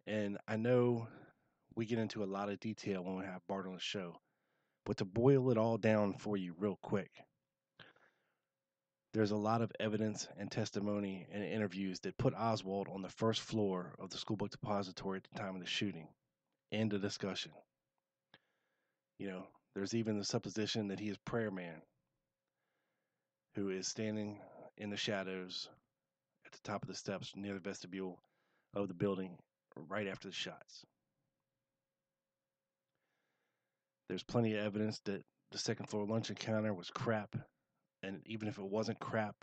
and 0.05 0.37
I 0.47 0.57
know 0.57 1.07
we 1.75 1.85
get 1.85 1.99
into 1.99 2.23
a 2.23 2.25
lot 2.25 2.49
of 2.49 2.59
detail 2.59 3.03
when 3.03 3.17
we 3.17 3.25
have 3.25 3.41
Bart 3.47 3.65
on 3.65 3.73
the 3.73 3.79
show, 3.79 4.19
but 4.85 4.97
to 4.97 5.05
boil 5.05 5.49
it 5.51 5.57
all 5.57 5.77
down 5.77 6.13
for 6.13 6.37
you 6.37 6.55
real 6.57 6.77
quick, 6.81 7.11
there's 9.13 9.31
a 9.31 9.37
lot 9.37 9.61
of 9.61 9.71
evidence 9.79 10.27
and 10.37 10.51
testimony 10.51 11.25
and 11.31 11.43
interviews 11.43 11.99
that 12.01 12.17
put 12.17 12.35
Oswald 12.35 12.87
on 12.93 13.01
the 13.01 13.09
first 13.09 13.41
floor 13.41 13.95
of 13.97 14.09
the 14.09 14.17
school 14.17 14.37
book 14.37 14.51
depository 14.51 15.17
at 15.17 15.23
the 15.31 15.39
time 15.39 15.55
of 15.55 15.61
the 15.61 15.67
shooting. 15.67 16.07
End 16.71 16.93
of 16.93 17.01
discussion. 17.01 17.51
You 19.19 19.29
know, 19.29 19.47
there's 19.73 19.95
even 19.95 20.17
the 20.17 20.25
supposition 20.25 20.87
that 20.89 20.99
he 20.99 21.09
is 21.09 21.17
prayer 21.17 21.51
man 21.51 21.81
who 23.55 23.69
is 23.69 23.87
standing 23.87 24.39
in 24.77 24.89
the 24.89 24.97
shadows 24.97 25.69
at 26.45 26.51
the 26.51 26.59
top 26.63 26.83
of 26.83 26.87
the 26.87 26.95
steps 26.95 27.33
near 27.35 27.55
the 27.55 27.59
vestibule 27.59 28.19
of 28.75 28.87
the 28.87 28.93
building 28.93 29.37
right 29.75 30.07
after 30.07 30.27
the 30.27 30.33
shots. 30.33 30.85
There's 34.07 34.23
plenty 34.23 34.53
of 34.53 34.63
evidence 34.63 34.99
that 35.05 35.23
the 35.51 35.57
second 35.57 35.87
floor 35.87 36.05
lunch 36.05 36.29
encounter 36.29 36.73
was 36.73 36.89
crap, 36.89 37.35
and 38.03 38.21
even 38.25 38.47
if 38.47 38.57
it 38.57 38.65
wasn't 38.65 38.99
crap, 38.99 39.35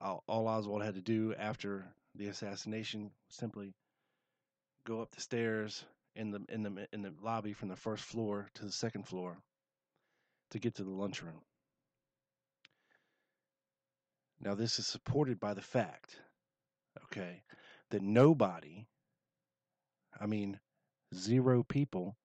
all, 0.00 0.24
Oswald 0.26 0.82
had 0.82 0.94
to 0.94 1.02
do 1.02 1.34
after 1.38 1.86
the 2.14 2.28
assassination 2.28 3.04
was 3.04 3.36
simply 3.36 3.72
go 4.86 5.02
up 5.02 5.10
the 5.10 5.20
stairs 5.20 5.84
in 6.14 6.30
the 6.30 6.40
in 6.48 6.62
the 6.62 6.86
in 6.92 7.02
the 7.02 7.12
lobby 7.22 7.52
from 7.52 7.68
the 7.68 7.76
first 7.76 8.04
floor 8.04 8.48
to 8.54 8.64
the 8.64 8.72
second 8.72 9.06
floor 9.06 9.38
to 10.50 10.58
get 10.58 10.74
to 10.76 10.84
the 10.84 10.90
lunchroom. 10.90 11.40
Now 14.40 14.54
this 14.54 14.78
is 14.78 14.86
supported 14.86 15.38
by 15.38 15.54
the 15.54 15.62
fact, 15.62 16.16
okay, 17.04 17.42
that 17.90 18.02
nobody, 18.02 18.86
I 20.18 20.26
mean, 20.26 20.58
zero 21.14 21.62
people 21.62 22.16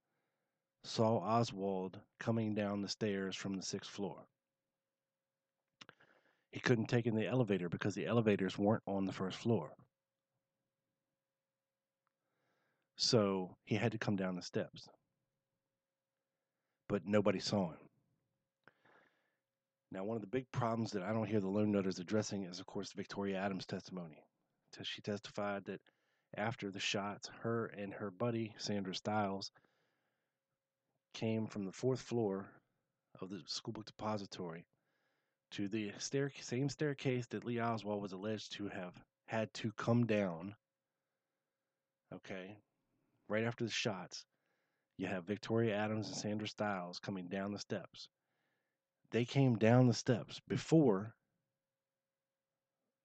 saw 0.84 1.18
Oswald 1.18 2.00
coming 2.20 2.54
down 2.54 2.82
the 2.82 2.88
stairs 2.88 3.36
from 3.36 3.56
the 3.56 3.64
sixth 3.64 3.92
floor. 3.92 4.26
He 6.52 6.62
couldn't 6.62 6.88
take 6.88 7.06
in 7.06 7.16
the 7.16 7.28
elevator 7.28 7.68
because 7.68 7.96
the 7.96 8.06
elevators 8.06 8.58
weren't 8.58 8.84
on 8.88 9.06
the 9.06 9.12
first 9.12 9.38
floor. 9.38 9.74
So 12.96 13.56
he 13.64 13.76
had 13.76 13.92
to 13.92 13.98
come 13.98 14.16
down 14.16 14.36
the 14.36 14.42
steps. 14.42 14.88
But 16.88 17.06
nobody 17.06 17.40
saw 17.40 17.72
him. 17.72 17.90
Now, 19.92 20.04
one 20.04 20.16
of 20.16 20.22
the 20.22 20.28
big 20.28 20.52
problems 20.52 20.92
that 20.92 21.04
I 21.04 21.14
don't 21.14 21.28
hear 21.28 21.40
the 21.40 21.48
lone 21.48 21.72
noters 21.72 22.00
addressing 22.00 22.44
is, 22.44 22.60
of 22.60 22.66
course, 22.66 22.92
Victoria 22.94 23.38
Adams' 23.38 23.66
testimony. 23.66 24.24
She 24.84 25.02
testified 25.02 25.66
that 25.66 25.80
after 26.36 26.70
the 26.70 26.80
shots, 26.80 27.30
her 27.42 27.68
and 27.68 27.94
her 27.94 28.12
buddy, 28.12 28.54
Sandra 28.58 28.94
Stiles, 28.94 29.52
came 31.14 31.48
from 31.48 31.64
the 31.64 31.72
fourth 31.72 32.02
floor 32.02 32.50
of 33.22 33.30
the 33.30 33.42
school 33.46 33.72
book 33.72 33.86
depository 33.86 34.66
to 35.52 35.70
the 35.70 35.94
stair- 35.98 36.34
same 36.42 36.68
staircase 36.68 37.26
that 37.28 37.46
Lee 37.46 37.62
Oswald 37.62 38.02
was 38.02 38.12
alleged 38.12 38.52
to 38.54 38.68
have 38.68 38.94
had 39.28 39.54
to 39.54 39.72
come 39.74 40.06
down. 40.06 40.56
Okay, 42.14 42.58
right 43.28 43.44
after 43.44 43.64
the 43.64 43.72
shots, 43.72 44.26
you 44.98 45.08
have 45.08 45.26
Victoria 45.26 45.76
Adams 45.76 46.08
and 46.08 46.16
Sandra 46.16 46.48
Stiles 46.48 47.00
coming 47.00 47.28
down 47.28 47.52
the 47.52 47.60
steps. 47.60 48.08
They 49.12 49.26
came 49.26 49.58
down 49.58 49.88
the 49.88 49.94
steps 49.94 50.42
before 50.48 51.16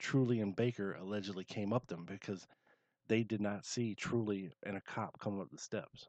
Truly 0.01 0.41
and 0.41 0.57
Baker 0.57 0.95
allegedly 0.95 1.45
came 1.45 1.73
up 1.75 1.87
them 1.87 2.07
because 2.07 2.47
they 3.09 3.23
did 3.23 3.41
not 3.41 3.67
see 3.67 3.95
Truly 3.95 4.53
and 4.63 4.77
a 4.77 4.81
cop 4.81 5.19
come 5.21 5.39
up 5.41 5.51
the 5.51 5.59
steps. 5.59 6.09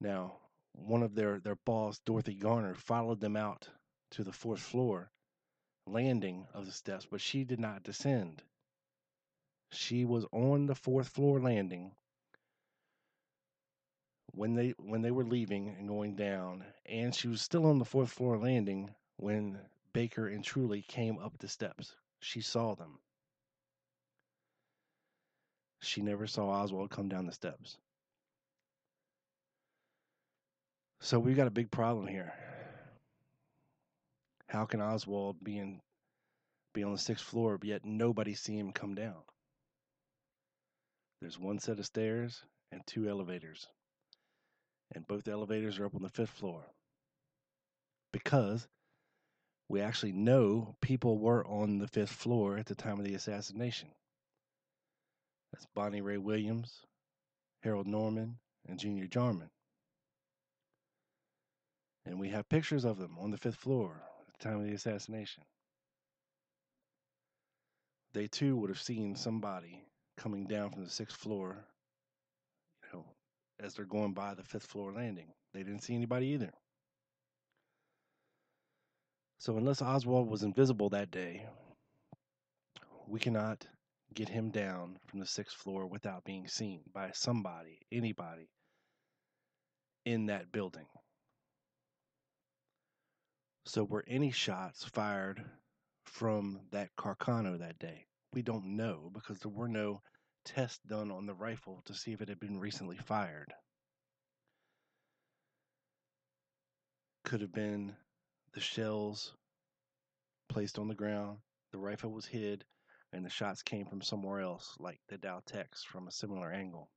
Now, 0.00 0.38
one 0.72 1.02
of 1.02 1.14
their, 1.14 1.40
their 1.40 1.56
boss, 1.56 1.98
Dorothy 2.00 2.34
Garner, 2.34 2.74
followed 2.74 3.20
them 3.20 3.36
out 3.36 3.68
to 4.12 4.22
the 4.22 4.32
fourth 4.32 4.60
floor 4.60 5.10
landing 5.86 6.46
of 6.54 6.66
the 6.66 6.72
steps, 6.72 7.06
but 7.10 7.20
she 7.20 7.44
did 7.44 7.58
not 7.58 7.82
descend. 7.82 8.42
She 9.70 10.04
was 10.04 10.24
on 10.32 10.66
the 10.66 10.74
fourth 10.74 11.08
floor 11.08 11.40
landing 11.40 11.92
when 14.32 14.54
they 14.54 14.70
when 14.78 15.02
they 15.02 15.10
were 15.10 15.24
leaving 15.24 15.68
and 15.68 15.88
going 15.88 16.16
down, 16.16 16.64
and 16.86 17.14
she 17.14 17.28
was 17.28 17.40
still 17.40 17.66
on 17.66 17.78
the 17.78 17.84
fourth 17.84 18.10
floor 18.10 18.36
landing 18.38 18.94
when 19.16 19.58
Baker 19.92 20.26
and 20.26 20.44
Truly 20.44 20.82
came 20.82 21.18
up 21.18 21.38
the 21.38 21.48
steps. 21.48 21.94
She 22.20 22.40
saw 22.40 22.74
them. 22.74 22.98
She 25.80 26.02
never 26.02 26.26
saw 26.26 26.48
Oswald 26.48 26.90
come 26.90 27.08
down 27.08 27.26
the 27.26 27.32
steps. 27.32 27.76
So 31.00 31.18
we've 31.18 31.36
got 31.36 31.46
a 31.46 31.50
big 31.50 31.70
problem 31.70 32.06
here. 32.06 32.32
How 34.48 34.64
can 34.64 34.80
Oswald 34.80 35.36
be 35.42 35.58
in 35.58 35.80
be 36.72 36.82
on 36.82 36.92
the 36.92 36.98
sixth 36.98 37.24
floor, 37.24 37.58
but 37.58 37.68
yet 37.68 37.84
nobody 37.84 38.34
see 38.34 38.58
him 38.58 38.72
come 38.72 38.94
down? 38.94 39.22
There's 41.24 41.38
one 41.38 41.58
set 41.58 41.78
of 41.78 41.86
stairs 41.86 42.42
and 42.70 42.86
two 42.86 43.08
elevators. 43.08 43.66
And 44.94 45.06
both 45.06 45.26
elevators 45.26 45.78
are 45.78 45.86
up 45.86 45.94
on 45.94 46.02
the 46.02 46.10
fifth 46.10 46.28
floor. 46.28 46.66
Because 48.12 48.68
we 49.70 49.80
actually 49.80 50.12
know 50.12 50.76
people 50.82 51.18
were 51.18 51.42
on 51.46 51.78
the 51.78 51.88
fifth 51.88 52.12
floor 52.12 52.58
at 52.58 52.66
the 52.66 52.74
time 52.74 52.98
of 52.98 53.06
the 53.06 53.14
assassination. 53.14 53.88
That's 55.50 55.64
Bonnie 55.74 56.02
Ray 56.02 56.18
Williams, 56.18 56.82
Harold 57.62 57.86
Norman, 57.86 58.36
and 58.68 58.78
Junior 58.78 59.06
Jarman. 59.06 59.48
And 62.04 62.20
we 62.20 62.28
have 62.28 62.50
pictures 62.50 62.84
of 62.84 62.98
them 62.98 63.16
on 63.18 63.30
the 63.30 63.38
fifth 63.38 63.56
floor 63.56 64.02
at 64.28 64.38
the 64.38 64.44
time 64.46 64.60
of 64.60 64.66
the 64.66 64.74
assassination. 64.74 65.42
They 68.12 68.26
too 68.26 68.56
would 68.56 68.68
have 68.68 68.82
seen 68.82 69.16
somebody 69.16 69.86
coming 70.16 70.46
down 70.46 70.70
from 70.70 70.84
the 70.84 70.90
sixth 70.90 71.16
floor, 71.16 71.56
you 72.82 72.98
know, 72.98 73.04
as 73.60 73.74
they're 73.74 73.84
going 73.84 74.12
by 74.12 74.34
the 74.34 74.42
fifth 74.42 74.66
floor 74.66 74.92
landing. 74.92 75.32
They 75.52 75.62
didn't 75.62 75.82
see 75.82 75.94
anybody 75.94 76.28
either. 76.28 76.52
So, 79.38 79.56
unless 79.56 79.82
Oswald 79.82 80.28
was 80.28 80.42
invisible 80.42 80.88
that 80.90 81.10
day, 81.10 81.46
we 83.06 83.20
cannot 83.20 83.66
get 84.14 84.28
him 84.28 84.50
down 84.50 84.96
from 85.06 85.20
the 85.20 85.26
sixth 85.26 85.56
floor 85.56 85.86
without 85.86 86.24
being 86.24 86.48
seen 86.48 86.80
by 86.92 87.10
somebody, 87.12 87.80
anybody 87.92 88.48
in 90.04 90.26
that 90.26 90.50
building. 90.52 90.86
So, 93.66 93.84
were 93.84 94.04
any 94.06 94.30
shots 94.30 94.84
fired 94.84 95.44
from 96.04 96.60
that 96.70 96.90
Carcano 96.96 97.58
that 97.58 97.78
day? 97.78 98.06
We 98.34 98.42
don't 98.42 98.76
know 98.76 99.12
because 99.14 99.38
there 99.38 99.52
were 99.52 99.68
no 99.68 100.02
tests 100.44 100.80
done 100.88 101.12
on 101.12 101.24
the 101.24 101.34
rifle 101.34 101.82
to 101.84 101.94
see 101.94 102.12
if 102.12 102.20
it 102.20 102.28
had 102.28 102.40
been 102.40 102.58
recently 102.58 102.96
fired. 102.96 103.54
Could 107.24 107.42
have 107.42 107.52
been 107.52 107.94
the 108.52 108.60
shells 108.60 109.36
placed 110.48 110.80
on 110.80 110.88
the 110.88 110.96
ground, 110.96 111.38
the 111.70 111.78
rifle 111.78 112.10
was 112.10 112.26
hid, 112.26 112.64
and 113.12 113.24
the 113.24 113.30
shots 113.30 113.62
came 113.62 113.86
from 113.86 114.02
somewhere 114.02 114.40
else, 114.40 114.74
like 114.80 114.98
the 115.08 115.16
Dal-Tex 115.16 115.84
from 115.84 116.08
a 116.08 116.12
similar 116.12 116.50
angle, 116.50 116.90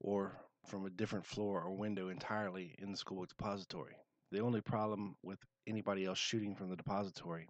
or 0.00 0.38
from 0.66 0.84
a 0.84 0.90
different 0.90 1.24
floor 1.24 1.62
or 1.62 1.74
window 1.74 2.10
entirely 2.10 2.74
in 2.78 2.90
the 2.92 2.98
school 2.98 3.24
depository. 3.24 3.96
The 4.32 4.40
only 4.40 4.60
problem 4.60 5.16
with 5.22 5.38
anybody 5.66 6.04
else 6.04 6.18
shooting 6.18 6.54
from 6.54 6.68
the 6.68 6.76
depository 6.76 7.48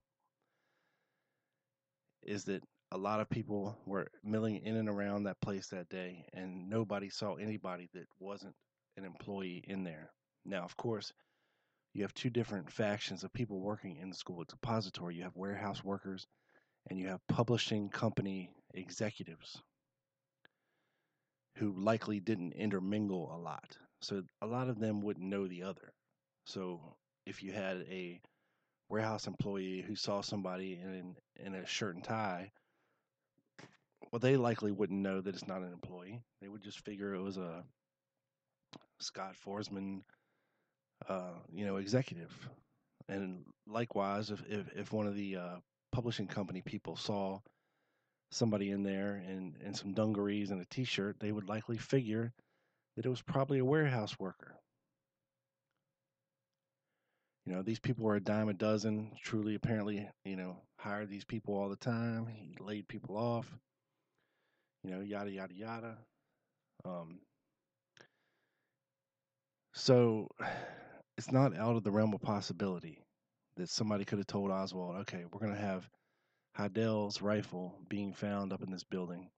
is 2.27 2.45
that 2.45 2.63
a 2.93 2.99
lot 2.99 3.21
of 3.21 3.31
people 3.31 3.79
were 3.87 4.09
milling 4.23 4.57
in 4.57 4.77
and 4.77 4.89
around 4.89 5.25
that 5.25 5.41
place 5.41 5.69
that 5.69 5.89
day, 5.89 6.27
and 6.35 6.69
nobody 6.69 7.09
saw 7.09 7.35
anybody 7.35 7.89
that 7.95 8.07
wasn't 8.19 8.55
an 8.97 9.05
employee 9.05 9.65
in 9.67 9.85
there. 9.85 10.11
Now, 10.45 10.63
of 10.63 10.77
course, 10.77 11.13
you 11.95 12.03
have 12.03 12.15
two 12.15 12.31
different 12.31 12.71
factions 12.71 13.25
of 13.25 13.33
people 13.33 13.61
working 13.61 13.97
in 13.97 14.11
the 14.11 14.17
school 14.17 14.45
depository. 14.49 15.17
You 15.17 15.23
have 15.23 15.37
warehouse 15.37 15.83
workers, 15.83 16.27
and 16.91 16.99
you 16.99 17.09
have 17.09 17.27
publishing 17.29 17.89
company 17.89 18.51
executives 18.75 19.63
who 21.57 21.73
likely 21.73 22.21
didn't 22.21 22.53
intermingle 22.53 23.33
a 23.35 23.39
lot. 23.39 23.77
So 24.03 24.23
a 24.43 24.47
lot 24.47 24.69
of 24.69 24.79
them 24.79 25.01
wouldn't 25.01 25.27
know 25.27 25.49
the 25.49 25.63
other. 25.63 25.93
So 26.45 26.97
if 27.25 27.43
you 27.43 27.53
had 27.53 27.79
a 27.89 28.21
warehouse 28.89 29.27
employee 29.27 29.85
who 29.87 29.97
saw 29.97 30.21
somebody 30.21 30.81
in 30.83 31.17
in 31.45 31.55
a 31.55 31.67
shirt 31.67 31.95
and 31.95 32.05
tie, 32.05 32.51
well, 34.11 34.21
they 34.21 34.37
likely 34.37 34.73
wouldn't 34.73 35.01
know 35.01 35.21
that 35.21 35.35
it's 35.35 35.47
not 35.49 35.63
an 35.63 35.73
employee. 35.73 36.23
They 36.41 36.49
would 36.49 36.63
just 36.63 36.85
figure 36.85 37.15
it 37.15 37.23
was 37.23 37.37
a 37.37 37.65
Scott 39.01 39.35
Foresman, 39.45 40.03
uh, 41.09 41.35
you 41.53 41.67
know, 41.67 41.77
executive. 41.77 42.33
And 43.09 43.45
likewise, 43.67 44.31
if 44.31 44.43
if, 44.49 44.69
if 44.75 44.93
one 44.93 45.07
of 45.07 45.15
the 45.15 45.37
uh, 45.37 45.57
publishing 45.93 46.27
company 46.27 46.63
people 46.63 46.97
saw 46.97 47.41
somebody 48.31 48.71
in 48.71 48.83
there 48.83 49.23
in, 49.27 49.55
in 49.65 49.75
some 49.75 49.93
dungarees 49.93 50.51
and 50.51 50.61
a 50.61 50.65
t-shirt, 50.67 51.17
they 51.21 51.33
would 51.33 51.49
likely 51.49 51.79
figure 51.79 52.33
that 52.97 53.07
it 53.07 53.09
was 53.09 53.23
probably 53.23 53.59
a 53.59 53.65
warehouse 53.65 54.19
worker. 54.19 54.57
You 57.47 57.55
know, 57.55 57.63
these 57.63 57.79
people 57.79 58.05
were 58.05 58.17
a 58.17 58.21
dime 58.21 58.49
a 58.49 58.55
dozen. 58.55 59.13
Truly, 59.23 59.55
apparently, 59.55 60.09
you 60.25 60.37
know, 60.37 60.57
hired 60.79 61.09
these 61.09 61.25
people 61.25 61.55
all 61.55 61.69
the 61.69 61.77
time. 61.77 62.27
He 62.27 62.57
laid 62.59 62.89
people 62.89 63.17
off. 63.17 63.47
You 64.83 64.91
know, 64.91 65.01
yada 65.01 65.31
yada 65.31 65.55
yada. 65.55 65.99
Um, 66.85 67.21
so 69.75 70.29
it's 71.17 71.31
not 71.31 71.57
out 71.57 71.77
of 71.77 71.85
the 71.85 71.91
realm 71.91 72.15
of 72.15 72.21
possibility 72.21 72.99
that 73.57 73.71
somebody 73.71 74.05
could 74.05 74.19
have 74.19 74.27
told 74.27 74.51
Oswald, 74.51 74.97
okay, 74.97 75.25
we're 75.31 75.41
going 75.41 75.55
to 75.55 75.61
have 75.61 75.89
Hidell's 76.55 77.23
rifle 77.23 77.79
being 77.89 78.13
found 78.13 78.53
up 78.53 78.63
in 78.63 78.71
this 78.71 78.85
building. 78.85 79.31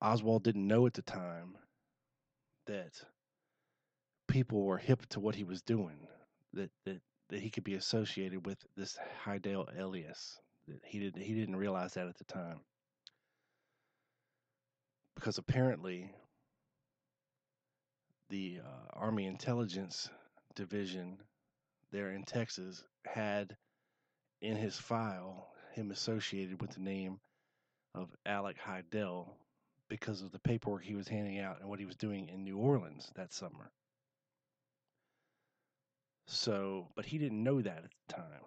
Oswald 0.00 0.42
didn't 0.42 0.66
know 0.66 0.86
at 0.86 0.94
the 0.94 1.02
time 1.02 1.56
that 2.66 2.92
people 4.28 4.64
were 4.64 4.78
hip 4.78 5.06
to 5.10 5.20
what 5.20 5.34
he 5.34 5.44
was 5.44 5.62
doing, 5.62 6.08
that 6.54 6.70
that, 6.84 7.00
that 7.28 7.40
he 7.40 7.50
could 7.50 7.64
be 7.64 7.74
associated 7.74 8.46
with 8.46 8.58
this 8.76 8.98
Hidell 9.24 9.66
alias. 9.78 10.38
That 10.68 10.80
he 10.84 10.98
didn't 10.98 11.22
he 11.22 11.34
didn't 11.34 11.56
realize 11.56 11.94
that 11.94 12.08
at 12.08 12.18
the 12.18 12.24
time. 12.24 12.60
Because 15.14 15.38
apparently 15.38 16.10
the 18.30 18.60
uh, 18.64 18.98
Army 18.98 19.26
Intelligence 19.26 20.08
Division 20.54 21.18
there 21.92 22.10
in 22.10 22.24
Texas 22.24 22.84
had 23.04 23.56
in 24.40 24.56
his 24.56 24.76
file 24.76 25.48
him 25.74 25.90
associated 25.90 26.60
with 26.60 26.70
the 26.72 26.80
name 26.80 27.20
of 27.94 28.08
Alec 28.26 28.56
Hidell 28.58 29.28
because 29.88 30.22
of 30.22 30.32
the 30.32 30.38
paperwork 30.38 30.84
he 30.84 30.94
was 30.94 31.08
handing 31.08 31.38
out 31.38 31.60
and 31.60 31.68
what 31.68 31.78
he 31.78 31.84
was 31.84 31.96
doing 31.96 32.28
in 32.28 32.44
New 32.44 32.56
Orleans 32.56 33.10
that 33.14 33.32
summer. 33.32 33.70
So, 36.32 36.88
but 36.96 37.04
he 37.04 37.18
didn't 37.18 37.44
know 37.44 37.60
that 37.60 37.84
at 37.84 37.90
the 38.08 38.14
time. 38.14 38.40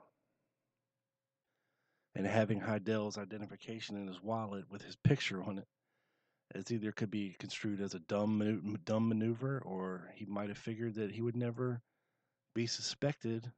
And 2.15 2.25
having 2.25 2.59
Hidell's 2.59 3.17
identification 3.17 3.95
in 3.95 4.07
his 4.07 4.23
wallet 4.23 4.65
with 4.71 4.81
his 4.81 4.95
picture 4.95 5.43
on 5.43 5.59
it, 5.59 5.67
as 6.55 6.71
either 6.71 6.91
could 6.91 7.11
be 7.11 7.35
construed 7.37 7.81
as 7.81 7.93
a 7.93 7.99
dumb 7.99 8.79
dumb 8.85 9.07
maneuver, 9.07 9.61
or 9.63 10.11
he 10.15 10.25
might 10.25 10.49
have 10.49 10.57
figured 10.57 10.95
that 10.95 11.11
he 11.11 11.21
would 11.21 11.35
never 11.35 11.83
be 12.55 12.65
suspected 12.65 13.51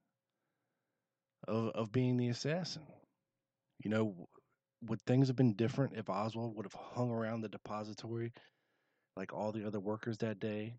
of 1.48 1.70
of 1.70 1.94
being 1.94 2.18
the 2.18 2.28
assassin. 2.28 2.84
You 3.82 3.92
know, 3.92 4.28
would 4.82 5.02
things 5.04 5.28
have 5.28 5.38
been 5.38 5.54
different 5.54 5.96
if 5.96 6.10
Oswald 6.10 6.54
would 6.58 6.66
have 6.66 6.74
hung 6.74 7.12
around 7.12 7.42
the 7.42 7.50
depository 7.50 8.34
like 9.16 9.32
all 9.32 9.54
the 9.54 9.66
other 9.66 9.80
workers 9.80 10.18
that 10.18 10.40
day? 10.40 10.76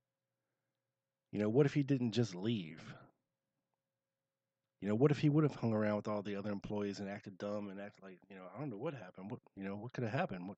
You 1.32 1.38
know, 1.38 1.48
what 1.48 1.64
if 1.64 1.72
he 1.72 1.82
didn't 1.82 2.12
just 2.12 2.34
leave? 2.34 2.82
You 4.80 4.88
know, 4.88 4.94
what 4.94 5.10
if 5.10 5.18
he 5.18 5.28
would 5.28 5.42
have 5.42 5.56
hung 5.56 5.72
around 5.72 5.96
with 5.96 6.08
all 6.08 6.22
the 6.22 6.36
other 6.36 6.50
employees 6.50 7.00
and 7.00 7.08
acted 7.08 7.36
dumb 7.36 7.68
and 7.68 7.80
acted 7.80 8.04
like, 8.04 8.18
you 8.30 8.36
know, 8.36 8.42
I 8.54 8.60
don't 8.60 8.70
know 8.70 8.76
what 8.76 8.94
happened. 8.94 9.30
What, 9.30 9.40
you 9.56 9.64
know, 9.64 9.74
what 9.74 9.92
could 9.92 10.04
have 10.04 10.12
happened? 10.12 10.46
What, 10.46 10.56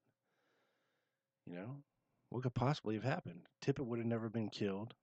you 1.46 1.54
know, 1.54 1.76
what 2.28 2.42
could 2.42 2.54
possibly 2.54 2.94
have 2.96 3.04
happened? 3.04 3.40
Tippit 3.64 3.86
would 3.86 3.98
have 3.98 4.06
never 4.06 4.28
been 4.28 4.50
killed. 4.50 4.94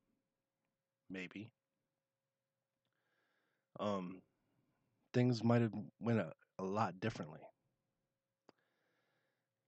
Maybe. 1.09 1.49
Um, 3.80 4.22
things 5.13 5.43
might 5.43 5.61
have 5.61 5.74
went 5.99 6.20
a, 6.20 6.32
a 6.59 6.63
lot 6.63 6.99
differently. 6.99 7.41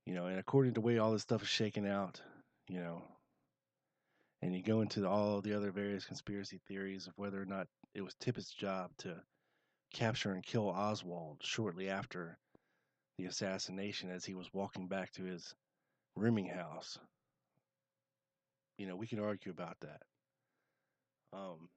You 0.05 0.13
know, 0.13 0.27
and 0.27 0.39
according 0.39 0.73
to 0.73 0.81
the 0.81 0.85
way 0.85 0.99
all 0.99 1.11
this 1.11 1.23
stuff 1.23 1.41
is 1.41 1.47
shaking 1.47 1.87
out, 1.87 2.21
you 2.67 2.79
know, 2.79 3.01
and 4.41 4.55
you 4.55 4.63
go 4.63 4.81
into 4.81 5.07
all 5.07 5.41
the 5.41 5.53
other 5.53 5.71
various 5.71 6.05
conspiracy 6.05 6.59
theories 6.67 7.07
of 7.07 7.13
whether 7.15 7.41
or 7.41 7.45
not 7.45 7.67
it 7.93 8.01
was 8.01 8.15
Tippit's 8.15 8.51
job 8.51 8.91
to 8.99 9.15
capture 9.93 10.31
and 10.31 10.43
kill 10.43 10.69
Oswald 10.69 11.37
shortly 11.41 11.89
after 11.89 12.37
the 13.17 13.25
assassination 13.25 14.09
as 14.09 14.23
he 14.23 14.33
was 14.33 14.53
walking 14.53 14.87
back 14.87 15.11
to 15.13 15.23
his 15.23 15.53
rooming 16.15 16.47
house. 16.47 16.97
You 18.77 18.87
know, 18.87 18.95
we 18.95 19.07
can 19.07 19.19
argue 19.19 19.51
about 19.51 19.77
that. 19.81 20.01
Um, 21.33 21.69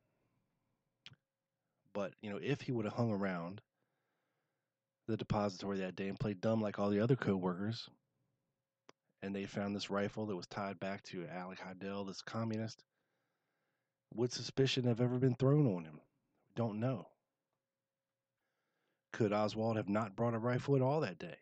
but, 1.94 2.12
you 2.22 2.30
know, 2.30 2.38
if 2.42 2.60
he 2.60 2.72
would 2.72 2.84
have 2.84 2.94
hung 2.94 3.10
around 3.12 3.60
the 5.08 5.16
depository 5.16 5.78
that 5.78 5.96
day 5.96 6.08
and 6.08 6.18
played 6.18 6.40
dumb 6.40 6.62
like 6.62 6.78
all 6.78 6.90
the 6.90 7.00
other 7.00 7.16
co-workers, 7.16 7.88
and 9.22 9.34
they 9.34 9.44
found 9.44 9.74
this 9.74 9.90
rifle 9.90 10.26
that 10.26 10.36
was 10.36 10.46
tied 10.46 10.80
back 10.80 11.02
to 11.04 11.26
Alec 11.26 11.58
Hidell, 11.60 12.06
this 12.06 12.22
communist, 12.22 12.82
would 14.14 14.32
suspicion 14.32 14.84
have 14.84 15.00
ever 15.00 15.18
been 15.18 15.34
thrown 15.34 15.66
on 15.66 15.84
him? 15.84 16.00
Don't 16.54 16.80
know. 16.80 17.06
Could 19.12 19.32
Oswald 19.32 19.76
have 19.76 19.88
not 19.88 20.16
brought 20.16 20.34
a 20.34 20.38
rifle 20.38 20.74
at 20.74 20.82
all 20.82 21.00
that 21.00 21.18
day? 21.18 21.36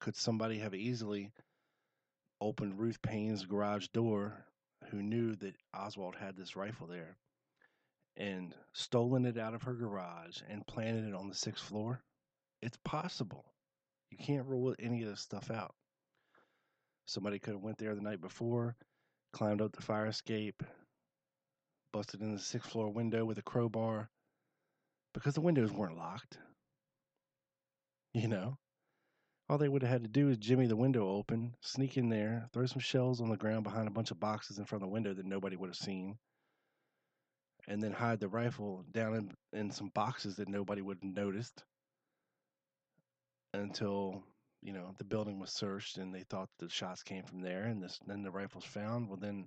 Could 0.00 0.16
somebody 0.16 0.58
have 0.58 0.74
easily 0.74 1.32
opened 2.40 2.78
Ruth 2.78 3.00
Paine's 3.00 3.46
garage 3.46 3.88
door 3.88 4.44
who 4.90 5.02
knew 5.02 5.34
that 5.36 5.56
Oswald 5.72 6.14
had 6.16 6.36
this 6.36 6.56
rifle 6.56 6.86
there 6.86 7.16
and 8.16 8.54
stolen 8.72 9.24
it 9.24 9.38
out 9.38 9.54
of 9.54 9.62
her 9.62 9.74
garage 9.74 10.40
and 10.48 10.66
planted 10.66 11.08
it 11.08 11.14
on 11.14 11.28
the 11.28 11.34
sixth 11.34 11.64
floor? 11.64 12.02
It's 12.60 12.78
possible. 12.84 13.46
You 14.10 14.18
can't 14.18 14.46
rule 14.46 14.74
any 14.78 15.02
of 15.02 15.08
this 15.08 15.20
stuff 15.20 15.50
out. 15.50 15.74
Somebody 17.06 17.38
could 17.38 17.54
have 17.54 17.62
went 17.62 17.78
there 17.78 17.94
the 17.94 18.02
night 18.02 18.20
before, 18.20 18.76
climbed 19.32 19.62
up 19.62 19.72
the 19.72 19.82
fire 19.82 20.06
escape, 20.06 20.62
busted 21.92 22.20
in 22.20 22.34
the 22.34 22.40
sixth 22.40 22.70
floor 22.70 22.90
window 22.90 23.24
with 23.24 23.38
a 23.38 23.42
crowbar 23.42 24.10
because 25.14 25.34
the 25.34 25.40
windows 25.40 25.72
weren't 25.72 25.96
locked. 25.96 26.38
You 28.16 28.28
know, 28.28 28.56
all 29.46 29.58
they 29.58 29.68
would 29.68 29.82
have 29.82 29.90
had 29.90 30.02
to 30.04 30.08
do 30.08 30.30
is 30.30 30.38
jimmy 30.38 30.66
the 30.66 30.74
window 30.74 31.06
open, 31.06 31.54
sneak 31.60 31.98
in 31.98 32.08
there, 32.08 32.48
throw 32.50 32.64
some 32.64 32.80
shells 32.80 33.20
on 33.20 33.28
the 33.28 33.36
ground 33.36 33.62
behind 33.62 33.88
a 33.88 33.90
bunch 33.90 34.10
of 34.10 34.18
boxes 34.18 34.58
in 34.58 34.64
front 34.64 34.82
of 34.82 34.88
the 34.88 34.92
window 34.94 35.12
that 35.12 35.26
nobody 35.26 35.54
would 35.54 35.68
have 35.68 35.76
seen, 35.76 36.16
and 37.68 37.82
then 37.82 37.92
hide 37.92 38.18
the 38.18 38.28
rifle 38.28 38.86
down 38.90 39.14
in, 39.52 39.60
in 39.60 39.70
some 39.70 39.90
boxes 39.90 40.36
that 40.36 40.48
nobody 40.48 40.80
would 40.80 40.96
have 41.02 41.14
noticed 41.14 41.62
until 43.52 44.24
you 44.62 44.72
know 44.72 44.94
the 44.96 45.04
building 45.04 45.38
was 45.38 45.52
searched 45.52 45.98
and 45.98 46.14
they 46.14 46.22
thought 46.22 46.48
the 46.58 46.70
shots 46.70 47.02
came 47.02 47.24
from 47.24 47.42
there, 47.42 47.64
and 47.64 47.82
this, 47.82 48.00
then 48.06 48.22
the 48.22 48.30
rifle's 48.30 48.64
found. 48.64 49.10
Well, 49.10 49.18
then 49.18 49.46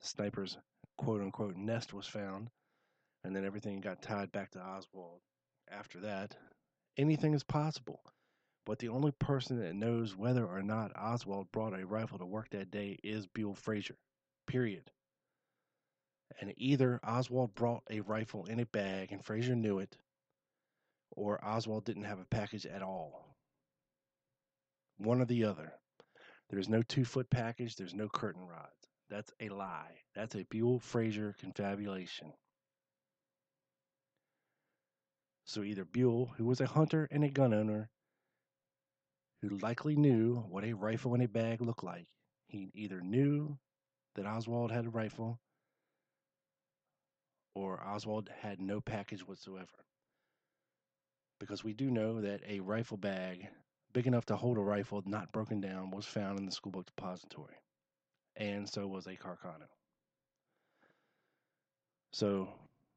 the 0.00 0.06
sniper's 0.06 0.56
quote 0.96 1.20
unquote 1.20 1.56
nest 1.56 1.92
was 1.92 2.06
found, 2.06 2.48
and 3.24 3.34
then 3.34 3.44
everything 3.44 3.80
got 3.80 4.02
tied 4.02 4.30
back 4.30 4.52
to 4.52 4.60
Oswald. 4.60 5.20
After 5.68 5.98
that, 6.02 6.36
anything 6.96 7.34
is 7.34 7.44
possible. 7.44 8.00
But 8.66 8.78
the 8.78 8.88
only 8.88 9.12
person 9.12 9.60
that 9.60 9.74
knows 9.74 10.16
whether 10.16 10.46
or 10.46 10.62
not 10.62 10.96
Oswald 10.96 11.52
brought 11.52 11.78
a 11.78 11.86
rifle 11.86 12.18
to 12.18 12.24
work 12.24 12.48
that 12.50 12.70
day 12.70 12.98
is 13.02 13.26
Buell 13.26 13.54
Frazier. 13.54 13.98
Period. 14.46 14.90
And 16.40 16.54
either 16.56 16.98
Oswald 17.04 17.54
brought 17.54 17.82
a 17.90 18.00
rifle 18.00 18.46
in 18.46 18.60
a 18.60 18.66
bag 18.66 19.12
and 19.12 19.24
Frazier 19.24 19.54
knew 19.54 19.78
it, 19.78 19.96
or 21.10 21.44
Oswald 21.44 21.84
didn't 21.84 22.04
have 22.04 22.18
a 22.18 22.24
package 22.24 22.66
at 22.66 22.82
all. 22.82 23.36
One 24.96 25.20
or 25.20 25.26
the 25.26 25.44
other. 25.44 25.72
There's 26.48 26.68
no 26.68 26.82
two 26.82 27.04
foot 27.04 27.28
package, 27.30 27.76
there's 27.76 27.94
no 27.94 28.08
curtain 28.08 28.46
rods. 28.46 28.88
That's 29.10 29.32
a 29.40 29.50
lie. 29.50 29.98
That's 30.14 30.34
a 30.34 30.44
Buell 30.44 30.78
Frazier 30.78 31.34
confabulation. 31.38 32.32
So 35.44 35.62
either 35.62 35.84
Buell, 35.84 36.32
who 36.36 36.44
was 36.44 36.60
a 36.60 36.66
hunter 36.66 37.06
and 37.10 37.22
a 37.22 37.28
gun 37.28 37.52
owner, 37.52 37.90
who 39.42 39.58
likely 39.58 39.94
knew 39.94 40.36
what 40.48 40.64
a 40.64 40.72
rifle 40.72 41.14
in 41.14 41.20
a 41.20 41.28
bag 41.28 41.60
looked 41.60 41.84
like, 41.84 42.06
he 42.48 42.70
either 42.74 43.00
knew 43.00 43.58
that 44.14 44.26
Oswald 44.26 44.70
had 44.70 44.86
a 44.86 44.90
rifle 44.90 45.38
or 47.54 47.82
Oswald 47.84 48.30
had 48.40 48.60
no 48.60 48.80
package 48.80 49.20
whatsoever. 49.26 49.84
Because 51.38 51.62
we 51.62 51.72
do 51.72 51.90
know 51.90 52.20
that 52.20 52.40
a 52.48 52.60
rifle 52.60 52.96
bag 52.96 53.48
big 53.92 54.06
enough 54.06 54.26
to 54.26 54.36
hold 54.36 54.58
a 54.58 54.60
rifle, 54.60 55.02
not 55.06 55.32
broken 55.32 55.60
down, 55.60 55.90
was 55.90 56.06
found 56.06 56.38
in 56.38 56.46
the 56.46 56.52
schoolbook 56.52 56.86
depository. 56.86 57.54
And 58.36 58.68
so 58.68 58.86
was 58.86 59.06
a 59.06 59.16
Carcano. 59.16 59.68
So 62.12 62.48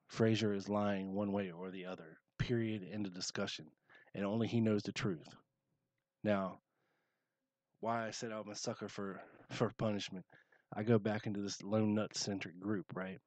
Frazier 0.08 0.54
is 0.54 0.70
lying 0.70 1.14
one 1.14 1.32
way 1.32 1.52
or 1.52 1.70
the 1.70 1.86
other. 1.86 2.18
Period. 2.38 2.88
End 2.92 3.06
of 3.06 3.14
discussion. 3.14 3.66
And 4.14 4.26
only 4.26 4.48
he 4.48 4.62
knows 4.62 4.84
the 4.84 4.92
truth. 4.92 5.28
Now, 6.24 6.60
why 7.80 8.08
I 8.08 8.12
said 8.12 8.32
I'm 8.32 8.50
a 8.50 8.56
sucker 8.56 8.88
for 8.90 9.22
for 9.52 9.72
punishment. 9.78 10.26
I 10.76 10.84
go 10.84 11.00
back 11.00 11.28
into 11.28 11.42
this 11.42 11.62
lone 11.64 11.96
nut 11.96 12.16
centric 12.16 12.60
group, 12.60 12.86
right? 12.96 13.20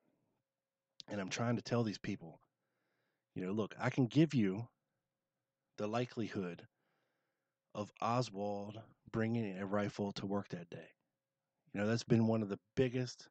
And 1.09 1.21
I'm 1.21 1.31
trying 1.31 1.57
to 1.57 1.63
tell 1.63 1.83
these 1.83 1.99
people, 1.99 2.41
you 3.35 3.45
know, 3.45 3.53
look, 3.53 3.75
I 3.81 3.91
can 3.91 4.07
give 4.07 4.35
you 4.35 4.67
the 5.79 5.87
likelihood 5.87 6.67
of 7.75 7.91
Oswald 8.03 8.79
bringing 9.13 9.59
a 9.59 9.67
rifle 9.67 10.13
to 10.13 10.27
work 10.27 10.49
that 10.51 10.69
day. 10.71 10.89
You 11.73 11.81
know, 11.81 11.87
that's 11.87 12.05
been 12.05 12.27
one 12.27 12.43
of 12.43 12.49
the 12.49 12.59
biggest 12.77 13.29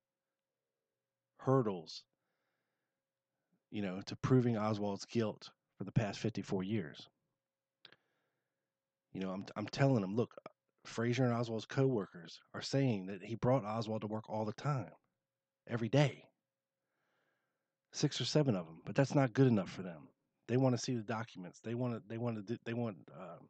hurdles 1.37 2.03
you 3.71 3.81
know, 3.81 4.01
to 4.05 4.15
proving 4.17 4.57
Oswald's 4.57 5.05
guilt 5.05 5.49
for 5.79 5.85
the 5.85 5.91
past 5.93 6.19
54 6.19 6.61
years. 6.63 7.07
You 9.13 9.21
know, 9.21 9.31
I'm 9.31 9.45
I'm 9.55 9.65
telling 9.65 10.01
them, 10.01 10.15
look, 10.15 10.35
Frazier 10.85 11.23
and 11.23 11.33
Oswald's 11.33 11.65
coworkers 11.65 12.39
are 12.53 12.61
saying 12.61 13.07
that 13.07 13.23
he 13.23 13.35
brought 13.35 13.65
Oswald 13.65 14.01
to 14.01 14.07
work 14.07 14.29
all 14.29 14.45
the 14.45 14.53
time, 14.53 14.91
every 15.67 15.89
day. 15.89 16.25
Six 17.91 18.21
or 18.21 18.25
seven 18.25 18.55
of 18.55 18.67
them, 18.67 18.81
but 18.85 18.93
that's 18.93 19.15
not 19.15 19.33
good 19.33 19.47
enough 19.47 19.71
for 19.71 19.81
them. 19.81 20.09
They 20.47 20.57
want 20.57 20.75
to 20.75 20.81
see 20.81 20.95
the 20.95 21.01
documents. 21.01 21.59
They 21.63 21.73
want 21.73 21.95
to. 21.95 22.03
They 22.07 22.19
want 22.19 22.45
to. 22.45 22.59
They 22.65 22.73
want. 22.73 22.97
Um, 23.19 23.47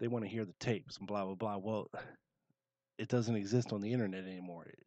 they 0.00 0.08
want 0.08 0.24
to 0.24 0.30
hear 0.30 0.46
the 0.46 0.54
tapes 0.60 0.96
and 0.96 1.06
blah 1.06 1.26
blah 1.26 1.34
blah. 1.34 1.58
Well, 1.58 1.90
it 2.98 3.08
doesn't 3.08 3.36
exist 3.36 3.72
on 3.72 3.82
the 3.82 3.92
internet 3.92 4.24
anymore. 4.24 4.64
It, 4.66 4.78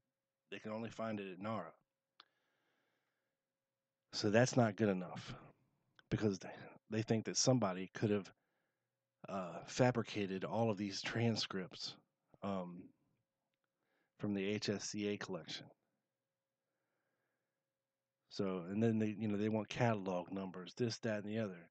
they 0.49 0.59
can 0.59 0.71
only 0.71 0.89
find 0.89 1.19
it 1.19 1.31
at 1.33 1.39
NARA. 1.39 1.71
So 4.13 4.29
that's 4.29 4.57
not 4.57 4.75
good 4.75 4.89
enough 4.89 5.33
because 6.11 6.39
they, 6.91 7.01
think 7.01 7.25
that 7.25 7.37
somebody 7.37 7.89
could 7.95 8.11
have 8.11 8.29
uh, 9.27 9.59
fabricated 9.65 10.43
all 10.43 10.69
of 10.69 10.77
these 10.77 11.01
transcripts 11.01 11.95
um, 12.43 12.83
from 14.19 14.35
the 14.35 14.59
HSCA 14.59 15.19
collection. 15.19 15.65
So, 18.29 18.63
and 18.69 18.83
then 18.83 18.99
they, 18.99 19.15
you 19.17 19.27
know, 19.27 19.37
they 19.37 19.49
want 19.49 19.69
catalog 19.69 20.31
numbers, 20.31 20.73
this, 20.77 20.97
that, 20.99 21.23
and 21.23 21.33
the 21.33 21.39
other. 21.39 21.67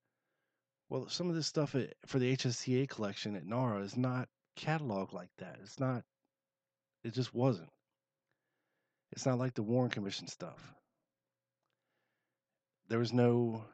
Well, 0.89 1.09
some 1.09 1.29
of 1.29 1.37
this 1.37 1.47
stuff 1.47 1.75
at, 1.75 1.95
for 2.07 2.19
the 2.19 2.37
HSCA 2.37 2.89
collection 2.89 3.37
at 3.37 3.47
NARA 3.47 3.83
is 3.83 3.97
not 3.97 4.29
cataloged 4.59 5.13
like 5.13 5.31
that. 5.39 5.59
It's 5.63 5.79
not. 5.79 6.03
It 7.05 7.15
just 7.15 7.33
wasn't. 7.33 7.71
It's 9.13 9.25
not 9.25 9.39
like 9.39 9.55
the 9.55 9.63
Warren 9.63 9.91
Commission 9.91 10.27
stuff. 10.27 10.75
There 12.89 12.99
was 12.99 13.13
no 13.13 13.65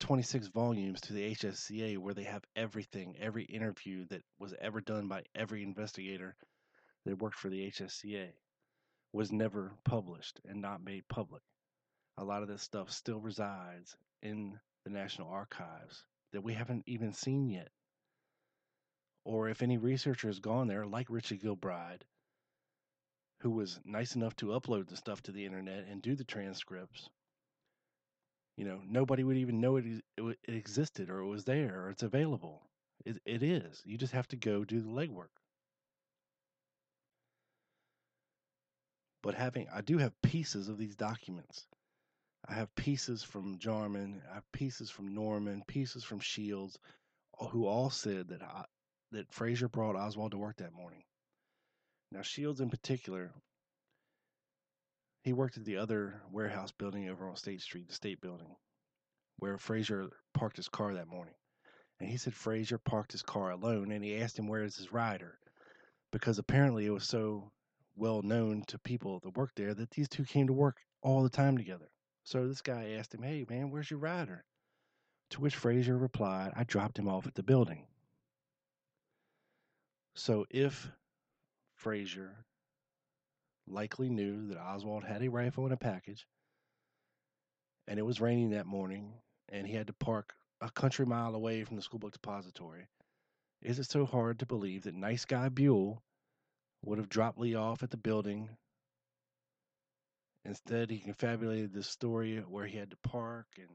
26 0.00 0.48
volumes 0.48 1.00
to 1.00 1.12
the 1.12 1.34
HSCA 1.34 1.98
where 1.98 2.14
they 2.14 2.24
have 2.24 2.44
everything, 2.54 3.16
every 3.18 3.44
interview 3.44 4.06
that 4.06 4.22
was 4.38 4.54
ever 4.60 4.80
done 4.80 5.08
by 5.08 5.22
every 5.34 5.62
investigator 5.62 6.36
that 7.04 7.18
worked 7.18 7.38
for 7.38 7.48
the 7.48 7.70
HSCA 7.70 8.28
was 9.12 9.32
never 9.32 9.72
published 9.84 10.40
and 10.44 10.60
not 10.60 10.84
made 10.84 11.08
public. 11.08 11.42
A 12.18 12.24
lot 12.24 12.42
of 12.42 12.48
this 12.48 12.62
stuff 12.62 12.90
still 12.90 13.20
resides 13.20 13.96
in 14.22 14.58
the 14.84 14.90
National 14.90 15.28
Archives 15.28 16.04
that 16.32 16.42
we 16.42 16.52
haven't 16.52 16.84
even 16.86 17.12
seen 17.12 17.48
yet. 17.48 17.70
Or 19.24 19.48
if 19.48 19.62
any 19.62 19.78
researcher 19.78 20.28
has 20.28 20.38
gone 20.38 20.68
there, 20.68 20.86
like 20.86 21.08
Richard 21.08 21.40
Gilbride, 21.40 22.02
who 23.40 23.50
was 23.50 23.80
nice 23.84 24.14
enough 24.14 24.36
to 24.36 24.46
upload 24.46 24.88
the 24.88 24.96
stuff 24.96 25.22
to 25.22 25.32
the 25.32 25.44
internet 25.44 25.86
and 25.88 26.02
do 26.02 26.14
the 26.14 26.24
transcripts, 26.24 27.08
you 28.56 28.64
know, 28.64 28.80
nobody 28.88 29.22
would 29.22 29.36
even 29.36 29.60
know 29.60 29.76
it, 29.76 29.84
it, 30.16 30.38
existed 30.48 31.10
or 31.10 31.20
it 31.20 31.26
was 31.26 31.44
there 31.44 31.84
or 31.84 31.90
it's 31.90 32.02
available. 32.02 32.62
It, 33.04 33.18
it 33.26 33.42
is. 33.42 33.82
You 33.84 33.98
just 33.98 34.14
have 34.14 34.28
to 34.28 34.36
go 34.36 34.64
do 34.64 34.80
the 34.80 34.88
legwork. 34.88 35.28
But 39.22 39.34
having, 39.34 39.66
I 39.74 39.80
do 39.80 39.98
have 39.98 40.20
pieces 40.22 40.68
of 40.68 40.78
these 40.78 40.94
documents. 40.94 41.66
I 42.48 42.54
have 42.54 42.74
pieces 42.76 43.24
from 43.24 43.58
Jarman, 43.58 44.22
I 44.30 44.34
have 44.34 44.52
pieces 44.52 44.88
from 44.88 45.14
Norman, 45.14 45.64
pieces 45.66 46.04
from 46.04 46.20
Shields, 46.20 46.78
who 47.50 47.66
all 47.66 47.90
said 47.90 48.28
that 48.28 48.42
I, 48.42 48.64
that 49.10 49.32
Frazier 49.32 49.68
brought 49.68 49.96
Oswald 49.96 50.30
to 50.30 50.38
work 50.38 50.56
that 50.58 50.72
morning. 50.72 51.02
Now 52.12 52.22
Shields 52.22 52.60
in 52.60 52.70
particular, 52.70 53.32
he 55.26 55.32
worked 55.32 55.56
at 55.56 55.64
the 55.64 55.76
other 55.76 56.22
warehouse 56.30 56.70
building 56.70 57.08
over 57.08 57.28
on 57.28 57.34
State 57.34 57.60
Street, 57.60 57.88
the 57.88 57.94
State 57.94 58.20
Building, 58.20 58.54
where 59.38 59.58
Frazier 59.58 60.08
parked 60.32 60.56
his 60.56 60.68
car 60.68 60.94
that 60.94 61.08
morning. 61.08 61.34
And 61.98 62.08
he 62.08 62.16
said 62.16 62.32
Frazier 62.32 62.78
parked 62.78 63.10
his 63.10 63.22
car 63.22 63.50
alone, 63.50 63.90
and 63.90 64.04
he 64.04 64.18
asked 64.18 64.38
him 64.38 64.46
where 64.46 64.62
is 64.62 64.76
his 64.76 64.92
rider, 64.92 65.40
because 66.12 66.38
apparently 66.38 66.86
it 66.86 66.90
was 66.90 67.08
so 67.08 67.50
well 67.96 68.22
known 68.22 68.62
to 68.68 68.78
people 68.78 69.18
that 69.24 69.36
worked 69.36 69.56
there 69.56 69.74
that 69.74 69.90
these 69.90 70.08
two 70.08 70.22
came 70.22 70.46
to 70.46 70.52
work 70.52 70.76
all 71.02 71.24
the 71.24 71.28
time 71.28 71.58
together. 71.58 71.88
So 72.22 72.46
this 72.46 72.62
guy 72.62 72.90
asked 72.90 73.12
him, 73.12 73.24
Hey, 73.24 73.44
man, 73.50 73.72
where's 73.72 73.90
your 73.90 73.98
rider? 73.98 74.44
To 75.30 75.40
which 75.40 75.56
Frazier 75.56 75.98
replied, 75.98 76.52
I 76.54 76.62
dropped 76.62 77.00
him 77.00 77.08
off 77.08 77.26
at 77.26 77.34
the 77.34 77.42
building. 77.42 77.84
So 80.14 80.46
if 80.50 80.88
Frazier 81.74 82.46
likely 83.66 84.08
knew 84.08 84.48
that 84.48 84.58
Oswald 84.58 85.04
had 85.04 85.22
a 85.22 85.28
rifle 85.28 85.66
in 85.66 85.72
a 85.72 85.76
package, 85.76 86.26
and 87.86 87.98
it 87.98 88.04
was 88.04 88.20
raining 88.20 88.50
that 88.50 88.66
morning, 88.66 89.12
and 89.48 89.66
he 89.66 89.74
had 89.74 89.86
to 89.88 89.92
park 89.92 90.34
a 90.60 90.70
country 90.70 91.04
mile 91.06 91.34
away 91.34 91.64
from 91.64 91.76
the 91.76 91.82
school 91.82 91.98
book 91.98 92.12
depository, 92.12 92.86
is 93.62 93.78
it 93.78 93.90
so 93.90 94.06
hard 94.06 94.38
to 94.38 94.46
believe 94.46 94.84
that 94.84 94.94
nice 94.94 95.24
guy 95.24 95.48
Buell 95.48 96.02
would 96.84 96.98
have 96.98 97.08
dropped 97.08 97.38
Lee 97.38 97.54
off 97.54 97.82
at 97.82 97.90
the 97.90 97.96
building? 97.96 98.48
Instead, 100.44 100.90
he 100.90 101.00
confabulated 101.00 101.72
this 101.72 101.88
story 101.88 102.38
where 102.38 102.66
he 102.66 102.78
had 102.78 102.90
to 102.90 102.96
park 102.98 103.46
and 103.58 103.68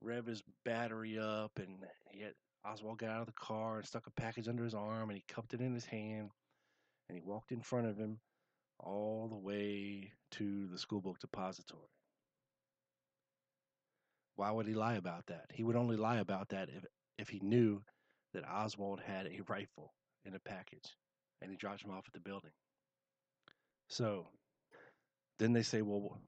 rev 0.00 0.26
his 0.26 0.42
battery 0.64 1.18
up, 1.18 1.58
and 1.58 1.84
had 2.20 2.34
Oswald 2.64 2.98
got 2.98 3.10
out 3.10 3.20
of 3.20 3.26
the 3.26 3.32
car 3.32 3.78
and 3.78 3.86
stuck 3.86 4.06
a 4.06 4.10
package 4.12 4.46
under 4.46 4.62
his 4.62 4.74
arm, 4.74 5.10
and 5.10 5.16
he 5.16 5.24
cupped 5.26 5.54
it 5.54 5.60
in 5.60 5.74
his 5.74 5.84
hand, 5.84 6.30
and 7.08 7.18
he 7.18 7.22
walked 7.24 7.50
in 7.50 7.60
front 7.60 7.88
of 7.88 7.96
him 7.96 8.20
all 8.82 9.28
the 9.28 9.36
way 9.36 10.12
to 10.32 10.66
the 10.68 10.78
school 10.78 11.00
book 11.00 11.18
depository. 11.20 11.88
Why 14.36 14.50
would 14.50 14.66
he 14.66 14.74
lie 14.74 14.94
about 14.94 15.26
that? 15.26 15.46
He 15.52 15.62
would 15.62 15.76
only 15.76 15.96
lie 15.96 16.18
about 16.18 16.48
that 16.50 16.68
if 16.68 16.84
if 17.18 17.28
he 17.28 17.40
knew 17.40 17.82
that 18.32 18.48
Oswald 18.48 19.00
had 19.00 19.26
a 19.26 19.40
rifle 19.48 19.92
in 20.24 20.34
a 20.34 20.40
package, 20.40 20.96
and 21.40 21.50
he 21.50 21.56
dropped 21.56 21.82
him 21.84 21.90
off 21.90 22.04
at 22.06 22.12
the 22.14 22.20
building. 22.20 22.52
So 23.88 24.28
then 25.38 25.52
they 25.52 25.62
say, 25.62 25.82
well, 25.82 26.18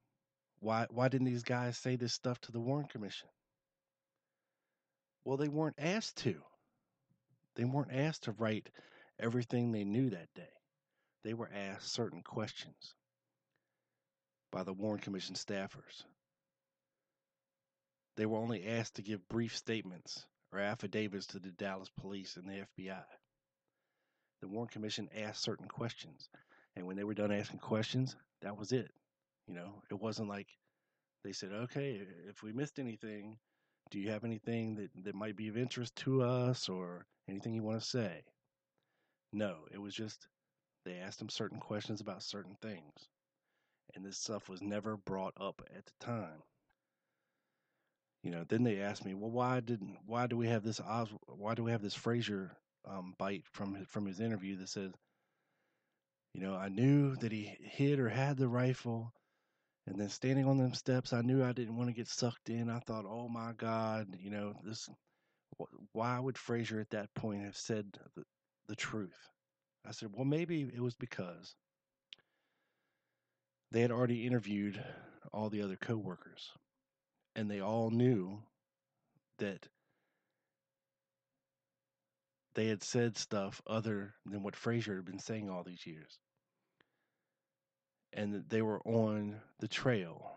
why 0.61 0.87
why 0.91 1.09
didn't 1.09 1.27
these 1.27 1.43
guys 1.43 1.79
say 1.79 1.97
this 1.97 2.13
stuff 2.13 2.41
to 2.43 2.53
the 2.53 2.61
Warren 2.61 2.87
Commission? 2.87 3.29
Well, 5.25 5.39
they 5.39 5.49
weren't 5.49 5.79
asked 5.79 6.19
to. 6.19 6.37
They 7.57 7.65
weren't 7.65 7.93
asked 7.93 8.25
to 8.25 8.33
write 8.33 8.69
everything 9.19 9.73
they 9.73 9.85
knew 9.85 10.11
that 10.11 10.29
day. 10.35 10.51
They 11.25 11.35
were 11.35 11.51
asked 11.53 11.93
certain 11.93 12.23
questions 12.23 12.95
by 14.53 14.63
the 14.63 14.75
Warren 14.75 15.01
Commission 15.01 15.35
staffers. 15.35 16.05
They 18.17 18.27
were 18.27 18.39
only 18.39 18.67
asked 18.67 18.97
to 18.97 19.03
give 19.03 19.29
brief 19.29 19.57
statements 19.57 20.27
or 20.53 20.61
affidavits 20.61 21.27
to 21.29 21.39
the 21.39 21.51
Dallas 21.51 21.91
police 21.99 22.37
and 22.37 22.49
the 22.49 22.67
FBI. 22.79 23.03
The 24.43 24.49
Warren 24.49 24.69
Commission 24.69 25.09
asked 25.17 25.43
certain 25.43 25.67
questions, 25.67 26.29
and 26.77 26.87
when 26.87 26.97
they 26.97 27.05
were 27.05 27.15
done 27.15 27.33
asking 27.33 27.61
questions, 27.61 28.15
that 28.43 28.57
was 28.57 28.73
it. 28.73 28.91
You 29.49 29.55
know, 29.55 29.83
it 29.91 29.95
wasn't 29.95 30.29
like 30.29 30.49
they 31.25 31.33
said, 31.33 31.53
okay, 31.53 32.03
if 32.29 32.43
we 32.43 32.53
missed 32.53 32.79
anything, 32.79 33.39
do 33.91 33.99
you 33.99 34.11
have 34.11 34.25
anything 34.25 34.77
that, 34.77 34.91
that 35.05 35.15
might 35.15 35.37
be 35.37 35.49
of 35.49 35.57
interest 35.57 35.97
to 35.97 36.23
us 36.23 36.69
or 36.69 37.07
anything 37.29 37.55
you 37.55 37.63
want 37.63 37.81
to 37.81 37.87
say? 37.87 38.23
No, 39.33 39.57
it 39.73 39.79
was 39.79 39.95
just 39.95 40.29
they 40.85 40.97
asked 40.97 41.21
him 41.21 41.29
certain 41.29 41.59
questions 41.59 42.01
about 42.01 42.23
certain 42.23 42.57
things. 42.61 43.09
And 43.95 44.05
this 44.05 44.19
stuff 44.19 44.49
was 44.49 44.63
never 44.63 44.97
brought 44.97 45.35
up 45.41 45.63
at 45.77 45.85
the 45.87 46.05
time. 46.05 46.43
You 48.23 48.31
know, 48.31 48.45
then 48.49 48.65
they 48.65 48.81
asked 48.81 49.05
me, 49.05 49.15
well, 49.15 49.31
why 49.31 49.61
didn't 49.61 49.99
why 50.07 50.27
do 50.27 50.37
we 50.37 50.49
have 50.49 50.65
this 50.65 50.81
Os, 50.81 51.11
why 51.27 51.55
do 51.55 51.63
we 51.63 51.73
have 51.73 51.83
this 51.83 51.95
Frazier 51.95 52.57
um, 52.89 53.15
bite 53.19 53.45
from 53.53 53.75
his, 53.75 53.87
from 53.89 54.07
his 54.07 54.21
interview 54.21 54.57
that 54.57 54.69
says, 54.69 54.93
you 56.33 56.41
know, 56.41 56.55
I 56.55 56.69
knew 56.69 57.15
that 57.17 57.31
he 57.31 57.55
hid 57.61 58.01
or 58.01 58.09
had 58.09 58.37
the 58.37 58.49
rifle, 58.49 59.13
and 59.87 60.01
then 60.01 60.09
standing 60.09 60.47
on 60.47 60.57
them 60.59 60.75
steps, 60.75 61.13
I 61.13 61.21
knew 61.21 61.45
I 61.45 61.53
didn't 61.53 61.77
want 61.77 61.91
to 61.91 61.95
get 61.95 62.09
sucked 62.09 62.49
in. 62.49 62.71
I 62.71 62.81
thought, 62.81 63.05
oh 63.07 63.29
my 63.29 63.53
God, 63.57 64.09
you 64.19 64.31
know, 64.31 64.55
this. 64.65 64.89
Why 65.93 66.19
would 66.19 66.37
Frazier 66.37 66.81
at 66.81 66.91
that 66.91 67.15
point 67.15 67.45
have 67.45 67.57
said 67.57 67.87
the, 68.17 68.25
the 68.67 68.75
truth? 68.75 69.17
I 69.87 69.93
said, 69.93 70.11
well, 70.13 70.25
maybe 70.25 70.63
it 70.63 70.81
was 70.81 70.95
because 70.95 71.55
they 73.71 73.81
had 73.81 73.91
already 73.91 74.27
interviewed 74.27 74.83
all 75.33 75.51
the 75.51 75.63
other 75.63 75.77
coworkers, 75.77 76.53
and 77.37 77.51
they 77.51 77.61
all 77.61 77.91
knew 77.91 78.39
that 79.39 79.69
they 82.55 82.69
had 82.69 82.83
said 82.83 83.17
stuff 83.17 83.61
other 83.67 84.15
than 84.27 84.43
what 84.43 84.57
Frazier 84.57 84.97
had 84.97 85.05
been 85.05 85.19
saying 85.19 85.51
all 85.51 85.65
these 85.65 85.87
years 85.87 86.19
and 88.13 88.33
that 88.33 88.49
they 88.49 88.63
were 88.63 88.81
on 88.87 89.41
the 89.59 89.69
trail. 89.69 90.31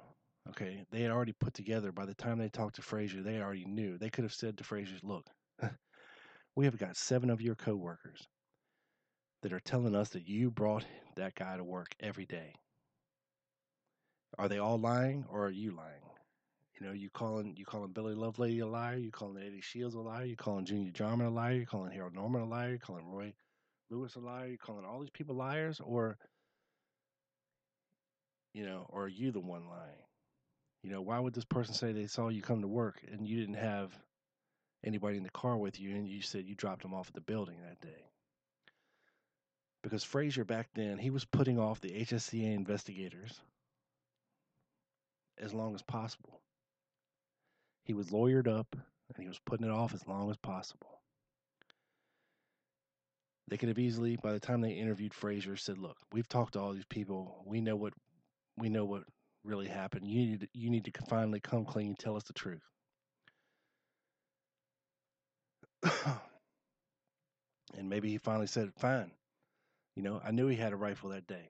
Okay, 0.50 0.84
they 0.92 1.02
had 1.02 1.12
already 1.12 1.34
put 1.34 1.54
together. 1.54 1.92
By 1.92 2.06
the 2.06 2.16
time 2.16 2.40
they 2.40 2.50
talked 2.50 2.76
to 2.78 2.82
Frazier, 2.82 3.22
they 3.22 3.40
already 3.40 3.66
knew. 3.66 3.98
They 3.98 4.10
could 4.10 4.24
have 4.24 4.34
said 4.34 4.58
to 4.58 4.64
Frazier, 4.64 4.98
"Look, 5.04 5.28
we 6.56 6.66
have 6.66 6.78
got 6.78 6.98
seven 6.98 7.30
of 7.30 7.42
your 7.42 7.56
coworkers 7.56 8.28
that 9.42 9.54
are 9.54 9.60
telling 9.60 9.96
us 9.96 10.10
that 10.10 10.28
you 10.28 10.52
brought 10.52 10.86
that 11.16 11.36
guy 11.36 11.58
to 11.58 11.64
work 11.64 11.96
every 12.00 12.26
day. 12.26 12.56
Are 14.38 14.48
they 14.48 14.60
all 14.60 14.78
lying, 14.78 15.26
or 15.30 15.46
are 15.46 15.52
you 15.52 15.72
lying?" 15.72 16.02
You 16.80 16.86
know, 16.86 16.94
you 16.94 17.10
calling 17.10 17.56
you 17.58 17.66
calling 17.66 17.92
Billy 17.92 18.14
Lovelady 18.14 18.62
a 18.62 18.66
liar, 18.66 18.98
you 18.98 19.12
calling 19.12 19.42
Eddie 19.42 19.62
Shields 19.62 19.96
a 19.96 20.00
liar, 20.00 20.26
you 20.26 20.36
calling 20.36 20.66
Junior 20.66 20.92
Jarman 20.92 21.28
a 21.28 21.30
liar, 21.32 21.54
you 21.54 21.66
calling 21.66 21.92
Harold 21.92 22.14
Norman 22.14 22.42
a 22.42 22.46
liar, 22.46 22.74
you 22.74 22.80
calling 22.80 23.08
Roy 23.08 23.34
Lewis 23.90 24.16
a 24.16 24.20
liar, 24.20 24.48
you 24.48 24.58
calling 24.58 24.86
all 24.86 25.00
these 25.00 25.10
people 25.10 25.36
liars, 25.36 25.80
or 25.84 26.18
you 28.54 28.66
know, 28.66 28.86
or 28.90 29.06
are 29.06 29.08
you 29.08 29.32
the 29.32 29.40
one 29.40 29.68
lying? 29.68 30.04
You 30.84 30.92
know, 30.92 31.02
why 31.02 31.20
would 31.20 31.34
this 31.34 31.46
person 31.46 31.74
say 31.74 31.92
they 31.92 32.08
saw 32.08 32.30
you 32.30 32.42
come 32.42 32.62
to 32.62 32.68
work 32.68 33.02
and 33.12 33.28
you 33.28 33.40
didn't 33.40 33.56
have 33.56 33.98
anybody 34.84 35.18
in 35.18 35.24
the 35.24 35.30
car 35.32 35.58
with 35.58 35.80
you 35.80 35.96
and 35.96 36.08
you 36.08 36.22
said 36.22 36.46
you 36.46 36.56
dropped 36.56 36.84
them 36.84 36.94
off 36.94 37.08
at 37.08 37.16
the 37.16 37.22
building 37.22 37.58
that 37.62 37.82
day? 37.82 38.06
Because 39.84 40.04
Frazier 40.04 40.44
back 40.44 40.70
then, 40.74 40.98
he 40.98 41.10
was 41.10 41.26
putting 41.26 41.60
off 41.60 41.82
the 41.82 41.92
HSCA 41.92 42.54
investigators 42.56 43.40
as 45.38 45.54
long 45.54 45.76
as 45.76 45.82
possible. 45.82 46.42
He 47.84 47.94
was 47.94 48.10
lawyered 48.10 48.48
up 48.48 48.76
and 48.76 49.24
he 49.24 49.28
was 49.28 49.40
putting 49.40 49.66
it 49.66 49.72
off 49.72 49.94
as 49.94 50.08
long 50.08 50.30
as 50.30 50.38
possible. 50.38 51.02
They 53.48 53.58
could 53.58 53.70
have 53.70 53.80
easily, 53.80 54.18
by 54.18 54.34
the 54.34 54.40
time 54.40 54.60
they 54.60 54.74
interviewed 54.74 55.14
Frazier, 55.14 55.56
said, 55.56 55.78
"Look, 55.78 55.98
we've 56.12 56.28
talked 56.28 56.54
to 56.54 56.60
all 56.60 56.74
these 56.74 56.84
people. 56.86 57.44
We 57.46 57.62
know 57.62 57.78
what 57.78 57.94
we 58.58 58.68
know 58.68 58.84
what 58.84 59.04
really 59.46 59.68
happened. 59.68 60.06
You 60.08 60.26
need 60.26 60.40
to, 60.42 60.48
you 60.54 60.70
need 60.70 60.84
to 60.86 60.92
finally 61.08 61.40
come 61.40 61.64
clean, 61.64 61.96
tell 61.96 62.18
us 62.18 62.24
the 62.24 62.34
truth." 62.34 62.68
and 67.78 67.90
maybe 67.90 68.10
he 68.10 68.18
finally 68.18 68.48
said, 68.48 68.74
"Fine." 68.74 69.12
You 69.98 70.04
know, 70.04 70.22
I 70.24 70.30
knew 70.30 70.46
he 70.46 70.56
had 70.56 70.74
a 70.74 70.78
rifle 70.78 71.10
that 71.10 71.26
day. 71.26 71.50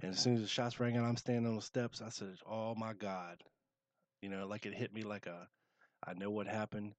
And 0.00 0.12
as 0.12 0.20
soon 0.20 0.36
as 0.36 0.42
the 0.42 0.46
shots 0.46 0.78
rang 0.78 0.96
out, 0.96 1.04
I'm 1.04 1.16
standing 1.16 1.44
on 1.44 1.56
the 1.56 1.60
steps. 1.60 2.00
I 2.00 2.08
said, 2.08 2.36
"Oh 2.48 2.76
my 2.76 2.92
God!" 2.92 3.42
You 4.22 4.28
know, 4.28 4.46
like 4.46 4.64
it 4.64 4.74
hit 4.74 4.94
me 4.94 5.02
like 5.02 5.26
a, 5.26 5.48
I 6.06 6.14
know 6.14 6.30
what 6.30 6.46
happened. 6.46 6.92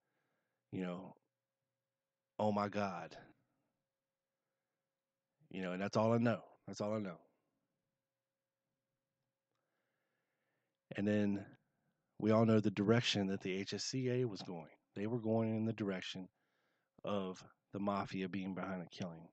You 0.74 0.82
know, 0.82 1.16
oh 2.39 2.51
my 2.51 2.68
God. 2.68 3.16
You 5.49 5.62
know, 5.62 5.72
and 5.72 5.82
that's 5.82 5.95
all 5.95 6.12
I 6.12 6.18
know. 6.18 6.41
That's 6.68 6.82
all 6.82 6.93
I 6.93 6.99
know. 6.99 7.20
And 10.97 11.07
then 11.07 11.45
we 12.20 12.32
all 12.32 12.45
know 12.45 12.60
the 12.60 12.70
direction 12.70 13.28
that 13.28 13.39
the 13.39 13.64
HSCA 13.64 14.26
was 14.26 14.41
going. 14.41 14.76
They 14.97 15.07
were 15.07 15.22
going 15.22 15.55
in 15.55 15.64
the 15.64 15.72
direction 15.72 16.28
of 17.05 17.41
the 17.72 17.80
mafia 17.80 18.28
being 18.28 18.55
behind 18.55 18.82
the 18.82 18.88
killing. 18.88 19.30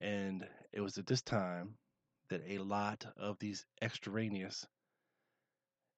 And 0.00 0.46
it 0.72 0.80
was 0.80 0.98
at 0.98 1.06
this 1.06 1.22
time 1.22 1.74
that 2.30 2.42
a 2.46 2.58
lot 2.58 3.06
of 3.16 3.38
these 3.38 3.64
extraneous 3.82 4.66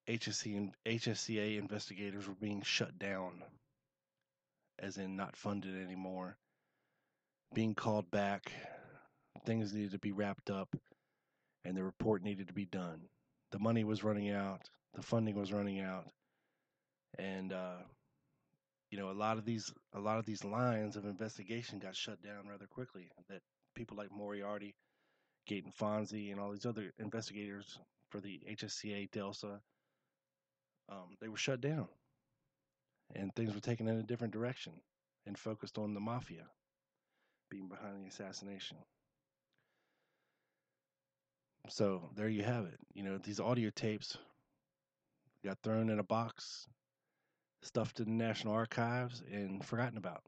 HSC 0.07 0.57
and 0.57 0.73
HSCA 0.85 1.57
investigators 1.57 2.27
were 2.27 2.35
being 2.35 2.61
shut 2.61 2.97
down, 2.97 3.43
as 4.79 4.97
in 4.97 5.15
not 5.15 5.35
funded 5.35 5.81
anymore, 5.81 6.37
being 7.53 7.75
called 7.75 8.09
back. 8.09 8.51
Things 9.45 9.73
needed 9.73 9.91
to 9.91 9.99
be 9.99 10.11
wrapped 10.11 10.49
up, 10.49 10.75
and 11.63 11.77
the 11.77 11.83
report 11.83 12.23
needed 12.23 12.47
to 12.47 12.53
be 12.53 12.65
done. 12.65 13.01
The 13.51 13.59
money 13.59 13.83
was 13.83 14.03
running 14.03 14.31
out, 14.31 14.69
the 14.93 15.01
funding 15.01 15.35
was 15.35 15.53
running 15.53 15.79
out, 15.79 16.07
and 17.17 17.53
uh, 17.53 17.77
you 18.89 18.97
know 18.97 19.11
a 19.11 19.13
lot 19.13 19.37
of 19.37 19.45
these 19.45 19.71
a 19.93 19.99
lot 19.99 20.17
of 20.19 20.25
these 20.25 20.43
lines 20.43 20.95
of 20.95 21.05
investigation 21.05 21.79
got 21.79 21.95
shut 21.95 22.21
down 22.21 22.47
rather 22.49 22.67
quickly. 22.67 23.09
That 23.29 23.41
people 23.75 23.97
like 23.97 24.11
Moriarty, 24.11 24.75
Gaeton 25.49 25.73
Fonzi, 25.75 26.31
and 26.31 26.39
all 26.39 26.51
these 26.51 26.65
other 26.65 26.91
investigators 26.99 27.79
for 28.09 28.19
the 28.19 28.41
HSCA, 28.49 29.09
DELSA, 29.11 29.59
um, 30.89 31.15
they 31.21 31.29
were 31.29 31.37
shut 31.37 31.61
down, 31.61 31.87
and 33.15 33.33
things 33.33 33.53
were 33.53 33.61
taken 33.61 33.87
in 33.87 33.97
a 33.97 34.03
different 34.03 34.33
direction 34.33 34.73
and 35.25 35.37
focused 35.37 35.77
on 35.77 35.93
the 35.93 35.99
mafia 35.99 36.45
being 37.49 37.67
behind 37.67 38.03
the 38.03 38.09
assassination. 38.09 38.77
So 41.69 42.09
there 42.15 42.29
you 42.29 42.43
have 42.43 42.65
it. 42.65 42.79
You 42.93 43.03
know, 43.03 43.17
these 43.17 43.39
audio 43.39 43.69
tapes 43.69 44.17
got 45.45 45.57
thrown 45.63 45.89
in 45.89 45.99
a 45.99 46.03
box, 46.03 46.67
stuffed 47.61 47.99
in 47.99 48.05
the 48.05 48.23
National 48.23 48.53
Archives, 48.53 49.21
and 49.31 49.63
forgotten 49.63 49.97
about 49.97 50.23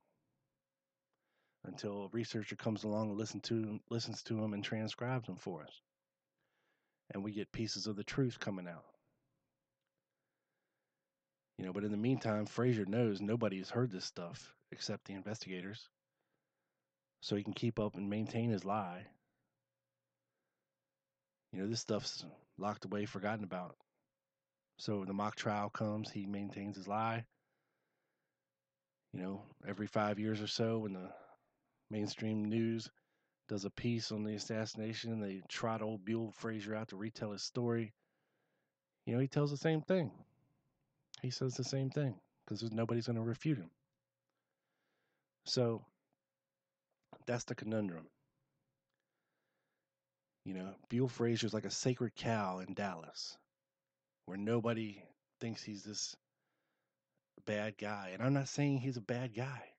until 1.65 2.05
a 2.05 2.09
researcher 2.09 2.55
comes 2.55 2.83
along 2.83 3.09
and 3.09 3.17
listen 3.17 3.39
to 3.41 3.79
listens 3.89 4.23
to 4.23 4.35
them 4.35 4.53
and 4.53 4.63
transcribes 4.63 5.27
them 5.27 5.37
for 5.37 5.63
us. 5.63 5.81
And 7.13 7.23
we 7.23 7.31
get 7.31 7.51
pieces 7.51 7.87
of 7.87 7.95
the 7.95 8.03
truth 8.03 8.39
coming 8.39 8.67
out. 8.67 8.85
You 11.57 11.65
know, 11.65 11.73
but 11.73 11.83
in 11.83 11.91
the 11.91 11.97
meantime, 11.97 12.45
Frazier 12.45 12.85
knows 12.85 13.21
nobody 13.21 13.59
has 13.59 13.69
heard 13.69 13.91
this 13.91 14.05
stuff 14.05 14.53
except 14.71 15.05
the 15.05 15.13
investigators. 15.13 15.87
So 17.21 17.35
he 17.35 17.43
can 17.43 17.53
keep 17.53 17.79
up 17.79 17.95
and 17.95 18.09
maintain 18.09 18.49
his 18.49 18.65
lie. 18.65 19.05
You 21.51 21.61
know, 21.61 21.67
this 21.67 21.79
stuff's 21.79 22.25
locked 22.57 22.85
away, 22.85 23.05
forgotten 23.05 23.43
about. 23.43 23.75
So 24.79 25.05
the 25.05 25.13
mock 25.13 25.35
trial 25.35 25.69
comes, 25.69 26.09
he 26.09 26.25
maintains 26.25 26.75
his 26.75 26.87
lie. 26.87 27.25
You 29.13 29.21
know, 29.21 29.43
every 29.67 29.85
five 29.85 30.17
years 30.19 30.41
or 30.41 30.47
so, 30.47 30.79
when 30.79 30.93
the 30.93 31.11
mainstream 31.93 32.45
news 32.45 32.89
does 33.47 33.65
a 33.65 33.69
piece 33.69 34.11
on 34.11 34.23
the 34.23 34.33
assassination, 34.33 35.19
they 35.19 35.41
trot 35.47 35.81
old 35.81 36.03
Buell 36.03 36.31
Frazier 36.31 36.75
out 36.75 36.89
to 36.89 36.97
retell 36.97 37.31
his 37.31 37.43
story. 37.43 37.93
You 39.05 39.13
know, 39.13 39.19
he 39.19 39.27
tells 39.27 39.51
the 39.51 39.57
same 39.57 39.81
thing. 39.81 40.11
He 41.21 41.29
says 41.29 41.53
the 41.53 41.63
same 41.63 41.89
thing 41.89 42.15
because 42.43 42.63
nobody's 42.71 43.05
going 43.05 43.17
to 43.17 43.21
refute 43.21 43.57
him. 43.57 43.69
So 45.45 45.85
that's 47.27 47.43
the 47.43 47.55
conundrum. 47.55 48.07
You 50.45 50.55
know, 50.55 50.73
Buell 50.89 51.07
Frazier's 51.07 51.53
like 51.53 51.65
a 51.65 51.71
sacred 51.71 52.15
cow 52.15 52.59
in 52.59 52.73
Dallas 52.73 53.37
where 54.25 54.37
nobody 54.37 55.03
thinks 55.39 55.61
he's 55.61 55.83
this 55.83 56.15
bad 57.45 57.77
guy. 57.77 58.11
And 58.13 58.23
I'm 58.23 58.33
not 58.33 58.47
saying 58.47 58.79
he's 58.79 58.97
a 58.97 59.01
bad 59.01 59.35
guy. 59.35 59.72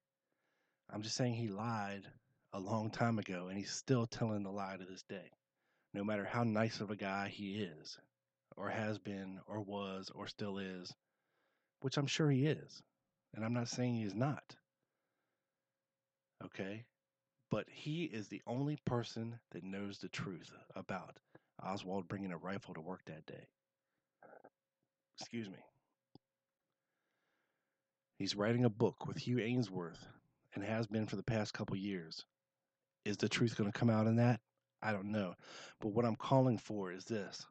I'm 0.90 1.02
just 1.02 1.16
saying 1.16 1.34
he 1.34 1.48
lied 1.48 2.02
a 2.52 2.60
long 2.60 2.90
time 2.90 3.18
ago 3.18 3.48
and 3.48 3.58
he's 3.58 3.70
still 3.70 4.06
telling 4.06 4.42
the 4.42 4.50
lie 4.50 4.76
to 4.76 4.84
this 4.84 5.02
day. 5.08 5.30
No 5.92 6.04
matter 6.04 6.24
how 6.24 6.44
nice 6.44 6.80
of 6.80 6.90
a 6.90 6.96
guy 6.96 7.28
he 7.28 7.56
is, 7.56 7.98
or 8.56 8.68
has 8.68 8.98
been, 8.98 9.40
or 9.46 9.60
was, 9.60 10.10
or 10.14 10.26
still 10.26 10.58
is, 10.58 10.92
which 11.80 11.96
I'm 11.96 12.06
sure 12.06 12.30
he 12.30 12.46
is. 12.46 12.82
And 13.34 13.44
I'm 13.44 13.54
not 13.54 13.68
saying 13.68 13.94
he 13.94 14.04
is 14.04 14.14
not. 14.14 14.56
Okay? 16.44 16.84
But 17.50 17.66
he 17.70 18.04
is 18.04 18.28
the 18.28 18.42
only 18.46 18.78
person 18.84 19.38
that 19.52 19.64
knows 19.64 19.98
the 19.98 20.08
truth 20.08 20.50
about 20.74 21.18
Oswald 21.62 22.08
bringing 22.08 22.32
a 22.32 22.38
rifle 22.38 22.74
to 22.74 22.80
work 22.80 23.02
that 23.06 23.26
day. 23.26 23.46
Excuse 25.18 25.48
me. 25.48 25.58
He's 28.18 28.36
writing 28.36 28.64
a 28.64 28.70
book 28.70 29.06
with 29.06 29.16
Hugh 29.16 29.36
Aynesworth 29.36 30.06
and 30.54 30.64
has 30.64 30.86
been 30.86 31.06
for 31.06 31.16
the 31.16 31.22
past 31.22 31.52
couple 31.54 31.76
years. 31.76 32.24
Is 33.04 33.16
the 33.16 33.28
truth 33.28 33.56
going 33.56 33.70
to 33.70 33.78
come 33.78 33.90
out 33.90 34.06
in 34.06 34.16
that? 34.16 34.40
I 34.82 34.92
don't 34.92 35.12
know. 35.12 35.34
But 35.80 35.88
what 35.88 36.04
I'm 36.04 36.16
calling 36.16 36.58
for 36.58 36.92
is 36.92 37.04
this. 37.04 37.44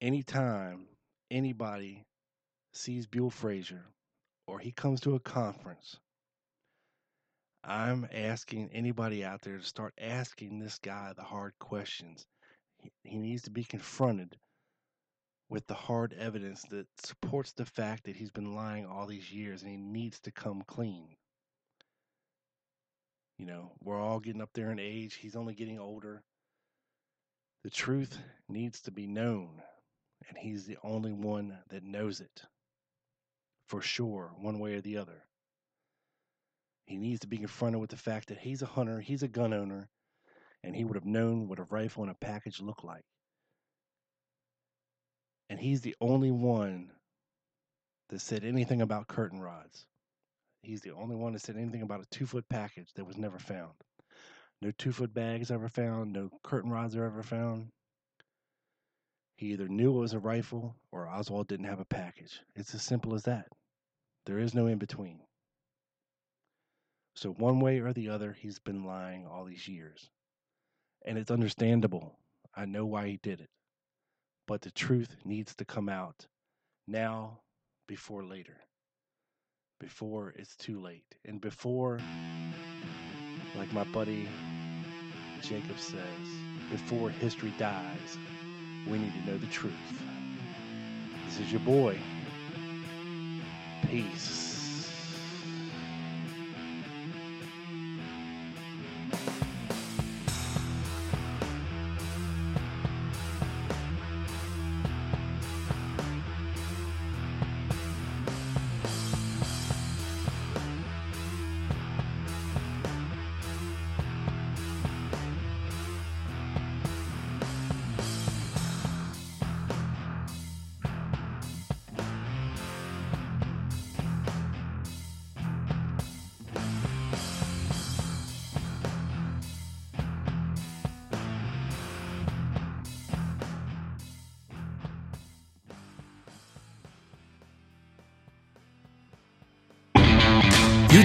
Anytime 0.00 0.86
anybody 1.30 2.04
sees 2.72 3.06
Buell 3.06 3.30
Frazier 3.30 3.84
or 4.46 4.58
he 4.58 4.72
comes 4.72 5.00
to 5.02 5.14
a 5.14 5.20
conference, 5.20 5.98
I'm 7.62 8.06
asking 8.12 8.70
anybody 8.72 9.24
out 9.24 9.40
there 9.40 9.56
to 9.56 9.64
start 9.64 9.94
asking 9.98 10.58
this 10.58 10.78
guy 10.78 11.12
the 11.16 11.22
hard 11.22 11.54
questions. 11.58 12.26
He, 12.78 12.92
he 13.04 13.18
needs 13.18 13.42
to 13.42 13.50
be 13.50 13.64
confronted 13.64 14.36
with 15.48 15.66
the 15.66 15.74
hard 15.74 16.12
evidence 16.14 16.62
that 16.70 16.86
supports 16.98 17.52
the 17.52 17.64
fact 17.64 18.04
that 18.04 18.16
he's 18.16 18.30
been 18.30 18.54
lying 18.54 18.86
all 18.86 19.06
these 19.06 19.32
years 19.32 19.62
and 19.62 19.70
he 19.70 19.76
needs 19.76 20.20
to 20.20 20.32
come 20.32 20.62
clean. 20.66 21.16
You 23.38 23.46
know, 23.46 23.72
we're 23.82 24.00
all 24.00 24.20
getting 24.20 24.42
up 24.42 24.50
there 24.54 24.70
in 24.70 24.78
age. 24.78 25.14
He's 25.14 25.36
only 25.36 25.54
getting 25.54 25.78
older. 25.78 26.22
The 27.64 27.70
truth 27.70 28.16
needs 28.48 28.82
to 28.82 28.90
be 28.90 29.06
known, 29.06 29.62
and 30.28 30.38
he's 30.38 30.66
the 30.66 30.78
only 30.82 31.12
one 31.12 31.58
that 31.70 31.82
knows 31.82 32.20
it 32.20 32.42
for 33.66 33.80
sure, 33.80 34.32
one 34.38 34.58
way 34.58 34.74
or 34.74 34.80
the 34.80 34.98
other. 34.98 35.24
He 36.86 36.96
needs 36.96 37.20
to 37.20 37.26
be 37.26 37.38
confronted 37.38 37.80
with 37.80 37.90
the 37.90 37.96
fact 37.96 38.28
that 38.28 38.38
he's 38.38 38.62
a 38.62 38.66
hunter, 38.66 39.00
he's 39.00 39.22
a 39.22 39.28
gun 39.28 39.54
owner, 39.54 39.88
and 40.62 40.76
he 40.76 40.84
would 40.84 40.96
have 40.96 41.06
known 41.06 41.48
what 41.48 41.58
a 41.58 41.64
rifle 41.64 42.02
and 42.02 42.12
a 42.12 42.26
package 42.26 42.60
look 42.60 42.84
like. 42.84 43.04
And 45.48 45.58
he's 45.58 45.80
the 45.80 45.96
only 46.00 46.30
one 46.30 46.92
that 48.10 48.20
said 48.20 48.44
anything 48.44 48.82
about 48.82 49.08
curtain 49.08 49.40
rods. 49.40 49.86
He's 50.64 50.80
the 50.80 50.92
only 50.92 51.14
one 51.14 51.34
that 51.34 51.42
said 51.42 51.56
anything 51.56 51.82
about 51.82 52.00
a 52.00 52.06
two 52.10 52.26
foot 52.26 52.48
package 52.48 52.88
that 52.94 53.04
was 53.04 53.18
never 53.18 53.38
found. 53.38 53.74
No 54.62 54.70
two 54.70 54.92
foot 54.92 55.12
bags 55.12 55.50
ever 55.50 55.68
found, 55.68 56.12
no 56.12 56.30
curtain 56.42 56.70
rods 56.70 56.96
are 56.96 57.04
ever 57.04 57.22
found. 57.22 57.68
He 59.36 59.52
either 59.52 59.68
knew 59.68 59.96
it 59.96 60.00
was 60.00 60.14
a 60.14 60.18
rifle 60.18 60.76
or 60.90 61.08
Oswald 61.08 61.48
didn't 61.48 61.66
have 61.66 61.80
a 61.80 61.84
package. 61.84 62.40
It's 62.54 62.74
as 62.74 62.82
simple 62.82 63.14
as 63.14 63.24
that. 63.24 63.48
There 64.24 64.38
is 64.38 64.54
no 64.54 64.66
in 64.66 64.78
between. 64.78 65.20
So, 67.16 67.32
one 67.32 67.60
way 67.60 67.80
or 67.80 67.92
the 67.92 68.08
other, 68.08 68.32
he's 68.32 68.58
been 68.58 68.84
lying 68.84 69.26
all 69.26 69.44
these 69.44 69.68
years. 69.68 70.08
And 71.04 71.18
it's 71.18 71.30
understandable. 71.30 72.18
I 72.56 72.64
know 72.64 72.86
why 72.86 73.08
he 73.08 73.18
did 73.22 73.40
it. 73.40 73.50
But 74.46 74.62
the 74.62 74.70
truth 74.70 75.16
needs 75.24 75.54
to 75.56 75.64
come 75.64 75.88
out 75.88 76.26
now 76.86 77.40
before 77.86 78.24
later. 78.24 78.56
Before 79.78 80.32
it's 80.36 80.56
too 80.56 80.80
late. 80.80 81.14
And 81.24 81.40
before, 81.40 81.98
like 83.56 83.72
my 83.72 83.84
buddy 83.84 84.28
Jacob 85.42 85.78
says, 85.78 86.00
before 86.70 87.10
history 87.10 87.52
dies, 87.58 88.18
we 88.88 88.98
need 88.98 89.12
to 89.12 89.30
know 89.30 89.38
the 89.38 89.46
truth. 89.46 89.74
This 91.26 91.40
is 91.40 91.52
your 91.52 91.60
boy. 91.60 91.98
Peace. 93.90 94.53